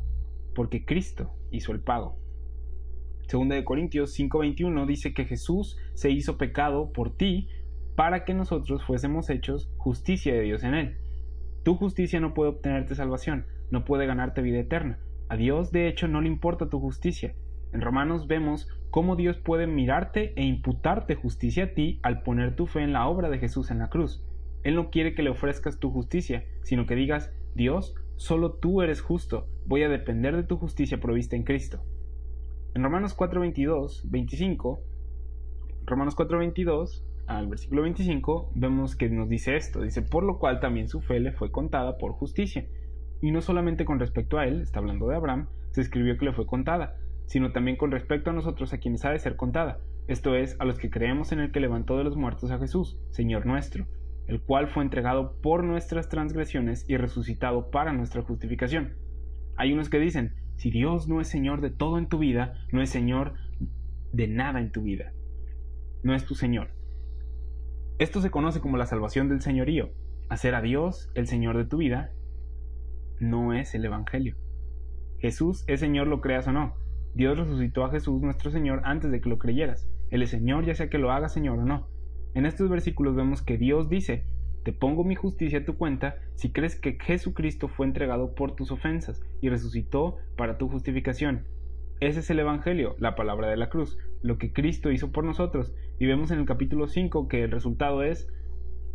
porque 0.56 0.84
Cristo 0.84 1.36
hizo 1.52 1.72
el 1.72 1.80
pago. 1.80 2.18
Segunda 3.28 3.56
de 3.56 3.64
Corintios 3.64 4.18
5:21 4.18 4.88
dice 4.88 5.14
que 5.14 5.26
Jesús 5.26 5.78
se 5.94 6.10
hizo 6.10 6.40
pecado 6.40 6.92
por 6.92 7.16
ti 7.16 7.50
para 7.96 8.26
que 8.26 8.34
nosotros 8.34 8.84
fuésemos 8.84 9.30
hechos 9.30 9.70
justicia 9.78 10.34
de 10.34 10.42
Dios 10.42 10.64
en 10.64 10.74
él. 10.74 10.98
Tu 11.64 11.76
justicia 11.76 12.20
no 12.20 12.34
puede 12.34 12.52
obtenerte 12.52 12.96
salvación, 12.96 13.46
no 13.72 13.86
puede 13.86 14.06
ganarte 14.06 14.42
vida 14.42 14.60
eterna. 14.60 15.00
A 15.28 15.36
Dios 15.36 15.72
de 15.72 15.88
hecho 15.88 16.08
no 16.08 16.22
le 16.22 16.28
importa 16.28 16.70
tu 16.70 16.80
justicia. 16.80 17.36
En 17.74 17.82
Romanos 17.82 18.28
vemos 18.28 18.68
cómo 18.90 19.16
Dios 19.16 19.38
puede 19.38 19.68
mirarte 19.68 20.34
e 20.36 20.44
imputarte 20.44 21.16
justicia 21.16 21.66
a 21.66 21.74
ti 21.74 22.00
al 22.02 22.24
poner 22.24 22.56
tu 22.56 22.66
fe 22.66 22.82
en 22.82 22.94
la 22.94 23.08
obra 23.08 23.30
de 23.30 23.38
Jesús 23.38 23.70
en 23.70 23.80
la 23.80 23.90
cruz. 23.90 24.24
Él 24.64 24.76
no 24.76 24.90
quiere 24.90 25.14
que 25.14 25.24
le 25.24 25.30
ofrezcas 25.30 25.80
tu 25.80 25.92
justicia, 25.92 26.46
sino 26.64 26.86
que 26.86 26.96
digas, 26.96 27.32
Dios, 27.56 27.96
solo 28.16 28.54
tú 28.54 28.82
eres 28.82 29.02
justo, 29.02 29.48
voy 29.66 29.84
a 29.84 29.90
depender 29.90 30.36
de 30.36 30.44
tu 30.44 30.58
justicia 30.58 31.00
provista 31.00 31.36
en 31.36 31.44
Cristo. 31.44 31.84
En 32.74 32.84
Romanos 32.84 33.16
4:22, 33.16 34.10
25, 34.10 34.82
Romanos 35.86 36.16
4:22 36.16 37.04
al 37.30 37.48
versículo 37.48 37.84
25 37.84 38.54
vemos 38.56 38.96
que 38.96 39.08
nos 39.08 39.30
dice 39.30 39.56
esto, 39.56 39.84
dice, 39.84 40.02
por 40.02 40.24
lo 40.24 40.40
cual 40.40 40.60
también 40.60 40.90
su 40.90 41.00
fe 41.00 41.20
le 41.20 41.32
fue 41.32 41.52
contada 41.52 41.98
por 41.98 42.14
justicia. 42.14 42.66
Y 43.22 43.30
no 43.30 43.42
solamente 43.42 43.86
con 43.86 44.00
respecto 44.00 44.40
a 44.40 44.48
él, 44.48 44.62
está 44.62 44.80
hablando 44.80 45.08
de 45.08 45.16
Abraham, 45.16 45.48
se 45.70 45.82
escribió 45.82 46.18
que 46.18 46.26
le 46.26 46.34
fue 46.34 46.48
contada, 46.48 46.96
sino 47.28 47.52
también 47.52 47.78
con 47.78 47.92
respecto 47.92 48.32
a 48.32 48.34
nosotros 48.34 48.74
a 48.74 48.80
quienes 48.80 49.06
ha 49.06 49.12
de 49.12 49.20
ser 49.20 49.36
contada, 49.36 49.80
esto 50.08 50.36
es, 50.36 50.56
a 50.60 50.66
los 50.66 50.80
que 50.80 50.90
creemos 50.90 51.32
en 51.32 51.40
el 51.40 51.52
que 51.52 51.60
levantó 51.60 52.00
de 52.00 52.04
los 52.04 52.18
muertos 52.18 52.50
a 52.50 52.58
Jesús, 52.58 52.98
Señor 53.12 53.46
nuestro, 53.46 53.86
el 54.26 54.42
cual 54.42 54.68
fue 54.68 54.82
entregado 54.82 55.40
por 55.40 55.64
nuestras 55.64 56.10
transgresiones 56.10 56.84
y 56.90 56.98
resucitado 56.98 57.70
para 57.70 57.94
nuestra 57.94 58.24
justificación. 58.24 58.96
Hay 59.56 59.72
unos 59.72 59.90
que 59.90 60.00
dicen, 60.00 60.34
si 60.56 60.72
Dios 60.72 61.08
no 61.08 61.22
es 61.22 61.28
Señor 61.28 61.62
de 61.62 61.70
todo 61.70 62.00
en 62.00 62.08
tu 62.08 62.18
vida, 62.18 62.56
no 62.72 62.82
es 62.82 62.90
Señor 62.90 63.36
de 64.14 64.28
nada 64.28 64.60
en 64.62 64.72
tu 64.72 64.82
vida. 64.82 65.14
No 66.02 66.16
es 66.16 66.26
tu 66.26 66.34
Señor. 66.34 66.79
Esto 68.00 68.22
se 68.22 68.32
conoce 68.32 68.62
como 68.62 68.78
la 68.78 68.86
salvación 68.86 69.28
del 69.28 69.42
señorío. 69.42 69.90
Hacer 70.30 70.56
a 70.56 70.62
Dios 70.62 71.12
el 71.16 71.28
Señor 71.28 71.58
de 71.58 71.66
tu 71.66 71.76
vida 71.76 72.14
no 73.20 73.54
es 73.54 73.76
el 73.76 73.84
Evangelio. 73.84 74.38
Jesús 75.18 75.66
es 75.68 75.82
Señor 75.82 76.08
lo 76.08 76.22
creas 76.22 76.48
o 76.48 76.54
no. 76.54 76.76
Dios 77.14 77.38
resucitó 77.38 77.84
a 77.84 77.92
Jesús 77.92 78.22
nuestro 78.22 78.52
Señor 78.52 78.80
antes 78.86 79.12
de 79.12 79.20
que 79.20 79.28
lo 79.28 79.38
creyeras. 79.38 79.90
Él 80.12 80.22
es 80.22 80.30
Señor 80.30 80.66
ya 80.66 80.76
sea 80.76 80.90
que 80.90 80.98
lo 80.98 81.12
haga 81.12 81.28
Señor 81.28 81.60
o 81.60 81.66
no. 81.66 81.90
En 82.36 82.46
estos 82.46 82.70
versículos 82.70 83.18
vemos 83.18 83.42
que 83.42 83.58
Dios 83.58 83.90
dice, 83.90 84.24
te 84.64 84.72
pongo 84.72 85.04
mi 85.04 85.16
justicia 85.16 85.60
a 85.60 85.66
tu 85.66 85.76
cuenta 85.76 86.16
si 86.36 86.54
crees 86.54 86.80
que 86.80 86.98
Jesucristo 87.02 87.68
fue 87.68 87.86
entregado 87.86 88.34
por 88.34 88.56
tus 88.56 88.72
ofensas 88.72 89.22
y 89.42 89.50
resucitó 89.50 90.20
para 90.38 90.58
tu 90.58 90.70
justificación. 90.70 91.44
Ese 92.00 92.22
es 92.22 92.30
el 92.30 92.40
Evangelio, 92.40 92.96
la 92.98 93.16
palabra 93.16 93.50
de 93.50 93.58
la 93.58 93.70
cruz, 93.70 93.98
lo 94.22 94.38
que 94.38 94.54
Cristo 94.54 94.90
hizo 94.90 95.12
por 95.12 95.26
nosotros. 95.26 95.74
Y 96.00 96.06
vemos 96.06 96.32
en 96.32 96.40
el 96.40 96.46
capítulo 96.46 96.88
5 96.88 97.28
que 97.28 97.44
el 97.44 97.52
resultado 97.52 98.04
es, 98.04 98.32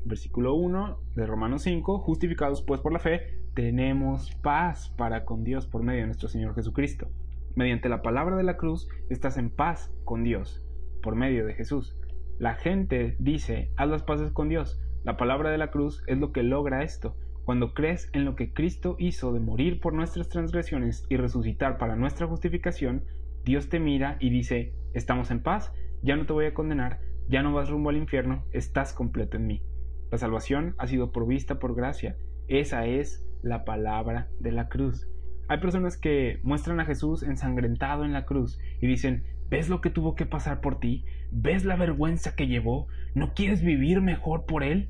versículo 0.06 0.54
1 0.54 0.98
de 1.14 1.26
Romanos 1.26 1.62
5, 1.62 1.98
justificados 1.98 2.62
pues 2.62 2.80
por 2.80 2.94
la 2.94 2.98
fe, 2.98 3.42
tenemos 3.54 4.34
paz 4.36 4.88
para 4.96 5.26
con 5.26 5.44
Dios 5.44 5.66
por 5.66 5.82
medio 5.82 6.00
de 6.00 6.06
nuestro 6.06 6.28
Señor 6.28 6.54
Jesucristo. 6.54 7.10
Mediante 7.54 7.90
la 7.90 8.00
palabra 8.00 8.36
de 8.36 8.42
la 8.42 8.56
cruz 8.56 8.88
estás 9.10 9.36
en 9.36 9.50
paz 9.50 9.92
con 10.04 10.24
Dios, 10.24 10.64
por 11.02 11.14
medio 11.14 11.44
de 11.44 11.52
Jesús. 11.52 11.98
La 12.38 12.54
gente 12.54 13.16
dice, 13.18 13.70
haz 13.76 13.90
las 13.90 14.02
paces 14.02 14.32
con 14.32 14.48
Dios. 14.48 14.80
La 15.04 15.18
palabra 15.18 15.50
de 15.50 15.58
la 15.58 15.70
cruz 15.70 16.02
es 16.06 16.16
lo 16.16 16.32
que 16.32 16.42
logra 16.42 16.82
esto. 16.82 17.16
Cuando 17.44 17.74
crees 17.74 18.08
en 18.14 18.24
lo 18.24 18.36
que 18.36 18.54
Cristo 18.54 18.96
hizo 18.98 19.34
de 19.34 19.40
morir 19.40 19.78
por 19.78 19.92
nuestras 19.92 20.30
transgresiones 20.30 21.04
y 21.10 21.18
resucitar 21.18 21.76
para 21.76 21.94
nuestra 21.94 22.26
justificación, 22.26 23.04
Dios 23.44 23.68
te 23.68 23.78
mira 23.78 24.16
y 24.18 24.30
dice, 24.30 24.72
estamos 24.94 25.30
en 25.30 25.42
paz, 25.42 25.70
ya 26.02 26.16
no 26.16 26.24
te 26.24 26.32
voy 26.32 26.46
a 26.46 26.54
condenar, 26.54 27.00
ya 27.28 27.42
no 27.42 27.52
vas 27.52 27.68
rumbo 27.68 27.90
al 27.90 27.98
infierno, 27.98 28.44
estás 28.52 28.94
completo 28.94 29.36
en 29.36 29.46
mí. 29.46 29.62
La 30.10 30.16
salvación 30.16 30.74
ha 30.78 30.86
sido 30.86 31.12
provista 31.12 31.58
por 31.58 31.74
gracia. 31.74 32.16
Esa 32.48 32.86
es 32.86 33.26
la 33.42 33.64
palabra 33.64 34.28
de 34.40 34.52
la 34.52 34.68
cruz. 34.68 35.06
Hay 35.48 35.58
personas 35.58 35.98
que 35.98 36.40
muestran 36.42 36.80
a 36.80 36.86
Jesús 36.86 37.22
ensangrentado 37.22 38.06
en 38.06 38.14
la 38.14 38.24
cruz 38.24 38.58
y 38.80 38.86
dicen, 38.86 39.24
¿ves 39.50 39.68
lo 39.68 39.82
que 39.82 39.90
tuvo 39.90 40.14
que 40.14 40.24
pasar 40.24 40.62
por 40.62 40.80
ti? 40.80 41.04
¿Ves 41.30 41.66
la 41.66 41.76
vergüenza 41.76 42.34
que 42.34 42.46
llevó? 42.46 42.86
¿No 43.14 43.34
quieres 43.34 43.62
vivir 43.62 44.00
mejor 44.00 44.46
por 44.46 44.62
Él? 44.62 44.88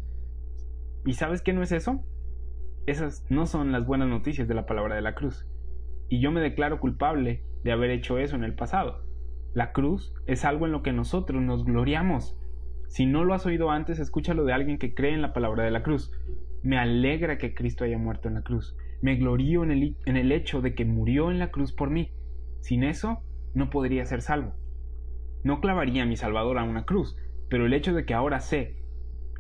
¿Y 1.05 1.15
sabes 1.15 1.43
qué 1.43 1.53
no 1.53 1.63
es 1.65 1.73
eso? 1.73 2.05
Esas 2.87 3.25
no 3.31 3.47
son 3.47 3.73
las 3.73 3.87
buenas 3.87 4.09
noticias 4.09 4.47
de 4.47 4.55
la 4.55 4.67
palabra 4.67 4.95
de 4.95 5.01
la 5.01 5.15
cruz. 5.15 5.47
Y 6.11 6.21
yo 6.21 6.31
me 6.31 6.43
declaro 6.43 6.81
culpable 6.81 7.43
de 7.63 7.73
haber 7.73 7.91
hecho 7.91 8.19
eso 8.19 8.37
en 8.37 8.45
el 8.45 8.55
pasado. 8.55 9.07
La 9.55 9.73
cruz 9.73 10.13
es 10.27 10.45
algo 10.45 10.67
en 10.67 10.73
lo 10.73 10.83
que 10.83 10.93
nosotros 10.93 11.41
nos 11.41 11.65
gloriamos. 11.65 12.39
Si 12.89 13.07
no 13.07 13.25
lo 13.25 13.33
has 13.33 13.47
oído 13.47 13.71
antes, 13.71 13.99
escúchalo 13.99 14.45
de 14.45 14.53
alguien 14.53 14.79
que 14.79 14.93
cree 14.93 15.15
en 15.15 15.23
la 15.23 15.33
palabra 15.33 15.65
de 15.65 15.71
la 15.71 15.83
cruz. 15.83 16.13
Me 16.63 16.77
alegra 16.77 17.39
que 17.39 17.55
Cristo 17.55 17.85
haya 17.85 17.97
muerto 17.97 18.29
en 18.29 18.35
la 18.35 18.43
cruz. 18.43 18.77
Me 19.01 19.17
glorío 19.17 19.65
en 19.65 19.71
el, 19.71 19.97
en 20.05 20.19
el 20.19 20.31
hecho 20.31 20.61
de 20.61 20.75
que 20.75 20.85
murió 20.85 21.31
en 21.31 21.39
la 21.39 21.51
cruz 21.51 21.73
por 21.73 21.89
mí. 21.89 22.13
Sin 22.61 22.85
eso, 22.85 23.23
no 23.55 23.71
podría 23.71 24.05
ser 24.05 24.21
salvo. 24.21 24.53
No 25.43 25.63
clavaría 25.63 26.03
a 26.03 26.07
mi 26.07 26.17
Salvador 26.17 26.59
a 26.59 26.65
una 26.65 26.85
cruz, 26.85 27.17
pero 27.49 27.65
el 27.65 27.73
hecho 27.73 27.95
de 27.95 28.05
que 28.05 28.13
ahora 28.13 28.41
sé 28.41 28.77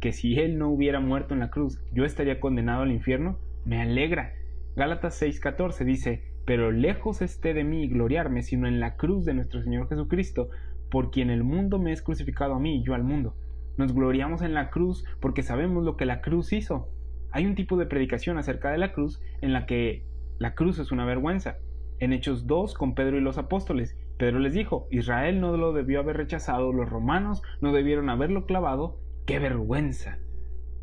que 0.04 0.12
si 0.12 0.38
Él 0.38 0.58
no 0.58 0.68
hubiera 0.68 1.00
muerto 1.00 1.32
en 1.32 1.40
la 1.40 1.48
cruz, 1.48 1.80
yo 1.90 2.04
estaría 2.04 2.38
condenado 2.38 2.82
al 2.82 2.92
infierno, 2.92 3.38
me 3.64 3.80
alegra. 3.80 4.34
Gálatas 4.76 5.18
6:14 5.22 5.82
dice, 5.86 6.22
pero 6.44 6.70
lejos 6.72 7.22
esté 7.22 7.54
de 7.54 7.64
mí 7.64 7.88
gloriarme, 7.88 8.42
sino 8.42 8.68
en 8.68 8.80
la 8.80 8.96
cruz 8.96 9.24
de 9.24 9.32
nuestro 9.32 9.62
Señor 9.62 9.88
Jesucristo, 9.88 10.50
por 10.90 11.10
quien 11.10 11.30
el 11.30 11.42
mundo 11.42 11.78
me 11.78 11.90
es 11.90 12.02
crucificado 12.02 12.52
a 12.52 12.60
mí 12.60 12.76
y 12.76 12.84
yo 12.84 12.92
al 12.92 13.02
mundo. 13.02 13.34
Nos 13.78 13.94
gloriamos 13.94 14.42
en 14.42 14.52
la 14.52 14.68
cruz 14.68 15.06
porque 15.22 15.42
sabemos 15.42 15.82
lo 15.84 15.96
que 15.96 16.04
la 16.04 16.20
cruz 16.20 16.52
hizo. 16.52 16.90
Hay 17.32 17.46
un 17.46 17.54
tipo 17.54 17.78
de 17.78 17.86
predicación 17.86 18.36
acerca 18.36 18.70
de 18.72 18.76
la 18.76 18.92
cruz 18.92 19.22
en 19.40 19.54
la 19.54 19.64
que 19.64 20.04
la 20.38 20.52
cruz 20.52 20.78
es 20.80 20.92
una 20.92 21.06
vergüenza. 21.06 21.56
En 21.98 22.12
Hechos 22.12 22.46
2 22.46 22.74
con 22.74 22.94
Pedro 22.94 23.16
y 23.16 23.22
los 23.22 23.38
apóstoles, 23.38 23.96
Pedro 24.18 24.38
les 24.38 24.52
dijo, 24.52 24.86
Israel 24.90 25.40
no 25.40 25.56
lo 25.56 25.72
debió 25.72 26.00
haber 26.00 26.18
rechazado, 26.18 26.74
los 26.74 26.90
romanos 26.90 27.42
no 27.62 27.72
debieron 27.72 28.10
haberlo 28.10 28.44
clavado, 28.44 28.98
¡qué 29.26 29.38
vergüenza! 29.38 30.18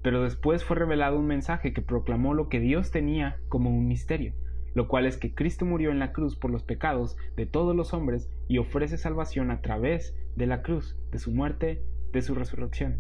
Pero 0.02 0.24
después 0.24 0.64
fue 0.64 0.78
revelado 0.78 1.18
un 1.18 1.28
mensaje 1.28 1.74
que 1.74 1.82
proclamó 1.82 2.34
lo 2.34 2.50
que 2.50 2.60
Dios 2.60 2.92
tenía 2.92 3.38
como 3.50 3.70
un 3.70 3.88
misterio, 3.88 4.34
lo 4.74 4.88
cual 4.88 5.06
es 5.06 5.18
que 5.18 5.34
Cristo 5.34 5.66
murió 5.66 5.92
en 5.92 6.00
la 6.00 6.12
cruz 6.12 6.36
por 6.36 6.50
los 6.50 6.64
pecados 6.64 7.18
de 7.36 7.46
todos 7.46 7.76
los 7.76 7.94
hombres 7.94 8.30
y 8.48 8.58
ofrece 8.58 8.98
salvación 8.98 9.52
a 9.52 9.62
través 9.62 10.16
de 10.36 10.48
la 10.48 10.64
cruz, 10.64 10.98
de 11.12 11.20
su 11.20 11.32
muerte, 11.32 11.84
de 12.14 12.22
su 12.22 12.34
resurrección. 12.34 13.00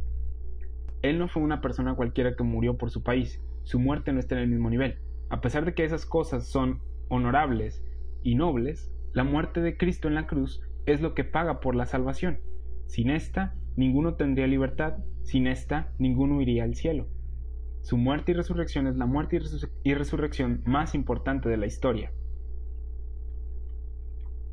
Él 1.01 1.17
no 1.17 1.27
fue 1.27 1.41
una 1.41 1.61
persona 1.61 1.95
cualquiera 1.95 2.35
que 2.35 2.43
murió 2.43 2.77
por 2.77 2.91
su 2.91 3.01
país, 3.01 3.41
su 3.63 3.79
muerte 3.79 4.13
no 4.13 4.19
está 4.19 4.35
en 4.35 4.41
el 4.41 4.49
mismo 4.49 4.69
nivel. 4.69 4.99
A 5.29 5.41
pesar 5.41 5.65
de 5.65 5.73
que 5.73 5.85
esas 5.85 6.05
cosas 6.05 6.47
son 6.47 6.81
honorables 7.07 7.83
y 8.21 8.35
nobles, 8.35 8.91
la 9.13 9.23
muerte 9.23 9.61
de 9.61 9.77
Cristo 9.77 10.07
en 10.07 10.15
la 10.15 10.27
cruz 10.27 10.61
es 10.85 11.01
lo 11.01 11.15
que 11.15 11.23
paga 11.23 11.59
por 11.59 11.75
la 11.75 11.85
salvación. 11.85 12.39
Sin 12.85 13.09
esta, 13.09 13.55
ninguno 13.75 14.15
tendría 14.15 14.47
libertad, 14.47 14.97
sin 15.23 15.47
esta, 15.47 15.93
ninguno 15.99 16.41
iría 16.41 16.63
al 16.63 16.75
cielo. 16.75 17.07
Su 17.81 17.97
muerte 17.97 18.31
y 18.31 18.35
resurrección 18.35 18.87
es 18.87 18.95
la 18.95 19.07
muerte 19.07 19.39
y, 19.83 19.93
resurrección 19.93 20.61
más 20.65 20.93
importante 20.93 21.49
de 21.49 21.57
la 21.57 21.65
historia. 21.65 22.11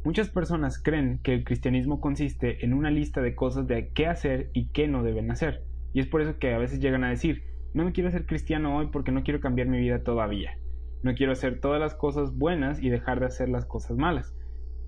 Muchas 0.05 0.31
personas 0.31 0.83
creen 0.83 1.21
que 1.23 1.35
el 1.35 1.45
cristianismo 1.45 2.01
consiste 2.01 2.65
en 2.65 2.73
una 2.73 2.91
lista 2.91 3.21
de 3.21 3.35
cosas 3.35 3.67
de 3.67 3.91
qué 3.93 4.07
hacer 4.07 4.51
y 4.55 4.69
qué 4.69 4.89
no 4.89 5.03
deben 5.03 5.31
hacer. 5.31 5.65
Y 5.93 6.01
es 6.01 6.07
por 6.07 6.23
eso 6.23 6.39
que 6.39 6.55
a 6.55 6.59
veces 6.59 6.81
llegan 6.81 7.05
a 7.05 7.11
decir, 7.11 7.43
no 7.75 7.85
me 7.85 7.93
quiero 7.93 8.11
ser 8.11 8.25
cristiano 8.25 8.77
hoy 8.77 8.89
porque 8.91 9.13
no 9.13 9.23
quiero 9.23 9.41
cambiar 9.41 9.69
mi 9.69 9.79
vida 9.79 10.03
todavía. 10.03 10.57
No 11.03 11.15
quiero 11.15 11.33
hacer 11.33 11.61
todas 11.61 11.81
las 11.81 11.95
cosas 11.95 12.37
buenas 12.37 12.83
y 12.83 12.89
dejar 12.89 13.21
de 13.21 13.27
hacer 13.27 13.51
las 13.51 13.67
cosas 13.67 13.99
malas. 13.99 14.35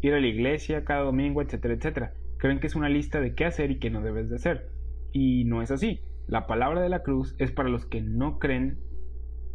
Ir 0.00 0.14
a 0.14 0.20
la 0.20 0.26
iglesia 0.26 0.84
cada 0.84 1.02
domingo, 1.02 1.42
etcétera, 1.42 1.74
etcétera. 1.74 2.14
Creen 2.38 2.58
que 2.58 2.68
es 2.68 2.74
una 2.74 2.88
lista 2.88 3.20
de 3.20 3.34
qué 3.34 3.44
hacer 3.44 3.70
y 3.70 3.78
qué 3.78 3.90
no 3.90 4.00
debes 4.00 4.30
de 4.30 4.36
hacer. 4.36 4.70
Y 5.12 5.44
no 5.44 5.62
es 5.62 5.70
así. 5.70 6.00
La 6.26 6.46
palabra 6.46 6.80
de 6.80 6.88
la 6.88 7.02
cruz 7.02 7.34
es 7.38 7.50
para 7.50 7.68
los 7.68 7.86
que 7.86 8.00
no 8.00 8.38
creen 8.38 8.78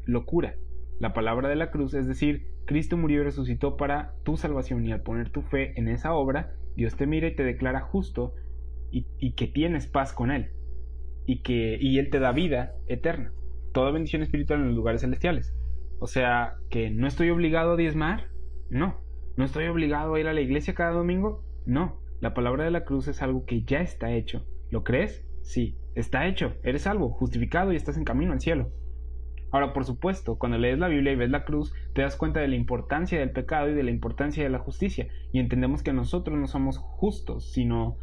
locura. 0.06 0.56
La 1.00 1.14
palabra 1.14 1.50
de 1.50 1.56
la 1.56 1.72
cruz 1.72 1.94
es 1.94 2.08
decir, 2.08 2.48
Cristo 2.66 2.98
murió 2.98 3.22
y 3.22 3.26
resucitó 3.26 3.78
para 3.78 4.14
tu 4.24 4.38
salvación 4.38 4.86
y 4.86 4.92
al 4.92 5.02
poner 5.02 5.30
tu 5.30 5.42
fe 5.42 5.78
en 5.80 5.88
esa 5.88 6.14
obra, 6.14 6.54
Dios 6.76 6.96
te 6.96 7.08
mira 7.08 7.28
y 7.28 7.36
te 7.36 7.44
declara 7.44 7.82
justo 7.82 8.34
y, 8.92 9.34
que 9.34 9.48
tienes 9.48 9.88
paz 9.88 10.14
con 10.14 10.32
Él 10.32 10.52
y 11.26 11.42
que 11.42 11.78
y 11.80 12.00
Él 12.00 12.10
te 12.10 12.20
da 12.20 12.32
vida 12.32 12.76
eterna, 12.88 13.34
toda 13.74 13.92
bendición 13.92 14.22
espiritual 14.22 14.62
en 14.62 14.68
los 14.68 14.76
lugares 14.76 15.02
celestiales. 15.02 15.54
O 16.00 16.08
sea, 16.08 16.56
que 16.70 16.90
no 16.90 17.08
estoy 17.08 17.30
obligado 17.30 17.74
a 17.74 17.78
diezmar, 17.78 18.30
no. 18.70 19.02
No 19.38 19.44
estoy 19.44 19.66
obligado 19.68 20.14
a 20.14 20.20
ir 20.20 20.28
a 20.28 20.34
la 20.34 20.42
iglesia 20.42 20.76
cada 20.76 20.92
domingo, 20.92 21.44
no. 21.66 22.00
La 22.22 22.34
palabra 22.34 22.64
de 22.64 22.72
la 22.72 22.86
cruz 22.86 23.08
es 23.08 23.22
algo 23.22 23.46
que 23.46 23.64
ya 23.64 23.82
está 23.82 24.14
hecho. 24.14 24.46
¿Lo 24.72 24.84
crees? 24.84 25.25
Sí, 25.46 25.78
está 25.94 26.26
hecho. 26.26 26.56
Eres 26.64 26.82
salvo, 26.82 27.12
justificado 27.12 27.72
y 27.72 27.76
estás 27.76 27.98
en 27.98 28.04
camino 28.04 28.34
al 28.34 28.42
cielo. 28.42 28.72
Ahora, 29.52 29.74
por 29.74 29.86
supuesto, 29.86 30.40
cuando 30.40 30.58
lees 30.58 30.80
la 30.80 30.88
Biblia 30.88 31.14
y 31.14 31.16
ves 31.16 31.30
la 31.30 31.46
cruz, 31.46 31.72
te 31.94 32.02
das 32.02 32.16
cuenta 32.16 32.40
de 32.40 32.48
la 32.48 32.56
importancia 32.56 33.20
del 33.20 33.30
pecado 33.30 33.70
y 33.70 33.76
de 33.76 33.84
la 33.84 33.92
importancia 33.92 34.44
de 34.44 34.50
la 34.50 34.58
justicia, 34.58 35.08
y 35.32 35.40
entendemos 35.40 35.84
que 35.84 35.94
nosotros 35.94 36.38
no 36.38 36.48
somos 36.48 36.80
justos, 36.80 37.54
sino 37.54 37.96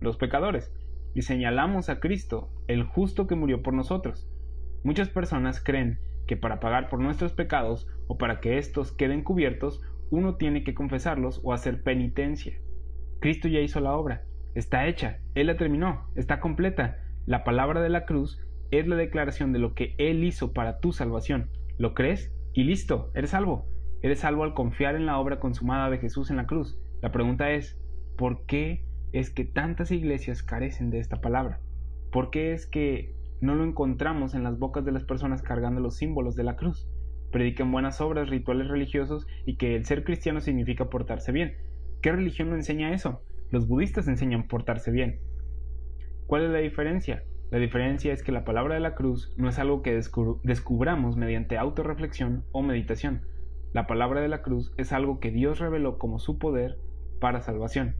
los 0.00 0.16
pecadores, 0.16 0.72
y 1.14 1.20
señalamos 1.22 1.90
a 1.90 2.00
Cristo, 2.00 2.50
el 2.66 2.82
justo 2.82 3.26
que 3.26 3.36
murió 3.36 3.62
por 3.62 3.74
nosotros. 3.74 4.26
Muchas 4.82 5.10
personas 5.10 5.62
creen 5.62 6.00
que 6.26 6.38
para 6.38 6.60
pagar 6.60 6.88
por 6.88 6.98
nuestros 6.98 7.34
pecados 7.34 7.86
o 8.08 8.16
para 8.16 8.40
que 8.40 8.56
éstos 8.56 8.90
queden 8.90 9.22
cubiertos, 9.22 9.82
uno 10.10 10.36
tiene 10.36 10.64
que 10.64 10.74
confesarlos 10.74 11.42
o 11.44 11.52
hacer 11.52 11.82
penitencia. 11.82 12.58
Cristo 13.20 13.48
ya 13.48 13.60
hizo 13.60 13.80
la 13.80 13.92
obra, 13.92 14.24
está 14.54 14.86
hecha, 14.86 15.18
Él 15.34 15.46
la 15.46 15.56
terminó, 15.56 16.06
está 16.16 16.40
completa. 16.40 16.98
La 17.26 17.44
palabra 17.44 17.80
de 17.80 17.88
la 17.88 18.04
cruz 18.04 18.40
es 18.70 18.86
la 18.86 18.96
declaración 18.96 19.52
de 19.52 19.58
lo 19.58 19.74
que 19.74 19.94
Él 19.98 20.24
hizo 20.24 20.52
para 20.52 20.78
tu 20.80 20.92
salvación. 20.92 21.50
¿Lo 21.78 21.94
crees? 21.94 22.32
Y 22.52 22.64
listo, 22.64 23.10
eres 23.14 23.30
salvo. 23.30 23.66
Eres 24.02 24.20
salvo 24.20 24.44
al 24.44 24.54
confiar 24.54 24.96
en 24.96 25.06
la 25.06 25.18
obra 25.18 25.40
consumada 25.40 25.90
de 25.90 25.98
Jesús 25.98 26.30
en 26.30 26.36
la 26.36 26.46
cruz. 26.46 26.78
La 27.02 27.12
pregunta 27.12 27.50
es, 27.50 27.78
¿por 28.16 28.46
qué 28.46 28.84
es 29.12 29.30
que 29.30 29.44
tantas 29.44 29.90
iglesias 29.90 30.42
carecen 30.42 30.90
de 30.90 30.98
esta 30.98 31.20
palabra? 31.20 31.60
¿Por 32.10 32.30
qué 32.30 32.52
es 32.52 32.66
que 32.66 33.14
no 33.40 33.54
lo 33.54 33.64
encontramos 33.64 34.34
en 34.34 34.42
las 34.42 34.58
bocas 34.58 34.84
de 34.84 34.92
las 34.92 35.04
personas 35.04 35.42
cargando 35.42 35.80
los 35.80 35.96
símbolos 35.96 36.36
de 36.36 36.44
la 36.44 36.56
cruz? 36.56 36.88
Predican 37.30 37.70
buenas 37.70 38.00
obras, 38.00 38.28
rituales 38.28 38.68
religiosos 38.68 39.26
y 39.46 39.56
que 39.56 39.76
el 39.76 39.84
ser 39.84 40.04
cristiano 40.04 40.40
significa 40.40 40.90
portarse 40.90 41.32
bien. 41.32 41.54
¿Qué 42.02 42.10
religión 42.12 42.50
no 42.50 42.56
enseña 42.56 42.92
eso? 42.92 43.22
Los 43.50 43.66
budistas 43.66 44.06
enseñan 44.06 44.46
portarse 44.46 44.92
bien. 44.92 45.18
¿Cuál 46.26 46.44
es 46.44 46.50
la 46.50 46.58
diferencia? 46.58 47.24
La 47.50 47.58
diferencia 47.58 48.12
es 48.12 48.22
que 48.22 48.30
la 48.30 48.44
palabra 48.44 48.74
de 48.74 48.80
la 48.80 48.94
cruz 48.94 49.34
no 49.36 49.48
es 49.48 49.58
algo 49.58 49.82
que 49.82 50.00
descubramos 50.44 51.16
mediante 51.16 51.58
autorreflexión 51.58 52.44
o 52.52 52.62
meditación. 52.62 53.22
La 53.72 53.88
palabra 53.88 54.20
de 54.20 54.28
la 54.28 54.42
cruz 54.42 54.72
es 54.76 54.92
algo 54.92 55.18
que 55.18 55.32
Dios 55.32 55.58
reveló 55.58 55.98
como 55.98 56.20
su 56.20 56.38
poder 56.38 56.78
para 57.20 57.40
salvación. 57.40 57.96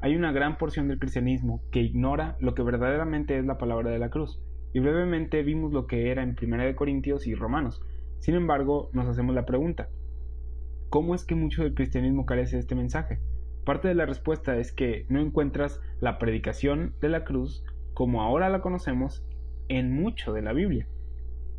Hay 0.00 0.16
una 0.16 0.32
gran 0.32 0.56
porción 0.56 0.88
del 0.88 0.98
cristianismo 0.98 1.62
que 1.70 1.80
ignora 1.80 2.36
lo 2.40 2.54
que 2.54 2.62
verdaderamente 2.62 3.38
es 3.38 3.44
la 3.44 3.58
palabra 3.58 3.90
de 3.90 3.98
la 3.98 4.08
cruz, 4.08 4.42
y 4.72 4.80
brevemente 4.80 5.42
vimos 5.42 5.72
lo 5.72 5.86
que 5.86 6.10
era 6.10 6.22
en 6.22 6.36
1 6.40 6.74
Corintios 6.74 7.26
y 7.26 7.34
Romanos. 7.34 7.82
Sin 8.18 8.34
embargo, 8.34 8.88
nos 8.94 9.06
hacemos 9.06 9.34
la 9.34 9.44
pregunta, 9.44 9.90
¿cómo 10.88 11.14
es 11.14 11.24
que 11.24 11.34
mucho 11.34 11.62
del 11.62 11.74
cristianismo 11.74 12.24
carece 12.24 12.56
de 12.56 12.60
este 12.60 12.74
mensaje? 12.74 13.18
Parte 13.64 13.88
de 13.88 13.94
la 13.94 14.04
respuesta 14.04 14.56
es 14.58 14.72
que 14.72 15.06
no 15.08 15.20
encuentras 15.20 15.80
la 16.00 16.18
predicación 16.18 16.94
de 17.00 17.08
la 17.08 17.24
cruz 17.24 17.64
como 17.94 18.22
ahora 18.22 18.50
la 18.50 18.60
conocemos, 18.60 19.24
en 19.68 19.92
mucho 19.92 20.32
de 20.32 20.42
la 20.42 20.52
Biblia. 20.52 20.86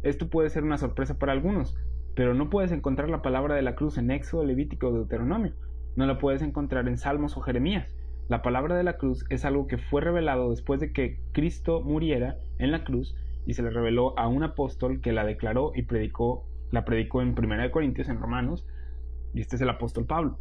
Esto 0.03 0.29
puede 0.29 0.49
ser 0.49 0.63
una 0.63 0.77
sorpresa 0.77 1.17
para 1.17 1.31
algunos, 1.31 1.75
pero 2.13 2.35
no 2.35 2.49
puedes 2.49 2.71
encontrar 2.71 3.09
la 3.09 3.21
palabra 3.21 3.55
de 3.55 3.63
la 3.63 3.75
cruz 3.75 3.97
en 3.97 4.11
Éxodo, 4.11 4.43
Levítico 4.43 4.89
o 4.89 4.93
Deuteronomio. 4.93 5.53
No 5.95 6.05
la 6.05 6.19
puedes 6.19 6.41
encontrar 6.41 6.87
en 6.87 6.97
Salmos 6.97 7.37
o 7.37 7.41
Jeremías. 7.41 7.95
La 8.27 8.41
palabra 8.41 8.75
de 8.75 8.83
la 8.83 8.97
cruz 8.97 9.25
es 9.29 9.45
algo 9.45 9.65
que 9.65 9.77
fue 9.77 10.01
revelado 10.01 10.51
después 10.51 10.79
de 10.79 10.91
que 10.91 11.19
Cristo 11.31 11.81
muriera 11.81 12.37
en 12.59 12.71
la 12.71 12.83
cruz 12.83 13.15
y 13.47 13.53
se 13.53 13.63
le 13.63 13.69
reveló 13.69 14.17
a 14.19 14.27
un 14.27 14.43
apóstol 14.43 15.01
que 15.01 15.13
la 15.13 15.25
declaró 15.25 15.71
y 15.73 15.83
predicó, 15.83 16.45
la 16.71 16.85
predicó 16.85 17.21
en 17.21 17.29
1 17.37 17.71
Corintios, 17.71 18.09
en 18.09 18.19
Romanos, 18.19 18.67
y 19.33 19.41
este 19.41 19.55
es 19.55 19.61
el 19.61 19.69
apóstol 19.69 20.05
Pablo. 20.05 20.37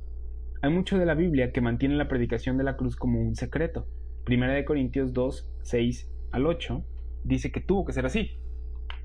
Hay 0.64 0.72
mucho 0.72 0.96
de 0.96 1.04
la 1.04 1.14
Biblia 1.14 1.52
que 1.52 1.60
mantiene 1.60 1.94
la 1.94 2.08
predicación 2.08 2.56
de 2.56 2.64
la 2.64 2.78
cruz 2.78 2.96
como 2.96 3.20
un 3.20 3.34
secreto, 3.34 3.86
Primera 4.24 4.54
de 4.54 4.64
Corintios 4.64 5.12
2, 5.12 5.46
6 5.60 6.10
al 6.32 6.46
8, 6.46 6.82
dice 7.22 7.52
que 7.52 7.60
tuvo 7.60 7.84
que 7.84 7.92
ser 7.92 8.06
así. 8.06 8.40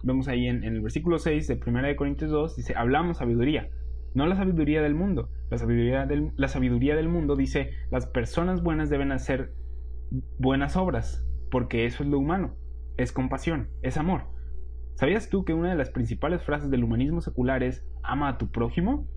Vemos 0.02 0.30
ahí 0.30 0.48
en, 0.48 0.64
el 0.64 0.80
versículo 0.80 1.20
6 1.20 1.50
de 1.50 1.58
Primera 1.58 1.90
de 1.90 1.98
Corintios 1.98 2.32
2, 2.32 2.56
dice, 2.56 2.76
hablamos 2.78 3.18
sabiduría, 3.18 3.70
no 4.14 4.26
la 4.26 4.38
sabiduría 4.38 4.82
del 4.82 4.96
mundo. 4.96 5.28
La 5.52 5.58
sabiduría 5.58 6.06
del, 6.06 6.32
la 6.38 6.48
sabiduría 6.48 6.96
del 6.96 7.10
mundo 7.10 7.36
dice, 7.36 7.72
las 7.92 8.08
personas 8.08 8.64
buenas 8.64 8.90
deben 8.90 9.12
hacer 9.12 9.52
buenas 10.38 10.78
obras, 10.78 11.28
porque 11.52 11.84
eso 11.84 12.04
es 12.04 12.10
lo 12.10 12.20
humano, 12.20 12.56
es 12.96 13.12
compasión, 13.12 13.68
es 13.82 13.98
amor. 13.98 14.28
¿Sabías 14.96 15.28
tú 15.28 15.44
que 15.44 15.54
una 15.54 15.72
de 15.72 15.78
las 15.78 15.90
principales 15.90 16.42
frases 16.42 16.72
del 16.72 16.86
humanismo 16.86 17.20
secular 17.20 17.64
es 17.64 17.86
ama 18.02 18.30
a 18.30 18.38
tu 18.38 18.50
prójimo? 18.50 19.10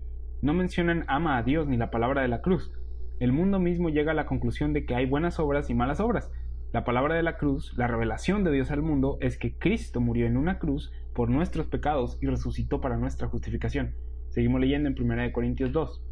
No 0.43 0.53
mencionan 0.53 1.05
ama 1.07 1.37
a 1.37 1.43
Dios 1.43 1.69
ni 1.69 1.77
la 1.77 1.89
palabra 1.89 2.21
de 2.21 2.27
la 2.27 2.41
cruz, 2.41 2.73
el 3.21 3.31
mundo 3.31 3.61
mismo 3.61 3.87
llega 3.87 4.11
a 4.11 4.13
la 4.13 4.25
conclusión 4.25 4.73
de 4.73 4.85
que 4.85 4.93
hay 4.93 5.05
buenas 5.05 5.39
obras 5.39 5.69
y 5.69 5.73
malas 5.73 6.01
obras. 6.01 6.29
La 6.73 6.83
palabra 6.83 7.15
de 7.15 7.23
la 7.23 7.37
cruz, 7.37 7.71
la 7.77 7.87
revelación 7.87 8.43
de 8.43 8.51
Dios 8.51 8.69
al 8.69 8.81
mundo, 8.81 9.17
es 9.21 9.37
que 9.37 9.57
Cristo 9.57 10.01
murió 10.01 10.27
en 10.27 10.35
una 10.35 10.59
cruz 10.59 10.91
por 11.15 11.29
nuestros 11.29 11.67
pecados 11.67 12.17
y 12.21 12.27
resucitó 12.27 12.81
para 12.81 12.97
nuestra 12.97 13.29
justificación. 13.29 13.95
Seguimos 14.31 14.59
leyendo 14.59 14.89
en 14.89 15.01
1 15.01 15.31
Corintios 15.31 15.71
2. 15.71 16.03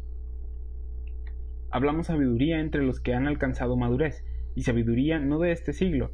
Hablamos 1.70 2.06
sabiduría 2.06 2.58
entre 2.60 2.82
los 2.82 3.00
que 3.00 3.12
han 3.12 3.26
alcanzado 3.26 3.76
madurez, 3.76 4.24
y 4.54 4.62
sabiduría 4.62 5.18
no 5.18 5.40
de 5.40 5.52
este 5.52 5.74
siglo, 5.74 6.10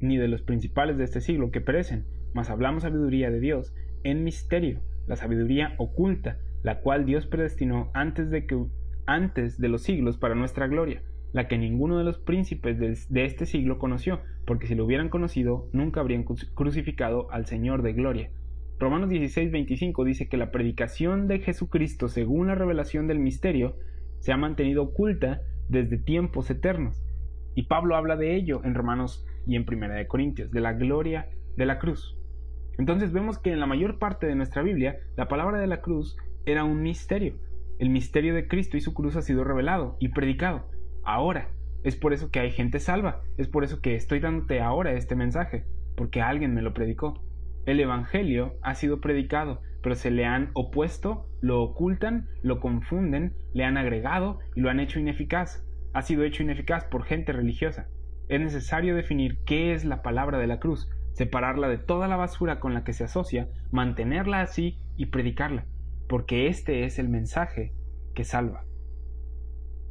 ni 0.00 0.16
de 0.16 0.26
los 0.26 0.42
principales 0.42 0.98
de 0.98 1.04
este 1.04 1.20
siglo 1.20 1.52
que 1.52 1.60
perecen, 1.60 2.04
mas 2.32 2.50
hablamos 2.50 2.82
sabiduría 2.82 3.30
de 3.30 3.38
Dios 3.38 3.72
en 4.02 4.24
misterio, 4.24 4.80
la 5.06 5.14
sabiduría 5.14 5.76
oculta, 5.78 6.38
la 6.64 6.80
cual 6.80 7.04
Dios 7.04 7.26
predestinó 7.26 7.90
antes 7.94 8.30
de 8.30 8.46
que 8.46 8.58
antes 9.06 9.58
de 9.58 9.68
los 9.68 9.82
siglos 9.82 10.16
para 10.16 10.34
nuestra 10.34 10.66
gloria, 10.66 11.02
la 11.32 11.46
que 11.46 11.58
ninguno 11.58 11.98
de 11.98 12.04
los 12.04 12.18
príncipes 12.18 12.78
de 12.78 13.24
este 13.24 13.44
siglo 13.44 13.78
conoció, 13.78 14.20
porque 14.46 14.66
si 14.66 14.74
lo 14.74 14.84
hubieran 14.84 15.10
conocido, 15.10 15.68
nunca 15.72 16.00
habrían 16.00 16.24
crucificado 16.24 17.30
al 17.30 17.46
Señor 17.46 17.82
de 17.82 17.92
gloria. 17.92 18.30
Romanos 18.78 19.10
16, 19.10 19.52
25 19.52 20.04
dice 20.04 20.28
que 20.28 20.36
la 20.36 20.50
predicación 20.50 21.28
de 21.28 21.40
Jesucristo 21.40 22.08
según 22.08 22.46
la 22.46 22.54
revelación 22.54 23.06
del 23.06 23.18
misterio 23.18 23.76
se 24.18 24.32
ha 24.32 24.36
mantenido 24.36 24.84
oculta 24.84 25.42
desde 25.68 25.98
tiempos 25.98 26.50
eternos. 26.50 27.04
Y 27.54 27.64
Pablo 27.64 27.94
habla 27.94 28.16
de 28.16 28.34
ello 28.34 28.62
en 28.64 28.74
Romanos 28.74 29.26
y 29.46 29.56
en 29.56 29.66
Primera 29.66 29.96
de 29.96 30.06
Corintios, 30.06 30.50
de 30.50 30.60
la 30.60 30.72
gloria 30.72 31.28
de 31.56 31.66
la 31.66 31.78
cruz. 31.78 32.18
Entonces 32.78 33.12
vemos 33.12 33.38
que 33.38 33.52
en 33.52 33.60
la 33.60 33.66
mayor 33.66 33.98
parte 33.98 34.26
de 34.26 34.34
nuestra 34.34 34.62
Biblia 34.62 34.96
la 35.16 35.28
palabra 35.28 35.60
de 35.60 35.66
la 35.66 35.80
cruz 35.80 36.16
era 36.46 36.64
un 36.64 36.82
misterio, 36.82 37.34
el 37.80 37.90
misterio 37.90 38.34
de 38.34 38.46
Cristo 38.46 38.76
y 38.76 38.80
su 38.80 38.94
cruz 38.94 39.16
ha 39.16 39.22
sido 39.22 39.42
revelado 39.44 39.96
y 39.98 40.08
predicado. 40.08 40.68
Ahora. 41.04 41.50
Es 41.82 41.96
por 41.96 42.14
eso 42.14 42.30
que 42.30 42.40
hay 42.40 42.50
gente 42.50 42.80
salva. 42.80 43.20
Es 43.36 43.46
por 43.46 43.62
eso 43.62 43.82
que 43.82 43.94
estoy 43.94 44.18
dándote 44.18 44.62
ahora 44.62 44.92
este 44.92 45.16
mensaje. 45.16 45.64
Porque 45.96 46.22
alguien 46.22 46.54
me 46.54 46.62
lo 46.62 46.72
predicó. 46.72 47.22
El 47.66 47.78
Evangelio 47.78 48.54
ha 48.62 48.74
sido 48.74 49.02
predicado, 49.02 49.60
pero 49.82 49.94
se 49.94 50.10
le 50.10 50.24
han 50.24 50.50
opuesto, 50.54 51.28
lo 51.42 51.62
ocultan, 51.62 52.28
lo 52.42 52.58
confunden, 52.58 53.34
le 53.52 53.64
han 53.64 53.76
agregado 53.76 54.38
y 54.54 54.60
lo 54.60 54.70
han 54.70 54.80
hecho 54.80 54.98
ineficaz. 54.98 55.66
Ha 55.92 56.00
sido 56.00 56.24
hecho 56.24 56.42
ineficaz 56.42 56.86
por 56.86 57.04
gente 57.04 57.32
religiosa. 57.32 57.88
Es 58.28 58.40
necesario 58.40 58.94
definir 58.94 59.40
qué 59.44 59.74
es 59.74 59.84
la 59.84 60.00
palabra 60.00 60.38
de 60.38 60.46
la 60.46 60.60
cruz, 60.60 60.88
separarla 61.12 61.68
de 61.68 61.78
toda 61.78 62.08
la 62.08 62.16
basura 62.16 62.60
con 62.60 62.72
la 62.72 62.82
que 62.82 62.94
se 62.94 63.04
asocia, 63.04 63.48
mantenerla 63.72 64.40
así 64.40 64.78
y 64.96 65.06
predicarla 65.06 65.66
porque 66.08 66.48
este 66.48 66.84
es 66.84 66.98
el 66.98 67.08
mensaje 67.08 67.72
que 68.14 68.24
salva. 68.24 68.64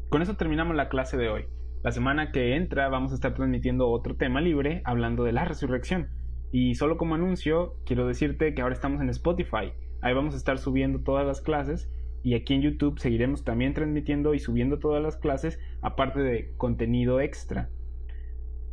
Con 0.10 0.22
eso 0.22 0.36
terminamos 0.36 0.76
la 0.76 0.90
clase 0.90 1.18
de 1.18 1.30
hoy. 1.30 1.46
La 1.84 1.92
semana 1.92 2.32
que 2.32 2.56
entra 2.56 2.88
vamos 2.88 3.12
a 3.12 3.16
estar 3.16 3.34
transmitiendo 3.34 3.90
otro 3.90 4.16
tema 4.16 4.42
libre 4.42 4.82
hablando 4.86 5.24
de 5.24 5.34
la 5.34 5.44
resurrección. 5.46 6.10
Y 6.52 6.76
solo 6.76 6.98
como 6.98 7.16
anuncio, 7.16 7.76
quiero 7.86 8.08
decirte 8.08 8.54
que 8.54 8.62
ahora 8.62 8.76
estamos 8.76 9.02
en 9.02 9.10
Spotify. 9.10 9.74
Ahí 10.02 10.14
vamos 10.14 10.34
a 10.34 10.38
estar 10.38 10.58
subiendo 10.60 11.00
todas 11.00 11.26
las 11.26 11.42
clases 11.42 11.90
y 12.24 12.36
aquí 12.36 12.54
en 12.54 12.62
YouTube 12.62 13.00
seguiremos 13.00 13.44
también 13.44 13.74
transmitiendo 13.74 14.34
y 14.34 14.40
subiendo 14.40 14.80
todas 14.80 15.04
las 15.04 15.18
clases, 15.18 15.60
aparte 15.82 16.22
de 16.22 16.54
contenido 16.56 17.20
extra. 17.20 17.70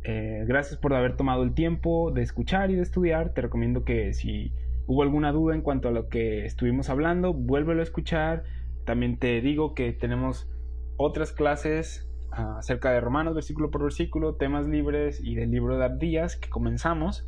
Eh, 0.03 0.45
gracias 0.47 0.79
por 0.79 0.93
haber 0.93 1.17
tomado 1.17 1.43
el 1.43 1.53
tiempo 1.53 2.11
de 2.11 2.21
escuchar 2.21 2.71
y 2.71 2.75
de 2.75 2.81
estudiar. 2.81 3.33
Te 3.33 3.41
recomiendo 3.41 3.83
que 3.83 4.13
si 4.13 4.53
hubo 4.91 5.03
alguna 5.03 5.31
duda 5.31 5.55
en 5.55 5.61
cuanto 5.61 5.87
a 5.87 5.91
lo 5.91 6.09
que 6.09 6.45
estuvimos 6.45 6.89
hablando, 6.89 7.33
vuélvelo 7.33 7.79
a 7.79 7.83
escuchar. 7.83 8.43
También 8.85 9.17
te 9.17 9.39
digo 9.39 9.73
que 9.73 9.93
tenemos 9.93 10.51
otras 10.97 11.31
clases 11.31 12.11
ah, 12.31 12.57
acerca 12.57 12.91
de 12.91 12.99
Romanos, 12.99 13.33
versículo 13.33 13.71
por 13.71 13.83
versículo, 13.83 14.35
temas 14.35 14.67
libres 14.67 15.21
y 15.23 15.35
del 15.35 15.49
libro 15.49 15.77
de 15.77 15.85
Abdías 15.85 16.35
que 16.35 16.49
comenzamos. 16.49 17.25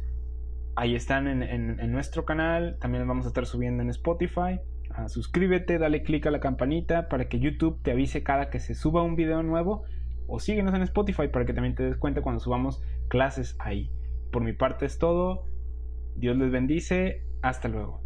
ahí 0.76 0.94
están 0.94 1.26
en, 1.42 1.92
nuestro 1.94 2.26
canal. 2.26 2.78
También 2.82 3.04
los 3.04 3.08
vamos 3.08 3.26
a 3.26 3.30
estar 3.30 3.46
subiendo 3.46 3.82
en 3.82 3.90
Spotify. 3.92 4.60
Ah, 4.90 5.08
suscríbete, 5.08 5.78
dale 5.78 6.04
click 6.04 6.26
a 6.26 6.32
la 6.32 6.42
campanita 6.42 7.08
para 7.08 7.30
que 7.30 7.40
YouTube 7.40 7.82
te 7.82 7.92
avise 7.92 8.24
cada 8.24 8.50
que 8.50 8.60
se 8.60 8.76
suba 8.76 9.04
un 9.04 9.16
video 9.16 9.42
nuevo. 9.42 9.86
O 10.28 10.42
síguenos 10.42 10.74
en 10.74 10.82
Spotify 10.82 11.30
para 11.30 11.46
que 11.46 11.54
también 11.54 11.76
te 11.76 11.84
des 11.84 11.96
cuenta 11.96 12.22
cuando 12.22 12.42
subamos 12.42 12.84
clases 13.08 13.56
ahí. 13.60 13.90
Por 14.34 14.44
mi 14.44 14.52
parte 14.52 14.86
es 14.86 14.98
todo. 14.98 15.46
Dios 16.18 16.36
les 16.36 16.52
bendice. 16.52 17.24
Hasta 17.44 17.68
luego. 17.68 18.03